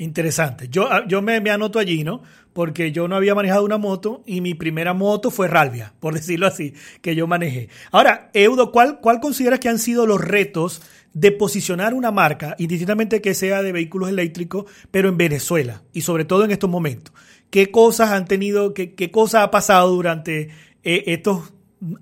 Interesante. 0.00 0.68
Yo, 0.68 0.90
ah, 0.90 1.04
yo 1.08 1.22
me, 1.22 1.38
anoto 1.50 1.80
allí, 1.80 2.04
¿no? 2.04 2.22
Porque 2.52 2.92
yo 2.92 3.08
no 3.08 3.16
había 3.16 3.34
manejado 3.34 3.64
una 3.64 3.78
moto 3.78 4.22
y 4.26 4.40
mi 4.40 4.54
primera 4.54 4.94
moto 4.94 5.32
fue 5.32 5.48
Ralvia, 5.48 5.92
por 6.00 6.14
decirlo 6.14 6.46
así, 6.46 6.72
que 7.02 7.16
yo 7.16 7.26
manejé. 7.26 7.68
Ahora, 7.90 8.30
Eudo, 8.32 8.70
¿cuál, 8.70 9.00
cuál 9.00 9.18
consideras 9.20 9.58
que 9.58 9.68
han 9.68 9.80
sido 9.80 10.06
los 10.06 10.20
retos 10.20 10.82
de 11.14 11.32
posicionar 11.32 11.94
una 11.94 12.12
marca, 12.12 12.54
indistintamente 12.58 13.20
que 13.20 13.34
sea 13.34 13.62
de 13.62 13.72
vehículos 13.72 14.08
eléctricos, 14.08 14.66
pero 14.92 15.08
en 15.08 15.16
Venezuela 15.16 15.82
y 15.92 16.02
sobre 16.02 16.24
todo 16.24 16.44
en 16.44 16.52
estos 16.52 16.70
momentos? 16.70 17.12
¿Qué 17.50 17.72
cosas 17.72 18.10
han 18.10 18.26
tenido, 18.26 18.74
qué, 18.74 18.94
qué 18.94 19.10
cosas 19.10 19.42
ha 19.42 19.50
pasado 19.50 19.90
durante 19.90 20.50
eh, 20.84 21.04
estos 21.06 21.52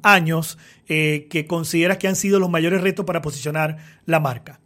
años 0.02 0.58
eh, 0.86 1.28
que 1.30 1.46
consideras 1.46 1.96
que 1.96 2.08
han 2.08 2.16
sido 2.16 2.40
los 2.40 2.50
mayores 2.50 2.82
retos 2.82 3.06
para 3.06 3.22
posicionar 3.22 3.78
la 4.04 4.20
marca? 4.20 4.60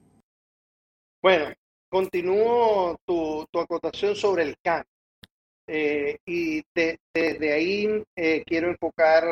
Bueno, 1.23 1.55
continúo 1.91 2.97
tu, 3.05 3.47
acotación 3.59 4.15
sobre 4.17 4.45
el 4.45 4.57
cambio. 4.63 4.91
Eh, 5.67 6.19
y 6.27 6.63
desde 6.75 7.53
ahí 7.53 8.03
eh, 8.17 8.43
quiero 8.45 8.69
enfocar 8.69 9.25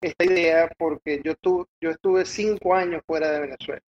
esta 0.00 0.24
idea 0.24 0.70
porque 0.76 1.22
yo, 1.24 1.34
yo 1.80 1.90
estuve 1.90 2.24
cinco 2.24 2.74
años 2.74 3.02
fuera 3.06 3.30
de 3.30 3.40
Venezuela. 3.40 3.82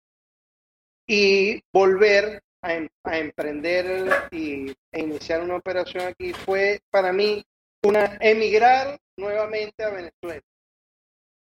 Y 1.08 1.62
volver 1.74 2.42
a, 2.62 2.76
em, 2.76 2.90
emprender 3.06 4.30
y, 4.32 4.72
e 4.92 5.02
iniciar 5.02 5.42
una 5.42 5.58
operación 5.58 6.08
aquí 6.08 6.34
fue 6.34 6.82
para 6.90 7.12
mí 7.12 7.44
una 7.84 8.18
emigrar 8.22 8.98
nuevamente 9.18 9.84
a 9.84 9.90
Venezuela. 9.90 10.42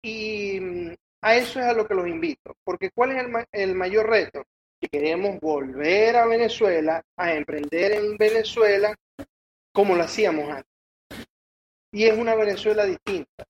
Y 0.01 0.59
mm, 0.59 0.95
a 1.21 1.35
eso 1.35 1.59
es 1.59 1.65
a 1.65 1.73
lo 1.73 1.87
que 1.87 1.95
los 1.95 2.07
invito, 2.07 2.55
porque 2.63 2.91
¿cuál 2.91 3.11
es 3.11 3.23
el, 3.23 3.45
el 3.51 3.75
mayor 3.75 4.09
reto? 4.09 4.43
Que 4.79 4.87
queremos 4.87 5.39
volver 5.39 6.15
a 6.15 6.25
Venezuela, 6.25 7.03
a 7.17 7.33
emprender 7.33 7.93
en 7.93 8.17
Venezuela 8.17 8.95
como 9.73 9.95
lo 9.95 10.03
hacíamos 10.03 10.49
antes. 10.49 11.27
Y 11.91 12.05
es 12.05 12.17
una 12.17 12.35
Venezuela 12.35 12.85
distinta. 12.85 13.45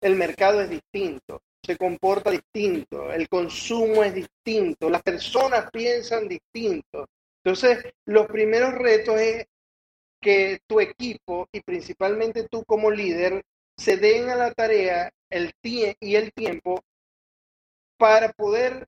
El 0.00 0.16
mercado 0.16 0.60
es 0.60 0.70
distinto, 0.70 1.42
se 1.64 1.76
comporta 1.76 2.30
distinto, 2.30 3.12
el 3.12 3.28
consumo 3.28 4.02
es 4.02 4.14
distinto, 4.14 4.90
las 4.90 5.02
personas 5.02 5.70
piensan 5.70 6.28
distinto. 6.28 7.06
Entonces, 7.44 7.84
los 8.06 8.26
primeros 8.26 8.74
retos 8.74 9.20
es 9.20 9.46
que 10.20 10.60
tu 10.66 10.80
equipo 10.80 11.48
y 11.52 11.60
principalmente 11.60 12.48
tú 12.48 12.64
como 12.64 12.90
líder 12.90 13.42
se 13.76 13.96
den 13.96 14.30
a 14.30 14.36
la 14.36 14.52
tarea 14.52 15.10
el 15.30 15.52
y 15.62 16.14
el 16.14 16.32
tiempo 16.32 16.82
para 17.96 18.32
poder 18.32 18.86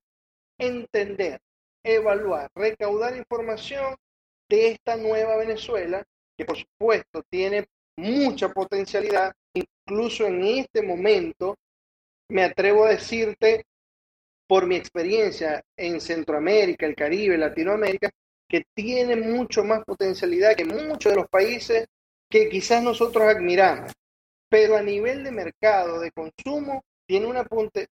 entender 0.59 1.41
evaluar, 1.85 2.51
recaudar 2.55 3.16
información 3.16 3.95
de 4.49 4.72
esta 4.72 4.97
nueva 4.97 5.37
Venezuela, 5.37 6.03
que 6.37 6.45
por 6.45 6.57
supuesto 6.57 7.22
tiene 7.30 7.66
mucha 7.97 8.49
potencialidad, 8.49 9.32
incluso 9.55 10.26
en 10.26 10.43
este 10.43 10.82
momento, 10.82 11.57
me 12.28 12.43
atrevo 12.43 12.87
a 12.87 12.91
decirte, 12.91 13.64
por 14.47 14.66
mi 14.66 14.76
experiencia 14.76 15.62
en 15.76 16.01
Centroamérica, 16.01 16.87
el 16.87 16.95
Caribe, 16.95 17.39
Latinoamérica, 17.39 18.11
que 18.49 18.64
tiene 18.74 19.16
mucho 19.16 19.64
más 19.64 19.82
potencialidad 19.85 20.55
que 20.55 20.64
muchos 20.64 21.12
de 21.12 21.16
los 21.16 21.28
países 21.28 21.87
que 22.28 22.49
quizás 22.49 22.82
nosotros 22.82 23.24
admiramos. 23.24 23.93
Pero 24.49 24.76
a 24.76 24.82
nivel 24.82 25.24
de 25.24 25.30
mercado, 25.30 25.99
de 26.01 26.12
consumo, 26.12 26.85
tiene 27.07 27.26
una 27.26 27.45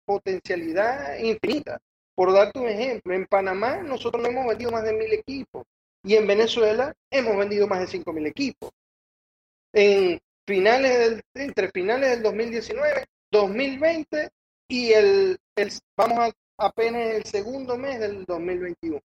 potencialidad 0.05 1.19
infinita. 1.19 1.79
Por 2.17 2.33
darte 2.33 2.57
un 2.57 2.67
ejemplo, 2.67 3.13
en 3.13 3.27
Panamá 3.27 3.83
nosotros 3.83 4.23
no 4.23 4.29
hemos 4.29 4.47
vendido 4.47 4.71
más 4.71 4.83
de 4.83 4.91
mil 4.91 5.13
equipos 5.13 5.67
y 6.03 6.15
en 6.15 6.25
Venezuela 6.25 6.91
hemos 7.11 7.37
vendido 7.37 7.67
más 7.67 7.79
de 7.79 7.85
cinco 7.85 8.11
mil 8.11 8.25
equipos. 8.25 8.71
En 9.71 10.19
finales 10.43 10.97
del, 10.97 11.21
entre 11.35 11.69
finales 11.69 12.09
del 12.09 12.23
2019, 12.23 13.05
2020 13.31 14.29
y 14.67 14.93
el, 14.93 15.37
vamos 15.95 16.17
a 16.17 16.65
apenas 16.65 17.13
el 17.13 17.23
segundo 17.25 17.77
mes 17.77 17.99
del 17.99 18.25
2021. 18.25 18.99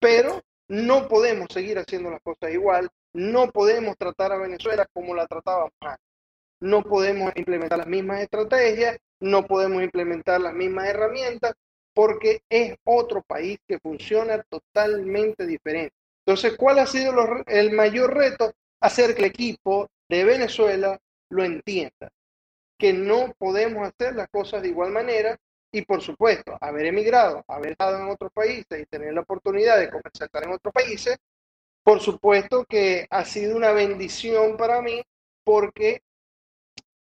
Pero 0.00 0.40
no 0.68 1.08
podemos 1.08 1.48
seguir 1.52 1.78
haciendo 1.78 2.10
las 2.10 2.22
cosas 2.22 2.50
igual, 2.50 2.88
no 3.12 3.50
podemos 3.50 3.94
tratar 3.98 4.32
a 4.32 4.38
Venezuela 4.38 4.86
como 4.94 5.14
la 5.14 5.26
tratábamos 5.26 5.72
antes. 5.82 6.06
No 6.60 6.82
podemos 6.82 7.30
implementar 7.36 7.80
las 7.80 7.88
mismas 7.88 8.22
estrategias, 8.22 8.96
no 9.20 9.44
podemos 9.44 9.82
implementar 9.82 10.40
las 10.40 10.54
mismas 10.54 10.86
herramientas 10.88 11.52
porque 11.94 12.42
es 12.48 12.74
otro 12.84 13.22
país 13.22 13.58
que 13.66 13.78
funciona 13.78 14.42
totalmente 14.42 15.46
diferente. 15.46 15.94
Entonces, 16.24 16.56
¿cuál 16.56 16.78
ha 16.78 16.86
sido 16.86 17.14
el 17.46 17.72
mayor 17.72 18.14
reto? 18.14 18.52
Hacer 18.80 19.14
que 19.14 19.20
el 19.20 19.26
equipo 19.26 19.88
de 20.08 20.24
Venezuela 20.24 20.98
lo 21.30 21.44
entienda, 21.44 22.10
que 22.78 22.92
no 22.92 23.32
podemos 23.38 23.88
hacer 23.88 24.14
las 24.14 24.28
cosas 24.28 24.62
de 24.62 24.68
igual 24.68 24.90
manera 24.90 25.38
y, 25.72 25.82
por 25.82 26.02
supuesto, 26.02 26.56
haber 26.60 26.86
emigrado, 26.86 27.44
haber 27.48 27.72
estado 27.72 27.98
en 27.98 28.10
otros 28.10 28.30
países 28.32 28.80
y 28.80 28.86
tener 28.86 29.14
la 29.14 29.22
oportunidad 29.22 29.78
de 29.78 29.90
comercializar 29.90 30.44
en 30.44 30.52
otros 30.52 30.72
países, 30.72 31.16
por 31.82 32.00
supuesto 32.00 32.64
que 32.64 33.06
ha 33.10 33.24
sido 33.24 33.56
una 33.56 33.72
bendición 33.72 34.56
para 34.56 34.82
mí 34.82 35.02
porque 35.44 36.02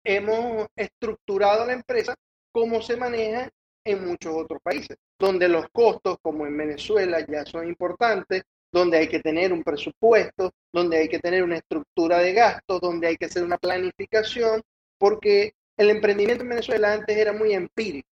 hemos 0.04 0.68
estructurado 0.76 1.66
la 1.66 1.72
empresa 1.72 2.14
como 2.52 2.82
se 2.82 2.96
maneja 2.96 3.50
en 3.84 4.06
muchos 4.06 4.34
otros 4.34 4.60
países, 4.62 4.96
donde 5.18 5.48
los 5.48 5.68
costos, 5.70 6.18
como 6.22 6.46
en 6.46 6.56
Venezuela, 6.56 7.24
ya 7.26 7.44
son 7.46 7.66
importantes, 7.66 8.42
donde 8.72 8.98
hay 8.98 9.08
que 9.08 9.20
tener 9.20 9.52
un 9.52 9.62
presupuesto, 9.62 10.52
donde 10.72 10.98
hay 10.98 11.08
que 11.08 11.18
tener 11.18 11.42
una 11.42 11.56
estructura 11.56 12.18
de 12.18 12.32
gastos, 12.32 12.80
donde 12.80 13.08
hay 13.08 13.16
que 13.16 13.26
hacer 13.26 13.42
una 13.42 13.58
planificación, 13.58 14.62
porque 14.98 15.54
el 15.76 15.90
emprendimiento 15.90 16.44
en 16.44 16.50
Venezuela 16.50 16.92
antes 16.92 17.16
era 17.16 17.32
muy 17.32 17.52
empírico. 17.52 18.08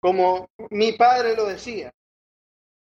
Como 0.00 0.50
mi 0.70 0.92
padre 0.92 1.34
lo 1.34 1.46
decía, 1.46 1.92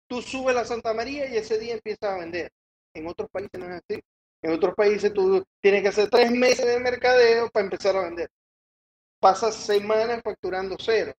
tú 0.07 0.21
subes 0.21 0.55
la 0.55 0.65
Santa 0.65 0.93
María 0.93 1.29
y 1.29 1.37
ese 1.37 1.57
día 1.57 1.75
empiezas 1.75 2.11
a 2.11 2.17
vender. 2.17 2.51
En 2.93 3.07
otros 3.07 3.29
países 3.29 3.59
no 3.59 3.65
es 3.65 3.81
así. 3.83 4.01
En 4.41 4.51
otros 4.51 4.75
países 4.75 5.13
tú 5.13 5.43
tienes 5.61 5.81
que 5.81 5.87
hacer 5.89 6.09
tres 6.09 6.31
meses 6.31 6.65
de 6.65 6.79
mercadeo 6.79 7.49
para 7.49 7.63
empezar 7.63 7.95
a 7.95 8.03
vender. 8.03 8.29
Pasas 9.19 9.55
semanas 9.55 10.21
facturando 10.23 10.75
cero 10.79 11.13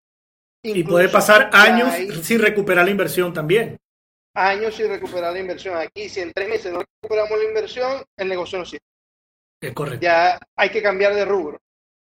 y 0.63 0.83
puede 0.85 1.09
pasar 1.09 1.51
años 1.53 1.95
sin 2.23 2.41
recuperar 2.41 2.85
la 2.85 2.91
inversión 2.91 3.33
también. 3.33 3.79
Años 4.35 4.75
sin 4.75 4.89
recuperar 4.89 5.33
la 5.33 5.41
inversión. 5.41 5.77
Aquí, 5.77 6.09
si 6.09 6.21
en 6.21 6.33
tres 6.33 6.49
meses 6.49 6.73
no 6.73 6.81
recuperamos 6.81 7.39
la 7.39 7.45
inversión, 7.45 8.05
el 8.17 8.29
negocio 8.29 8.59
no 8.59 8.65
sirve. 8.65 8.85
Es 9.61 9.73
correcto. 9.73 10.01
Ya 10.01 10.39
hay 10.57 10.71
que 10.71 10.83
cambiar 10.83 11.15
de 11.15 11.25
rubro. 11.25 11.59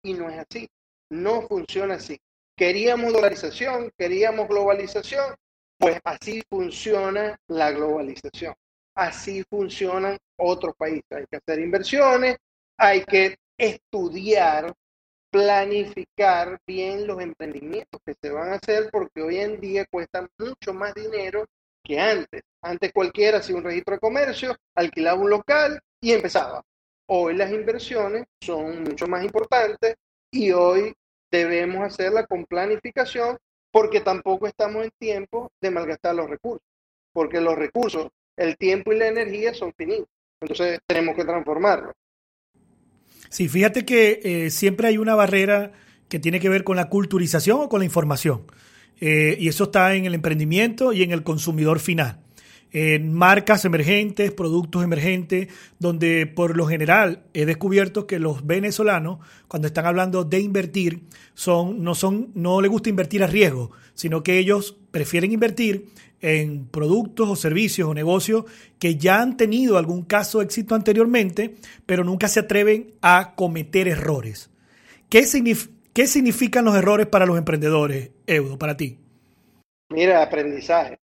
Y 0.03 0.15
no 0.15 0.31
es 0.31 0.39
así. 0.39 0.69
No 1.11 1.43
funciona 1.43 1.95
así. 1.95 2.19
Queríamos 2.57 3.13
dolarización, 3.13 3.91
queríamos 3.97 4.49
globalización, 4.49 5.35
pues 5.79 5.99
así 6.05 6.43
funciona 6.49 7.37
la 7.49 7.73
globalización. 7.73 8.55
Así 8.95 9.43
funcionan 9.49 10.19
otros 10.37 10.75
países. 10.77 11.05
Hay 11.11 11.25
que 11.31 11.37
hacer 11.37 11.61
inversiones, 11.61 12.37
hay 12.77 13.05
que 13.05 13.37
estudiar 13.57 14.73
planificar 15.33 16.61
bien 16.67 17.07
los 17.07 17.21
emprendimientos 17.21 18.01
que 18.05 18.15
se 18.21 18.31
van 18.31 18.51
a 18.53 18.57
hacer 18.57 18.91
porque 18.93 19.23
hoy 19.23 19.39
en 19.39 19.61
día 19.61 19.87
cuesta 19.91 20.29
mucho 20.39 20.75
más 20.75 20.95
dinero 20.95 21.47
que 21.83 21.99
antes. 21.99 22.43
Antes 22.63 22.93
cualquiera 22.93 23.39
hacía 23.39 23.57
un 23.57 23.65
registro 23.65 23.95
de 23.95 24.01
comercio, 24.01 24.55
alquilaba 24.77 25.21
un 25.21 25.31
local 25.31 25.81
y 26.03 26.13
empezaba. 26.13 26.63
Hoy 27.09 27.35
las 27.35 27.51
inversiones 27.51 28.27
son 28.43 28.85
mucho 28.85 29.07
más 29.07 29.25
importantes 29.25 29.97
y 30.31 30.53
hoy 30.53 30.95
debemos 31.31 31.83
hacerla 31.83 32.27
con 32.27 32.45
planificación 32.45 33.39
porque 33.73 34.03
tampoco 34.03 34.47
estamos 34.47 34.85
en 34.85 34.91
tiempo 34.99 35.51
de 35.63 35.71
malgastar 35.71 36.15
los 36.15 36.29
recursos, 36.29 36.67
porque 37.15 37.41
los 37.41 37.57
recursos, 37.57 38.09
el 38.37 38.59
tiempo 38.59 38.93
y 38.93 38.99
la 38.99 39.09
energía 39.09 39.55
son 39.55 39.73
finitos. 39.73 40.09
Entonces 40.43 40.79
tenemos 40.87 41.17
que 41.17 41.25
transformarlos. 41.25 41.95
Sí, 43.33 43.49
fíjate 43.49 43.87
que 43.87 44.21
eh, 44.25 44.51
siempre 44.51 44.89
hay 44.89 44.99
una 44.99 45.15
barrera 45.15 45.73
que 46.11 46.19
tiene 46.19 46.39
que 46.39 46.51
ver 46.51 46.65
con 46.65 46.77
la 46.77 46.91
culturización 46.91 47.61
o 47.63 47.69
con 47.71 47.79
la 47.79 47.87
información. 47.87 48.43
Eh, 49.01 49.39
y 49.41 49.49
eso 49.49 49.65
está 49.65 49.95
en 49.95 50.05
el 50.05 50.13
emprendimiento 50.13 50.93
y 50.93 51.03
en 51.03 51.13
el 51.13 51.23
consumidor 51.23 51.81
final. 51.81 52.19
En 52.73 53.13
marcas 53.13 53.65
emergentes, 53.65 54.33
productos 54.33 54.83
emergentes, 54.83 55.49
donde 55.79 56.27
por 56.27 56.57
lo 56.57 56.67
general 56.67 57.25
he 57.35 57.45
descubierto 57.45 58.07
que 58.07 58.19
los 58.19 58.47
venezolanos, 58.47 59.19
cuando 59.47 59.69
están 59.69 59.87
hablando 59.87 60.25
de 60.25 60.41
invertir, 60.41 61.03
son, 61.35 61.85
no, 61.85 61.95
son, 61.95 62.31
no 62.35 62.61
les 62.61 62.71
gusta 62.71 62.89
invertir 62.89 63.23
a 63.23 63.27
riesgo, 63.27 63.73
sino 63.95 64.23
que 64.23 64.39
ellos 64.39 64.77
prefieren 64.91 65.33
invertir 65.33 65.87
en 66.23 66.67
productos 66.67 67.29
o 67.29 67.37
servicios 67.37 67.89
o 67.89 67.95
negocios 67.95 68.45
que 68.79 68.97
ya 68.97 69.21
han 69.21 69.37
tenido 69.37 69.77
algún 69.77 70.05
caso 70.05 70.39
de 70.39 70.47
éxito 70.47 70.75
anteriormente, 70.75 71.57
pero 71.85 72.05
nunca 72.05 72.29
se 72.29 72.41
atreven 72.41 72.95
a 73.03 73.35
cometer 73.35 73.89
errores. 73.89 74.51
¿Qué, 75.11 75.27
¿Qué 75.93 76.07
significan 76.07 76.65
los 76.65 76.77
errores 76.77 77.07
para 77.09 77.27
los 77.27 77.37
emprendedores, 77.37 78.13
Eudo, 78.27 78.57
para 78.57 78.77
ti? 78.77 78.99
Mira, 79.91 80.23
aprendizaje. 80.23 81.02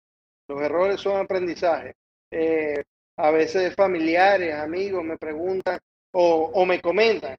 Los 0.48 0.62
errores 0.62 1.00
son 1.00 1.18
aprendizaje. 1.18 1.96
Eh, 2.32 2.84
a 3.18 3.32
veces 3.32 3.76
familiares, 3.76 4.56
amigos 4.56 5.04
me 5.04 5.18
preguntan 5.18 5.80
o, 6.12 6.66
me 6.66 6.80
comentan, 6.82 7.36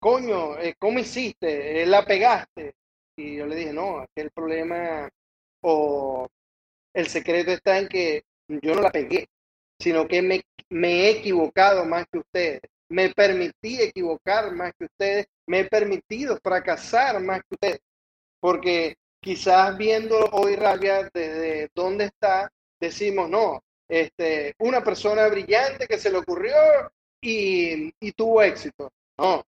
coño, 0.00 0.58
eh, 0.58 0.74
¿cómo 0.78 0.98
hiciste? 0.98 1.84
¿La 1.86 2.04
pegaste? 2.04 2.74
Y 3.16 3.36
yo 3.36 3.46
le 3.46 3.56
dije, 3.56 3.72
no, 3.72 4.02
es 4.02 4.08
que 4.14 4.22
el 4.22 4.30
problema 4.30 5.08
o 5.62 6.28
el 6.94 7.06
secreto 7.08 7.50
está 7.52 7.78
en 7.78 7.88
que 7.88 8.22
yo 8.48 8.74
no 8.74 8.82
la 8.82 8.90
pegué, 8.90 9.28
sino 9.78 10.06
que 10.06 10.22
me, 10.22 10.42
me 10.68 11.06
he 11.06 11.10
equivocado 11.18 11.84
más 11.84 12.06
que 12.10 12.18
ustedes. 12.18 12.60
Me 12.90 13.10
permití 13.10 13.80
equivocar 13.80 14.52
más 14.52 14.72
que 14.78 14.86
ustedes. 14.86 15.26
Me 15.46 15.60
he 15.60 15.64
permitido 15.66 16.38
fracasar 16.42 17.20
más 17.20 17.40
que 17.40 17.54
ustedes. 17.54 17.80
Porque 18.40 18.96
quizás 19.20 19.76
viendo 19.76 20.16
hoy 20.32 20.56
Rabia 20.56 21.08
desde 21.60 21.72
dónde 21.74 22.04
está, 22.06 22.50
decimos, 22.80 23.28
no, 23.28 23.62
este, 23.88 24.54
una 24.58 24.82
persona 24.82 25.26
brillante 25.28 25.86
que 25.86 25.98
se 25.98 26.10
le 26.10 26.18
ocurrió 26.18 26.54
y, 27.20 27.92
y 28.00 28.12
tuvo 28.12 28.42
éxito. 28.42 28.90
No, 29.18 29.44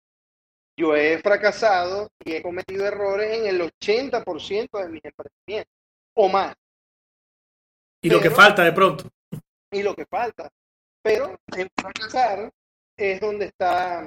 yo 0.77 0.95
he 0.95 1.19
fracasado 1.19 2.09
y 2.25 2.35
he 2.35 2.43
cometido 2.43 2.87
errores 2.87 3.37
en 3.37 3.47
el 3.47 3.61
80% 3.61 4.81
de 4.81 4.89
mis 4.89 5.05
emprendimientos 5.05 5.75
o 6.15 6.29
más. 6.29 6.55
Y 8.01 8.11
lo 8.11 8.21
que 8.21 8.31
falta 8.31 8.63
de 8.63 8.73
pronto. 8.73 9.09
Y 9.73 9.83
lo 9.83 9.95
que 9.95 10.07
falta. 10.07 10.49
Pero 11.03 11.37
en 11.57 11.69
fracasar 11.77 12.51
es 12.97 13.21
donde 13.21 13.47
está 13.47 14.07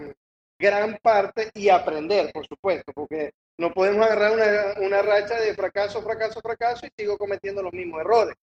gran 0.57 0.97
parte 1.01 1.51
y 1.53 1.69
aprender, 1.69 2.31
por 2.31 2.47
supuesto, 2.47 2.91
porque 2.93 3.31
no 3.57 3.73
podemos 3.73 4.05
agarrar 4.05 4.31
una, 4.31 4.85
una 4.85 5.01
racha 5.01 5.39
de 5.39 5.53
fracaso, 5.53 6.01
fracaso, 6.01 6.41
fracaso 6.41 6.85
y 6.85 6.89
sigo 6.97 7.17
cometiendo 7.17 7.61
los 7.61 7.73
mismos 7.73 8.01
errores, 8.01 8.35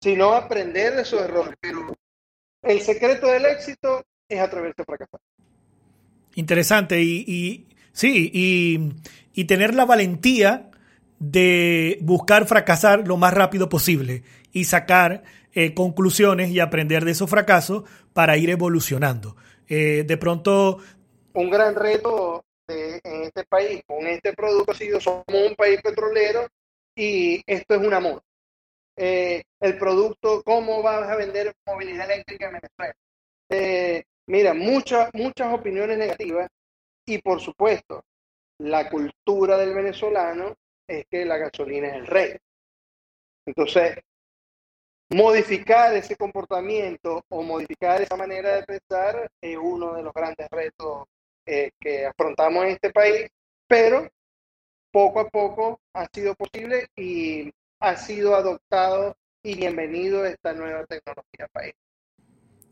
sino 0.00 0.32
aprender 0.32 0.96
de 0.96 1.02
esos 1.02 1.22
errores. 1.22 1.54
Pero 1.60 1.94
el 2.62 2.80
secreto 2.80 3.26
del 3.28 3.46
éxito 3.46 4.04
es 4.28 4.40
atreverse 4.40 4.82
a 4.82 4.84
fracasar. 4.84 5.20
Interesante. 6.34 7.02
Y, 7.02 7.66
sí, 7.92 8.30
y, 9.34 9.44
tener 9.44 9.74
la 9.74 9.84
valentía 9.84 10.70
de 11.18 11.98
buscar 12.00 12.46
fracasar 12.46 13.06
lo 13.06 13.16
más 13.16 13.34
rápido 13.34 13.68
posible 13.68 14.22
y 14.52 14.64
sacar 14.64 15.22
eh, 15.52 15.74
conclusiones 15.74 16.50
y 16.50 16.60
aprender 16.60 17.04
de 17.04 17.12
esos 17.12 17.30
fracasos 17.30 17.84
para 18.12 18.36
ir 18.36 18.50
evolucionando. 18.50 19.36
Eh, 19.68 20.04
de 20.06 20.16
pronto... 20.16 20.78
Un 21.34 21.50
gran 21.50 21.74
reto 21.74 22.44
en 22.68 23.22
este 23.22 23.44
país 23.44 23.82
con 23.86 24.06
este 24.06 24.32
producto 24.32 24.72
ha 24.72 24.74
sido, 24.74 25.00
somos 25.00 25.24
un 25.28 25.54
país 25.56 25.80
petrolero 25.82 26.46
y 26.94 27.42
esto 27.46 27.74
es 27.74 27.80
un 27.80 27.94
amor. 27.94 28.22
Eh, 28.96 29.42
el 29.60 29.78
producto, 29.78 30.42
¿cómo 30.44 30.82
vas 30.82 31.08
a 31.08 31.16
vender 31.16 31.54
movilidad 31.66 32.10
eléctrica 32.10 32.46
en 32.46 32.60
Venezuela? 32.60 34.04
Mira, 34.26 34.54
muchas, 34.54 35.10
muchas 35.14 35.52
opiniones 35.52 35.98
negativas 35.98 36.48
y 37.04 37.18
por 37.18 37.40
supuesto, 37.40 38.04
la 38.58 38.88
cultura 38.88 39.56
del 39.58 39.74
venezolano 39.74 40.56
es 40.86 41.06
que 41.10 41.24
la 41.24 41.36
gasolina 41.36 41.88
es 41.88 41.94
el 41.94 42.06
rey. 42.06 42.36
Entonces, 43.44 43.98
modificar 45.10 45.94
ese 45.94 46.16
comportamiento 46.16 47.24
o 47.28 47.42
modificar 47.42 48.00
esa 48.00 48.16
manera 48.16 48.56
de 48.56 48.62
pensar 48.62 49.30
es 49.40 49.56
uno 49.56 49.94
de 49.94 50.02
los 50.02 50.14
grandes 50.14 50.48
retos 50.50 51.08
eh, 51.46 51.70
que 51.80 52.06
afrontamos 52.06 52.64
en 52.64 52.70
este 52.70 52.90
país, 52.90 53.28
pero 53.66 54.08
poco 54.90 55.20
a 55.20 55.28
poco 55.28 55.80
ha 55.94 56.06
sido 56.12 56.34
posible 56.34 56.86
y 56.96 57.50
ha 57.80 57.96
sido 57.96 58.34
adoptado 58.34 59.16
y 59.42 59.56
bienvenido 59.56 60.24
esta 60.24 60.52
nueva 60.52 60.84
tecnología 60.86 61.48
país. 61.52 61.74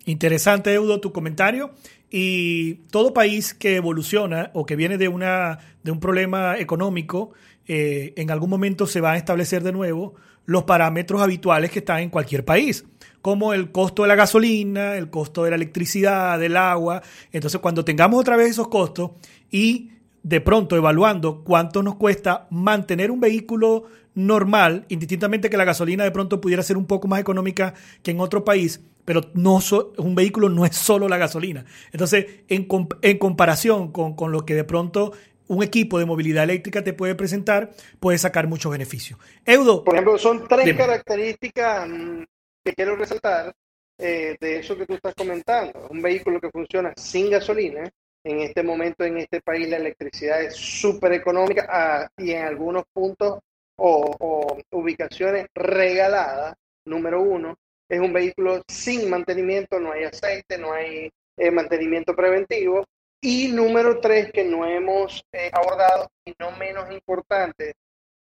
Interesante, 0.06 0.72
Eudo, 0.72 1.00
tu 1.00 1.12
comentario. 1.12 1.72
Y 2.10 2.74
todo 2.90 3.14
país 3.14 3.54
que 3.54 3.76
evoluciona 3.76 4.50
o 4.54 4.66
que 4.66 4.76
viene 4.76 4.98
de, 4.98 5.08
una, 5.08 5.58
de 5.82 5.90
un 5.90 6.00
problema 6.00 6.58
económico, 6.58 7.32
eh, 7.66 8.14
en 8.16 8.30
algún 8.30 8.50
momento 8.50 8.86
se 8.86 9.00
van 9.00 9.14
a 9.14 9.18
establecer 9.18 9.62
de 9.62 9.72
nuevo 9.72 10.14
los 10.46 10.64
parámetros 10.64 11.22
habituales 11.22 11.70
que 11.70 11.80
están 11.80 12.00
en 12.00 12.10
cualquier 12.10 12.44
país, 12.44 12.84
como 13.22 13.52
el 13.52 13.70
costo 13.70 14.02
de 14.02 14.08
la 14.08 14.14
gasolina, 14.14 14.96
el 14.96 15.10
costo 15.10 15.44
de 15.44 15.50
la 15.50 15.56
electricidad, 15.56 16.38
del 16.38 16.56
agua. 16.56 17.02
Entonces, 17.32 17.60
cuando 17.60 17.84
tengamos 17.84 18.20
otra 18.20 18.36
vez 18.36 18.50
esos 18.50 18.68
costos 18.68 19.12
y 19.50 19.90
de 20.22 20.40
pronto 20.40 20.76
evaluando 20.76 21.42
cuánto 21.44 21.82
nos 21.82 21.96
cuesta 21.96 22.46
mantener 22.50 23.10
un 23.10 23.20
vehículo 23.20 23.84
normal, 24.14 24.84
indistintamente 24.88 25.50
que 25.50 25.56
la 25.56 25.64
gasolina 25.64 26.04
de 26.04 26.10
pronto 26.10 26.40
pudiera 26.40 26.62
ser 26.62 26.76
un 26.76 26.86
poco 26.86 27.08
más 27.08 27.20
económica 27.20 27.74
que 28.02 28.10
en 28.10 28.20
otro 28.20 28.44
país, 28.44 28.80
pero 29.04 29.22
no 29.34 29.60
un 29.98 30.14
vehículo 30.14 30.48
no 30.48 30.66
es 30.66 30.76
solo 30.76 31.08
la 31.08 31.16
gasolina. 31.16 31.64
Entonces, 31.92 32.26
en, 32.48 32.66
en 33.02 33.18
comparación 33.18 33.92
con, 33.92 34.14
con, 34.14 34.32
lo 34.32 34.44
que 34.44 34.54
de 34.54 34.64
pronto 34.64 35.12
un 35.46 35.62
equipo 35.64 35.98
de 35.98 36.06
movilidad 36.06 36.44
eléctrica 36.44 36.84
te 36.84 36.92
puede 36.92 37.16
presentar, 37.16 37.70
puede 37.98 38.18
sacar 38.18 38.46
muchos 38.46 38.70
beneficios. 38.70 39.18
Eudo. 39.44 39.82
Por 39.82 39.94
ejemplo, 39.94 40.16
son 40.16 40.46
tres 40.46 40.76
características 40.76 41.88
mm, 41.88 42.22
que 42.64 42.74
quiero 42.74 42.96
resaltar 42.96 43.54
eh, 43.98 44.36
de 44.40 44.58
eso 44.58 44.76
que 44.76 44.86
tú 44.86 44.94
estás 44.94 45.14
comentando. 45.14 45.88
Un 45.90 46.02
vehículo 46.02 46.40
que 46.40 46.50
funciona 46.50 46.92
sin 46.96 47.30
gasolina. 47.30 47.88
En 48.22 48.40
este 48.40 48.62
momento, 48.62 49.04
en 49.04 49.18
este 49.18 49.40
país, 49.40 49.68
la 49.68 49.78
electricidad 49.78 50.42
es 50.42 50.54
súper 50.54 51.14
económica 51.14 51.66
ah, 51.70 52.08
y 52.18 52.32
en 52.32 52.44
algunos 52.44 52.84
puntos 52.92 53.38
o, 53.76 54.16
o 54.18 54.58
ubicaciones 54.72 55.46
regaladas. 55.54 56.54
Número 56.84 57.20
uno 57.20 57.56
es 57.90 57.98
un 57.98 58.12
vehículo 58.12 58.62
sin 58.68 59.10
mantenimiento, 59.10 59.80
no 59.80 59.92
hay 59.92 60.04
aceite, 60.04 60.56
no 60.56 60.72
hay 60.72 61.10
eh, 61.36 61.50
mantenimiento 61.50 62.14
preventivo. 62.14 62.86
Y 63.20 63.48
número 63.48 64.00
tres, 64.00 64.32
que 64.32 64.44
no 64.44 64.64
hemos 64.64 65.22
eh, 65.32 65.50
abordado, 65.52 66.08
y 66.24 66.32
no 66.38 66.52
menos 66.52 66.90
importante, 66.90 67.74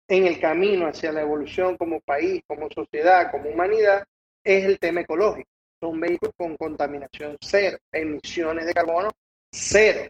en 0.08 0.28
el 0.28 0.40
camino 0.40 0.88
hacia 0.88 1.12
la 1.12 1.22
evolución 1.22 1.78
como 1.78 2.00
país, 2.00 2.44
como 2.48 2.70
sociedad, 2.70 3.32
como 3.32 3.50
humanidad, 3.50 4.06
es 4.46 4.66
el 4.66 4.80
tema 4.80 5.02
ecológico. 5.02 5.50
Son 5.82 6.00
vehículos 6.00 6.34
con 6.38 6.56
contaminación 6.56 7.36
cero, 7.42 7.78
emisiones 7.92 8.66
de 8.66 8.74
carbono 8.74 9.12
cero. 9.52 10.10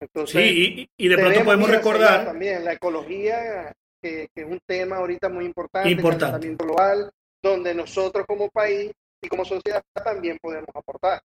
Entonces, 0.00 0.40
sí, 0.40 0.88
y, 0.96 1.08
de 1.08 1.18
pronto 1.18 1.44
podemos 1.44 1.68
recordar 1.68 2.26
también 2.26 2.64
la 2.64 2.74
ecología, 2.74 3.72
que, 4.00 4.28
es 4.32 4.44
un 4.44 4.60
tema 4.64 4.96
ahorita 4.96 5.28
muy 5.28 5.44
importante, 5.44 5.90
importante. 5.90 6.54
global, 6.54 7.10
donde 7.42 7.74
nosotros 7.74 8.24
como 8.26 8.48
país 8.48 8.92
y 9.20 9.28
como 9.28 9.44
sociedad 9.44 9.82
también 10.04 10.38
podemos 10.40 10.68
aportar. 10.72 11.20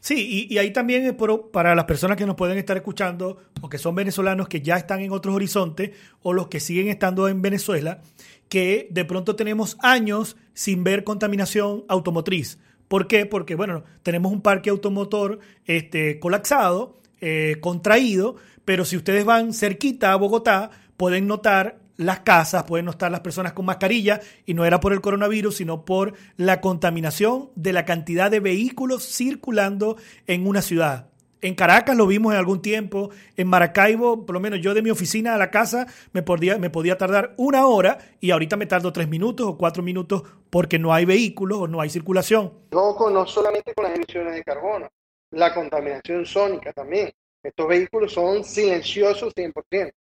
Sí, 0.00 0.46
y, 0.50 0.58
ahí 0.58 0.72
también 0.72 1.16
para 1.52 1.74
las 1.74 1.84
personas 1.84 2.16
que 2.16 2.26
nos 2.26 2.36
pueden 2.36 2.58
estar 2.58 2.76
escuchando 2.76 3.38
o 3.60 3.68
que 3.68 3.78
son 3.78 3.94
venezolanos 3.94 4.48
que 4.48 4.60
ya 4.60 4.76
están 4.76 5.00
en 5.00 5.12
otros 5.12 5.34
horizontes 5.34 5.92
o 6.22 6.32
los 6.32 6.48
que 6.48 6.60
siguen 6.60 6.88
estando 6.88 7.28
en 7.28 7.42
Venezuela, 7.42 8.02
que 8.48 8.88
de 8.90 9.04
pronto 9.04 9.36
tenemos 9.36 9.76
años 9.80 10.36
sin 10.52 10.84
ver 10.84 11.04
contaminación 11.04 11.84
automotriz. 11.88 12.58
¿Por 12.88 13.06
qué? 13.06 13.24
Porque, 13.24 13.54
bueno, 13.54 13.84
tenemos 14.02 14.32
un 14.32 14.42
parque 14.42 14.70
automotor 14.70 15.38
este, 15.64 16.18
colapsado, 16.18 16.98
eh, 17.20 17.56
contraído, 17.60 18.36
pero 18.64 18.84
si 18.84 18.96
ustedes 18.96 19.24
van 19.24 19.52
cerquita 19.52 20.12
a 20.12 20.16
Bogotá, 20.16 20.70
pueden 20.96 21.26
notar 21.26 21.79
las 22.00 22.20
casas, 22.20 22.64
pueden 22.64 22.86
no 22.86 22.92
estar 22.92 23.10
las 23.10 23.20
personas 23.20 23.52
con 23.52 23.66
mascarilla 23.66 24.20
y 24.46 24.54
no 24.54 24.64
era 24.64 24.80
por 24.80 24.94
el 24.94 25.02
coronavirus, 25.02 25.56
sino 25.56 25.84
por 25.84 26.14
la 26.38 26.62
contaminación 26.62 27.50
de 27.56 27.74
la 27.74 27.84
cantidad 27.84 28.30
de 28.30 28.40
vehículos 28.40 29.04
circulando 29.04 29.96
en 30.26 30.46
una 30.46 30.62
ciudad. 30.62 31.08
En 31.42 31.54
Caracas 31.54 31.96
lo 31.96 32.06
vimos 32.06 32.32
en 32.32 32.38
algún 32.38 32.62
tiempo, 32.62 33.10
en 33.36 33.48
Maracaibo, 33.48 34.24
por 34.24 34.34
lo 34.34 34.40
menos 34.40 34.60
yo 34.60 34.72
de 34.72 34.80
mi 34.80 34.90
oficina 34.90 35.34
a 35.34 35.38
la 35.38 35.50
casa 35.50 35.86
me 36.12 36.22
podía, 36.22 36.56
me 36.58 36.70
podía 36.70 36.96
tardar 36.96 37.34
una 37.36 37.66
hora 37.66 37.98
y 38.18 38.30
ahorita 38.30 38.56
me 38.56 38.66
tardo 38.66 38.94
tres 38.94 39.08
minutos 39.08 39.46
o 39.46 39.58
cuatro 39.58 39.82
minutos 39.82 40.22
porque 40.48 40.78
no 40.78 40.94
hay 40.94 41.04
vehículos 41.04 41.58
o 41.58 41.68
no 41.68 41.82
hay 41.82 41.90
circulación. 41.90 42.52
No, 42.72 42.96
no 43.10 43.26
solamente 43.26 43.74
con 43.74 43.84
las 43.84 43.94
emisiones 43.94 44.34
de 44.34 44.42
carbono, 44.42 44.88
la 45.32 45.52
contaminación 45.52 46.24
sónica 46.24 46.72
también. 46.72 47.12
Estos 47.42 47.68
vehículos 47.68 48.12
son 48.12 48.42
silenciosos 48.42 49.34
100%. 49.34 49.92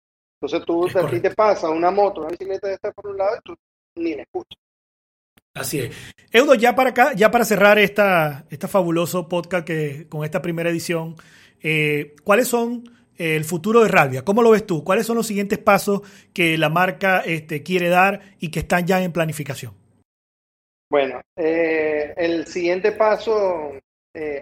Entonces 0.41 0.64
tú, 0.66 0.86
a 0.86 1.11
ti 1.11 1.20
te 1.20 1.30
pasa 1.32 1.68
una 1.68 1.91
moto, 1.91 2.20
una 2.20 2.30
bicicleta 2.30 2.72
está 2.72 2.93
por 2.93 3.09
un 3.09 3.16
lado 3.16 3.36
y 3.36 3.41
tú 3.43 3.57
ni 3.97 4.14
la 4.14 4.22
escuchas. 4.22 4.59
Así 5.55 5.80
es. 5.80 6.14
Eudo, 6.30 6.55
ya 6.55 6.76
para 6.76 6.91
acá, 6.91 7.12
ya 7.14 7.30
para 7.30 7.45
cerrar 7.45 7.78
esta, 7.78 8.45
esta 8.51 8.68
fabuloso 8.68 9.28
podcast 9.28 9.66
que 9.66 10.07
con 10.09 10.24
esta 10.24 10.41
primera 10.41 10.70
edición, 10.70 11.16
eh, 11.61 12.14
¿cuáles 12.22 12.47
son 12.47 12.84
eh, 13.16 13.34
el 13.34 13.45
futuro 13.45 13.82
de 13.82 13.89
Ralvia? 13.89 14.24
¿Cómo 14.24 14.43
lo 14.43 14.51
ves 14.51 14.64
tú? 14.64 14.84
¿Cuáles 14.84 15.07
son 15.07 15.16
los 15.16 15.26
siguientes 15.26 15.59
pasos 15.59 16.03
que 16.32 16.57
la 16.57 16.68
marca 16.68 17.20
este, 17.20 17.64
quiere 17.64 17.89
dar 17.89 18.20
y 18.39 18.51
que 18.53 18.61
están 18.61 18.86
ya 18.86 19.03
en 19.03 19.12
planificación? 19.12 19.74
Bueno, 20.89 21.20
eh, 21.36 22.14
el 22.16 22.47
siguiente 22.47 22.93
paso, 22.93 23.72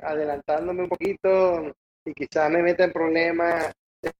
adelantándome 0.02 0.84
un 0.84 0.88
poquito 0.88 1.74
y 2.04 2.14
quizás 2.14 2.50
me 2.50 2.62
meta 2.62 2.84
en 2.84 2.92
problemas, 2.92 3.72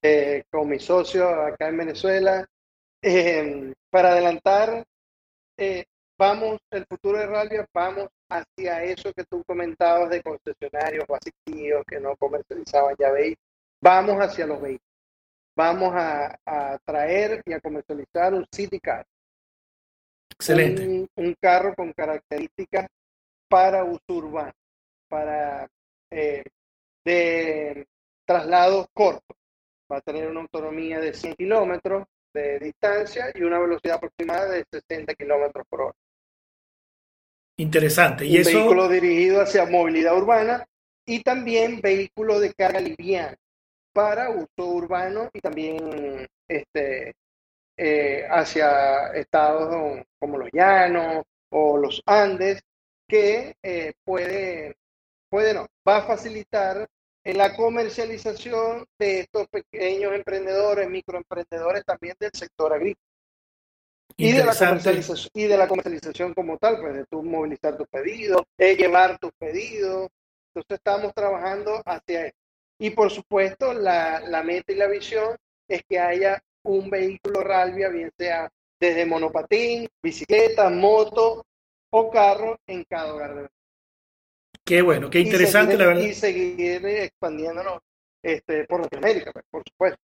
eh, 0.02 0.44
con 0.50 0.68
mi 0.68 0.78
socio 0.78 1.28
acá 1.28 1.68
en 1.68 1.76
Venezuela. 1.78 2.46
Em, 3.02 3.72
para 3.90 4.12
adelantar, 4.12 4.84
eh, 5.56 5.84
vamos, 6.18 6.58
el 6.70 6.86
futuro 6.86 7.18
de 7.18 7.26
Ralvia, 7.26 7.66
vamos 7.72 8.08
hacia 8.28 8.82
eso 8.82 9.12
que 9.12 9.24
tú 9.24 9.44
comentabas 9.44 10.10
de 10.10 10.22
concesionarios 10.22 11.06
vacíos 11.06 11.84
que 11.86 12.00
no 12.00 12.16
comercializaban 12.16 12.96
ya 12.98 13.12
veis, 13.12 13.36
vamos 13.80 14.16
hacia 14.16 14.46
los 14.46 14.60
vehículos. 14.60 14.86
Vamos 15.56 15.92
a, 15.94 16.38
traer 16.84 17.42
y 17.46 17.54
a 17.54 17.60
comercializar 17.60 18.34
un 18.34 18.46
City 18.52 18.78
Car. 18.78 19.06
Excelente. 20.30 21.08
Un, 21.16 21.34
carro 21.40 21.74
con 21.74 21.94
características 21.94 22.86
para 23.48 23.84
uso 23.84 24.02
urbano, 24.08 24.52
para 25.08 25.66
eh, 26.10 26.44
de 27.04 27.86
traslados 28.26 28.86
cortos. 28.92 29.35
Va 29.90 29.98
a 29.98 30.00
tener 30.00 30.28
una 30.28 30.40
autonomía 30.40 30.98
de 31.00 31.12
100 31.12 31.34
kilómetros 31.34 32.06
de 32.32 32.58
distancia 32.58 33.30
y 33.34 33.42
una 33.42 33.58
velocidad 33.58 33.96
aproximada 33.96 34.50
de 34.50 34.64
60 34.70 35.14
kilómetros 35.14 35.66
por 35.68 35.80
hora. 35.82 35.96
Interesante. 37.58 38.26
¿Y 38.26 38.38
un 38.38 38.44
vehículo 38.44 38.88
dirigido 38.88 39.40
hacia 39.40 39.64
movilidad 39.66 40.16
urbana 40.16 40.66
y 41.06 41.22
también 41.22 41.80
vehículo 41.80 42.38
de 42.40 42.52
carga 42.52 42.80
liviana 42.80 43.36
para 43.92 44.28
uso 44.28 44.66
urbano 44.66 45.30
y 45.32 45.40
también 45.40 46.28
este, 46.46 47.14
eh, 47.78 48.26
hacia 48.28 49.08
estados 49.14 50.04
como 50.18 50.36
los 50.36 50.50
llanos 50.52 51.24
o 51.50 51.78
los 51.78 52.02
Andes, 52.04 52.62
que 53.08 53.56
eh, 53.62 53.94
puede, 54.04 54.76
puede 55.30 55.54
no, 55.54 55.66
va 55.86 55.98
a 55.98 56.06
facilitar 56.06 56.86
la 57.34 57.56
comercialización 57.56 58.86
de 58.98 59.20
estos 59.20 59.48
pequeños 59.48 60.12
emprendedores, 60.14 60.88
microemprendedores 60.88 61.84
también 61.84 62.14
del 62.20 62.30
sector 62.32 62.72
agrícola. 62.72 63.02
Y 64.16 64.32
de, 64.32 64.44
la 64.44 64.54
comercialización, 64.54 65.30
y 65.34 65.44
de 65.44 65.58
la 65.58 65.68
comercialización 65.68 66.32
como 66.32 66.56
tal, 66.56 66.80
pues 66.80 66.94
de 66.94 67.04
tú 67.06 67.22
movilizar 67.22 67.76
tus 67.76 67.88
pedidos, 67.88 68.42
de 68.56 68.76
llevar 68.76 69.18
tus 69.18 69.32
pedidos. 69.38 70.08
Entonces 70.54 70.78
estamos 70.78 71.12
trabajando 71.12 71.82
hacia 71.84 72.26
eso. 72.26 72.36
Y 72.78 72.90
por 72.90 73.10
supuesto, 73.10 73.72
la, 73.72 74.20
la 74.20 74.42
meta 74.42 74.72
y 74.72 74.76
la 74.76 74.86
visión 74.86 75.36
es 75.68 75.82
que 75.88 75.98
haya 75.98 76.40
un 76.62 76.88
vehículo 76.88 77.42
Ralvia, 77.42 77.88
bien 77.88 78.10
sea 78.16 78.48
desde 78.78 79.06
monopatín, 79.06 79.88
bicicleta, 80.02 80.68
moto 80.70 81.44
o 81.90 82.10
carro 82.10 82.58
en 82.66 82.84
cada 82.84 83.14
hogar 83.14 83.34
de 83.34 83.48
Qué 84.66 84.82
bueno, 84.82 85.08
qué 85.10 85.20
interesante 85.20 85.78
la 85.78 85.86
verdad. 85.86 86.02
Y 86.02 86.12
seguir 86.12 86.84
expandiéndonos 86.84 87.78
este, 88.20 88.64
por 88.64 88.80
Latinoamérica, 88.80 89.30
pues, 89.32 89.44
por 89.48 89.62
supuesto. 89.64 89.98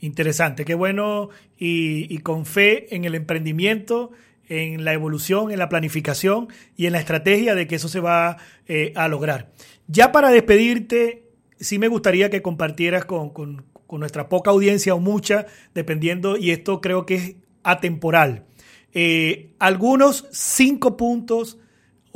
Interesante, 0.00 0.64
qué 0.64 0.74
bueno 0.74 1.28
y, 1.56 2.18
con 2.18 2.46
fe 2.46 2.92
en 2.96 3.04
el 3.04 3.14
emprendimiento, 3.14 4.10
en 4.48 4.84
la 4.84 4.92
evolución, 4.92 5.52
en 5.52 5.60
la 5.60 5.68
planificación 5.68 6.48
y 6.76 6.86
en 6.86 6.92
la 6.94 6.98
estrategia 6.98 7.54
de 7.54 7.68
que 7.68 7.76
eso 7.76 7.88
se 7.88 8.00
va 8.00 8.38
eh, 8.66 8.92
a 8.96 9.06
lograr. 9.06 9.52
Ya 9.86 10.10
para 10.10 10.30
despedirte, 10.30 11.22
sí 11.60 11.78
me 11.78 11.86
gustaría 11.86 12.28
que 12.28 12.42
compartieras 12.42 13.04
con, 13.04 13.64
nuestra 13.88 14.28
poca 14.28 14.50
audiencia 14.50 14.96
o 14.96 14.98
mucha, 14.98 15.46
dependiendo, 15.74 16.36
y 16.36 16.50
esto 16.50 16.80
creo 16.80 17.06
que 17.06 17.14
es 17.14 17.36
atemporal, 17.62 18.46
eh, 18.92 19.52
algunos 19.60 20.26
cinco 20.32 20.96
puntos 20.96 21.58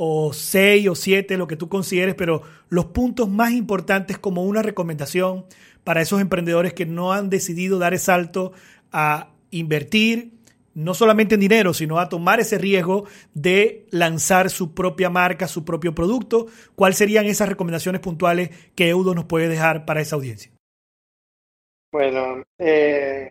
o 0.03 0.33
seis 0.33 0.87
o 0.87 0.95
siete, 0.95 1.37
lo 1.37 1.45
que 1.45 1.55
tú 1.55 1.69
consideres, 1.69 2.15
pero 2.15 2.41
los 2.69 2.85
puntos 2.85 3.29
más 3.29 3.51
importantes 3.51 4.17
como 4.17 4.43
una 4.43 4.63
recomendación 4.63 5.45
para 5.83 6.01
esos 6.01 6.19
emprendedores 6.19 6.73
que 6.73 6.87
no 6.87 7.13
han 7.13 7.29
decidido 7.29 7.77
dar 7.77 7.93
el 7.93 7.99
salto 7.99 8.51
a 8.91 9.29
invertir, 9.51 10.31
no 10.73 10.95
solamente 10.95 11.35
en 11.35 11.41
dinero, 11.41 11.75
sino 11.75 11.99
a 11.99 12.09
tomar 12.09 12.39
ese 12.39 12.57
riesgo 12.57 13.05
de 13.35 13.85
lanzar 13.91 14.49
su 14.49 14.73
propia 14.73 15.11
marca, 15.11 15.47
su 15.47 15.63
propio 15.65 15.93
producto. 15.93 16.47
¿Cuáles 16.73 16.97
serían 16.97 17.27
esas 17.27 17.49
recomendaciones 17.49 18.01
puntuales 18.01 18.49
que 18.73 18.89
Eudo 18.89 19.13
nos 19.13 19.25
puede 19.25 19.49
dejar 19.49 19.85
para 19.85 20.01
esa 20.01 20.15
audiencia? 20.15 20.51
Bueno, 21.91 22.41
eh, 22.57 23.29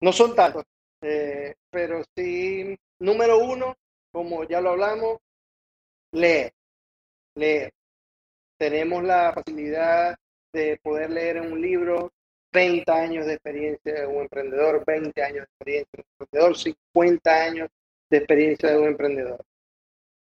no 0.00 0.14
son 0.14 0.34
tantos, 0.34 0.64
eh, 1.02 1.56
pero 1.70 2.02
sí, 2.16 2.74
número 3.00 3.36
uno, 3.36 3.76
como 4.10 4.44
ya 4.44 4.62
lo 4.62 4.70
hablamos, 4.70 5.18
leer, 6.12 6.52
leer. 7.34 7.72
Tenemos 8.58 9.02
la 9.02 9.32
facilidad 9.32 10.16
de 10.52 10.78
poder 10.82 11.10
leer 11.10 11.38
en 11.38 11.52
un 11.52 11.60
libro 11.60 12.12
30 12.50 12.92
años 12.92 13.26
de 13.26 13.34
experiencia 13.34 13.94
de 13.94 14.06
un 14.06 14.22
emprendedor, 14.22 14.84
20 14.84 15.22
años 15.22 15.36
de 15.36 15.42
experiencia 15.44 15.88
de 15.92 16.02
un 16.02 16.26
emprendedor, 16.26 16.58
50 16.58 17.44
años 17.44 17.68
de 18.10 18.18
experiencia 18.18 18.70
de 18.70 18.78
un 18.78 18.88
emprendedor. 18.88 19.44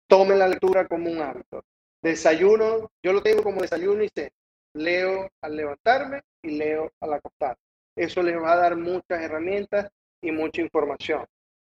Tomen 0.06 0.38
la 0.38 0.48
lectura 0.48 0.86
como 0.86 1.10
un 1.10 1.20
hábito. 1.20 1.64
Desayuno, 2.02 2.90
yo 3.02 3.12
lo 3.12 3.22
tengo 3.22 3.42
como 3.42 3.62
desayuno 3.62 4.02
y 4.02 4.08
sé, 4.08 4.32
leo 4.74 5.30
al 5.40 5.56
levantarme 5.56 6.22
y 6.42 6.52
leo 6.52 6.92
al 7.00 7.14
acostar. 7.14 7.56
Eso 7.96 8.22
les 8.22 8.36
va 8.36 8.52
a 8.52 8.56
dar 8.56 8.76
muchas 8.76 9.20
herramientas 9.20 9.90
y 10.22 10.32
mucha 10.32 10.62
información. 10.62 11.26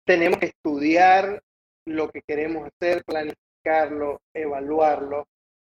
Tenemos 0.05 0.39
que 0.39 0.47
estudiar 0.47 1.43
lo 1.87 2.11
que 2.11 2.23
queremos 2.23 2.69
hacer, 2.69 3.05
planificar 3.05 3.44
evaluarlo, 4.33 5.27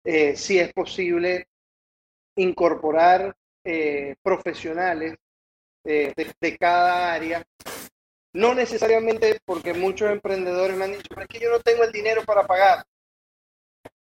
eh, 0.04 0.36
si 0.36 0.58
es 0.58 0.72
posible 0.72 1.48
incorporar 2.36 3.34
eh, 3.64 4.16
profesionales 4.22 5.16
eh, 5.84 6.12
de, 6.40 6.56
cada 6.56 7.12
área, 7.12 7.42
no 8.34 8.54
necesariamente 8.54 9.40
porque 9.44 9.74
muchos 9.74 10.10
emprendedores 10.10 10.76
me 10.76 10.84
han 10.84 10.92
dicho, 10.92 11.14
es 11.20 11.26
que 11.28 11.38
yo 11.38 11.50
no 11.50 11.60
tengo 11.60 11.84
el 11.84 11.92
dinero 11.92 12.22
para 12.24 12.46
pagar. 12.46 12.84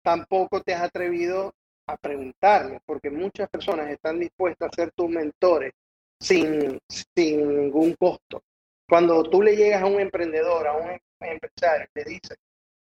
Tampoco 0.01 0.61
te 0.61 0.73
has 0.73 0.83
atrevido 0.83 1.53
a 1.87 1.97
preguntarle, 1.97 2.79
porque 2.85 3.09
muchas 3.09 3.49
personas 3.49 3.89
están 3.89 4.19
dispuestas 4.19 4.69
a 4.71 4.75
ser 4.75 4.91
tus 4.91 5.09
mentores 5.09 5.73
sin, 6.19 6.79
sin 6.87 7.61
ningún 7.61 7.95
costo. 7.95 8.43
Cuando 8.87 9.23
tú 9.23 9.41
le 9.41 9.55
llegas 9.55 9.81
a 9.81 9.87
un 9.87 9.99
emprendedor, 9.99 10.67
a 10.67 10.73
un 10.73 10.99
empresario, 11.19 11.87
le 11.93 12.03
dices, 12.03 12.37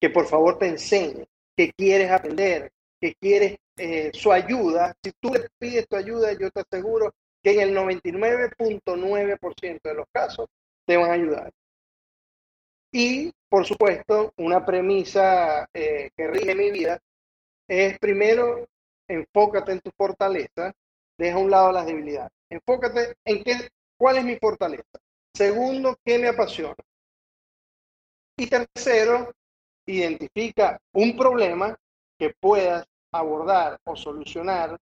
que 0.02 0.10
por 0.10 0.26
favor 0.26 0.58
te 0.58 0.68
enseñe, 0.68 1.28
que 1.56 1.72
quieres 1.74 2.10
aprender, 2.10 2.72
que 3.00 3.14
quieres 3.22 3.58
eh, 3.78 4.10
su 4.14 4.32
ayuda. 4.32 4.96
Si 5.04 5.12
tú 5.22 5.32
le 5.32 5.48
pides 5.60 5.88
tu 5.88 5.96
ayuda, 5.96 6.34
yo 6.34 6.50
te 6.50 6.62
aseguro 6.62 7.14
que 7.44 7.54
en 7.54 7.62
el 7.62 7.76
99.9% 7.76 9.80
de 9.84 9.94
los 9.94 10.08
casos 10.12 10.48
te 10.88 10.98
van 10.98 11.12
a 11.12 11.14
ayudar. 11.14 11.52
Y, 12.92 13.32
por 13.48 13.66
supuesto, 13.66 14.34
una 14.38 14.66
premisa 14.66 15.70
eh, 15.74 16.10
que 16.18 16.28
rige 16.28 16.56
mi 16.56 16.72
vida 16.72 17.00
es 17.68 17.98
primero, 18.00 18.68
enfócate 19.08 19.72
en 19.72 19.82
tu 19.82 19.92
fortaleza, 19.96 20.74
deja 21.18 21.38
a 21.38 21.40
un 21.40 21.52
lado 21.52 21.72
las 21.72 21.86
debilidades. 21.86 22.32
Enfócate 22.50 23.16
en 23.24 23.44
qué, 23.44 23.70
cuál 23.98 24.18
es 24.18 24.26
mi 24.26 24.36
fortaleza. 24.38 25.00
Segundo, 25.34 25.98
qué 26.04 26.18
me 26.18 26.28
apasiona. 26.28 26.76
Y 28.36 28.48
tercero, 28.48 29.32
identifica 29.86 30.80
un 30.94 31.18
problema 31.18 31.78
que 32.18 32.34
puedas 32.40 32.86
abordar 33.12 33.80
o 33.84 33.96
solucionar 33.96 34.78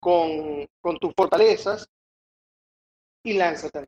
con, 0.00 0.68
tus 1.00 1.12
fortalezas 1.16 1.88
y 3.24 3.34
lánzate. 3.34 3.86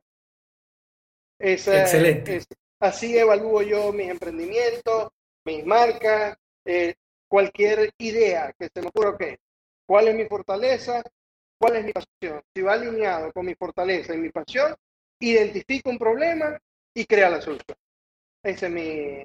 Excelente. 1.39 2.43
así 2.79 3.17
evalúo 3.17 3.61
yo 3.61 3.91
mis 3.91 4.09
emprendimientos, 4.09 5.09
mis 5.45 5.65
marcas, 5.65 6.37
eh, 6.65 6.95
cualquier 7.27 7.91
idea 7.97 8.53
que 8.57 8.69
se 8.73 8.81
me 8.81 8.89
ocurra, 8.89 9.17
que 9.17 9.39
¿cuál 9.87 10.09
es 10.09 10.15
mi 10.15 10.25
fortaleza? 10.25 11.01
¿Cuál 11.59 11.77
es 11.77 11.85
mi 11.85 11.93
pasión? 11.93 12.41
Si 12.53 12.61
va 12.61 12.73
alineado 12.73 13.31
con 13.31 13.45
mi 13.45 13.55
fortaleza 13.55 14.13
y 14.13 14.17
mi 14.17 14.29
pasión, 14.29 14.75
identifico 15.19 15.89
un 15.89 15.97
problema 15.97 16.59
y 16.93 17.05
crea 17.05 17.29
la 17.29 17.41
solución. 17.41 17.77
Ese 18.43 18.65
es 18.65 18.71
mi, 18.71 19.23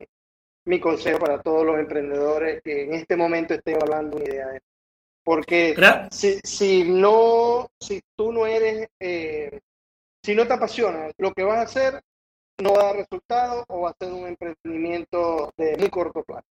mi 0.67 0.79
consejo 0.81 1.19
para 1.19 1.41
todos 1.41 1.65
los 1.65 1.79
emprendedores 1.79 2.61
que 2.63 2.85
en 2.85 2.95
este 2.95 3.17
momento 3.17 3.55
estén 3.55 3.79
hablando 3.81 4.17
una 4.17 4.27
idea 4.27 4.49
de 4.49 4.61
porque 5.25 5.75
si, 6.13 6.39
si, 6.45 6.85
no, 6.85 7.69
si 7.81 8.01
tú 8.17 8.31
no 8.31 8.47
eres, 8.47 8.87
eh, 9.01 9.59
si 10.23 10.37
no 10.37 10.47
te 10.47 10.53
apasiona 10.53 11.11
lo 11.19 11.33
que 11.33 11.43
vas 11.43 11.59
a 11.59 11.63
hacer, 11.63 12.01
no 12.63 12.75
va 12.75 12.83
a 12.83 12.85
dar 12.85 12.97
resultado 12.97 13.65
o 13.67 13.81
va 13.81 13.91
a 13.91 13.97
ser 13.99 14.13
un 14.13 14.29
emprendimiento 14.29 15.53
de 15.57 15.77
muy 15.79 15.91
corto 15.91 16.23
plazo. 16.23 16.47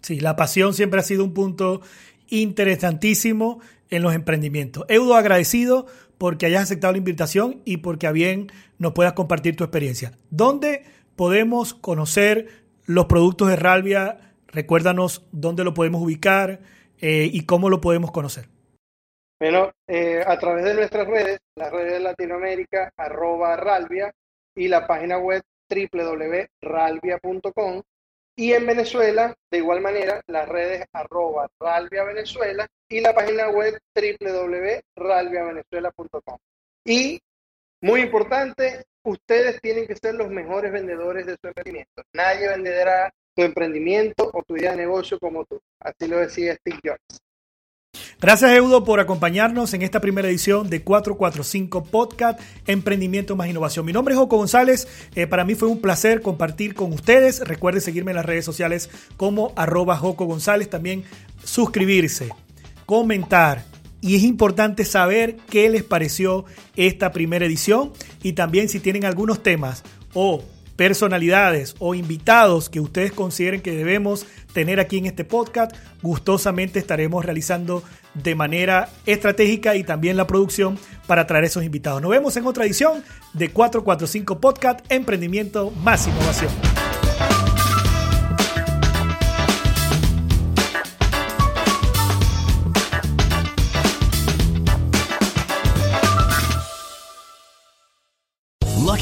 Sí, 0.00 0.18
la 0.18 0.34
pasión 0.34 0.72
siempre 0.72 1.00
ha 1.00 1.02
sido 1.02 1.24
un 1.24 1.34
punto 1.34 1.82
interesantísimo 2.28 3.60
en 3.90 4.02
los 4.02 4.14
emprendimientos. 4.14 4.86
Eudo, 4.88 5.14
agradecido 5.14 5.86
porque 6.16 6.46
hayas 6.46 6.62
aceptado 6.62 6.92
la 6.92 6.98
invitación 6.98 7.60
y 7.66 7.78
porque 7.78 8.06
a 8.06 8.12
bien 8.12 8.50
nos 8.78 8.94
puedas 8.94 9.12
compartir 9.12 9.56
tu 9.56 9.64
experiencia. 9.64 10.12
¿Dónde 10.30 10.84
podemos 11.16 11.74
conocer 11.74 12.65
los 12.86 13.06
productos 13.06 13.48
de 13.48 13.56
Ralvia, 13.56 14.34
recuérdanos 14.48 15.26
dónde 15.32 15.64
lo 15.64 15.74
podemos 15.74 16.02
ubicar 16.02 16.60
eh, 17.00 17.28
y 17.30 17.44
cómo 17.44 17.68
lo 17.68 17.80
podemos 17.80 18.10
conocer. 18.10 18.48
Bueno, 19.38 19.70
eh, 19.86 20.24
a 20.26 20.38
través 20.38 20.64
de 20.64 20.74
nuestras 20.74 21.06
redes, 21.06 21.40
las 21.56 21.70
redes 21.70 21.92
de 21.92 22.00
Latinoamérica, 22.00 22.90
arroba 22.96 23.54
Ralvia, 23.56 24.12
y 24.56 24.68
la 24.68 24.86
página 24.86 25.18
web 25.18 25.42
www.ralvia.com. 25.68 27.82
Y 28.38 28.52
en 28.52 28.66
Venezuela, 28.66 29.34
de 29.50 29.58
igual 29.58 29.80
manera, 29.80 30.20
las 30.26 30.46
redes 30.48 30.84
arroba 30.92 31.48
Ralvia 31.60 32.04
Venezuela 32.04 32.66
y 32.88 33.00
la 33.00 33.14
página 33.14 33.48
web 33.48 33.78
www.ralviavenezuela.com. 33.94 36.38
Y, 36.84 37.18
muy 37.80 38.00
importante, 38.02 38.84
ustedes 39.02 39.60
tienen 39.60 39.86
que 39.86 39.96
ser 39.96 40.14
los 40.14 40.28
mejores 40.28 40.72
vendedores 40.72 41.26
de 41.26 41.36
su 41.40 41.48
emprendimiento. 41.48 42.02
Nadie 42.12 42.48
venderá 42.48 43.12
tu 43.34 43.42
emprendimiento 43.42 44.30
o 44.32 44.42
tu 44.42 44.56
idea 44.56 44.72
de 44.72 44.78
negocio 44.78 45.18
como 45.18 45.44
tú. 45.44 45.60
Así 45.80 46.08
lo 46.08 46.18
decía 46.18 46.54
Steve 46.54 46.80
Jobs. 46.82 47.20
Gracias 48.18 48.50
Eudo 48.52 48.84
por 48.84 48.98
acompañarnos 48.98 49.74
en 49.74 49.82
esta 49.82 50.00
primera 50.00 50.28
edición 50.28 50.70
de 50.70 50.82
445 50.82 51.84
Podcast 51.84 52.40
Emprendimiento 52.66 53.36
más 53.36 53.48
Innovación. 53.48 53.84
Mi 53.84 53.92
nombre 53.92 54.14
es 54.14 54.18
Joco 54.18 54.38
González. 54.38 54.88
Eh, 55.14 55.26
para 55.26 55.44
mí 55.44 55.54
fue 55.54 55.68
un 55.68 55.80
placer 55.80 56.22
compartir 56.22 56.74
con 56.74 56.92
ustedes. 56.92 57.40
Recuerden 57.40 57.82
seguirme 57.82 58.12
en 58.12 58.16
las 58.16 58.26
redes 58.26 58.44
sociales 58.44 58.90
como 59.16 59.52
arroba 59.56 59.96
Joco 59.96 60.24
González. 60.24 60.70
También 60.70 61.04
suscribirse, 61.44 62.30
comentar. 62.86 63.64
Y 64.06 64.14
es 64.14 64.22
importante 64.22 64.84
saber 64.84 65.36
qué 65.50 65.68
les 65.68 65.82
pareció 65.82 66.44
esta 66.76 67.10
primera 67.10 67.44
edición 67.44 67.92
y 68.22 68.34
también 68.34 68.68
si 68.68 68.78
tienen 68.78 69.04
algunos 69.04 69.42
temas 69.42 69.82
o 70.14 70.44
personalidades 70.76 71.74
o 71.80 71.92
invitados 71.92 72.68
que 72.68 72.78
ustedes 72.78 73.10
consideren 73.10 73.62
que 73.62 73.72
debemos 73.72 74.24
tener 74.52 74.78
aquí 74.78 74.98
en 74.98 75.06
este 75.06 75.24
podcast, 75.24 75.74
gustosamente 76.02 76.78
estaremos 76.78 77.24
realizando 77.24 77.82
de 78.14 78.36
manera 78.36 78.90
estratégica 79.06 79.74
y 79.74 79.82
también 79.82 80.16
la 80.16 80.28
producción 80.28 80.78
para 81.08 81.26
traer 81.26 81.44
esos 81.44 81.64
invitados. 81.64 82.00
Nos 82.00 82.12
vemos 82.12 82.36
en 82.36 82.46
otra 82.46 82.64
edición 82.64 83.02
de 83.32 83.50
445 83.50 84.40
Podcast, 84.40 84.80
Emprendimiento 84.88 85.72
más 85.82 86.06
Innovación. 86.06 86.52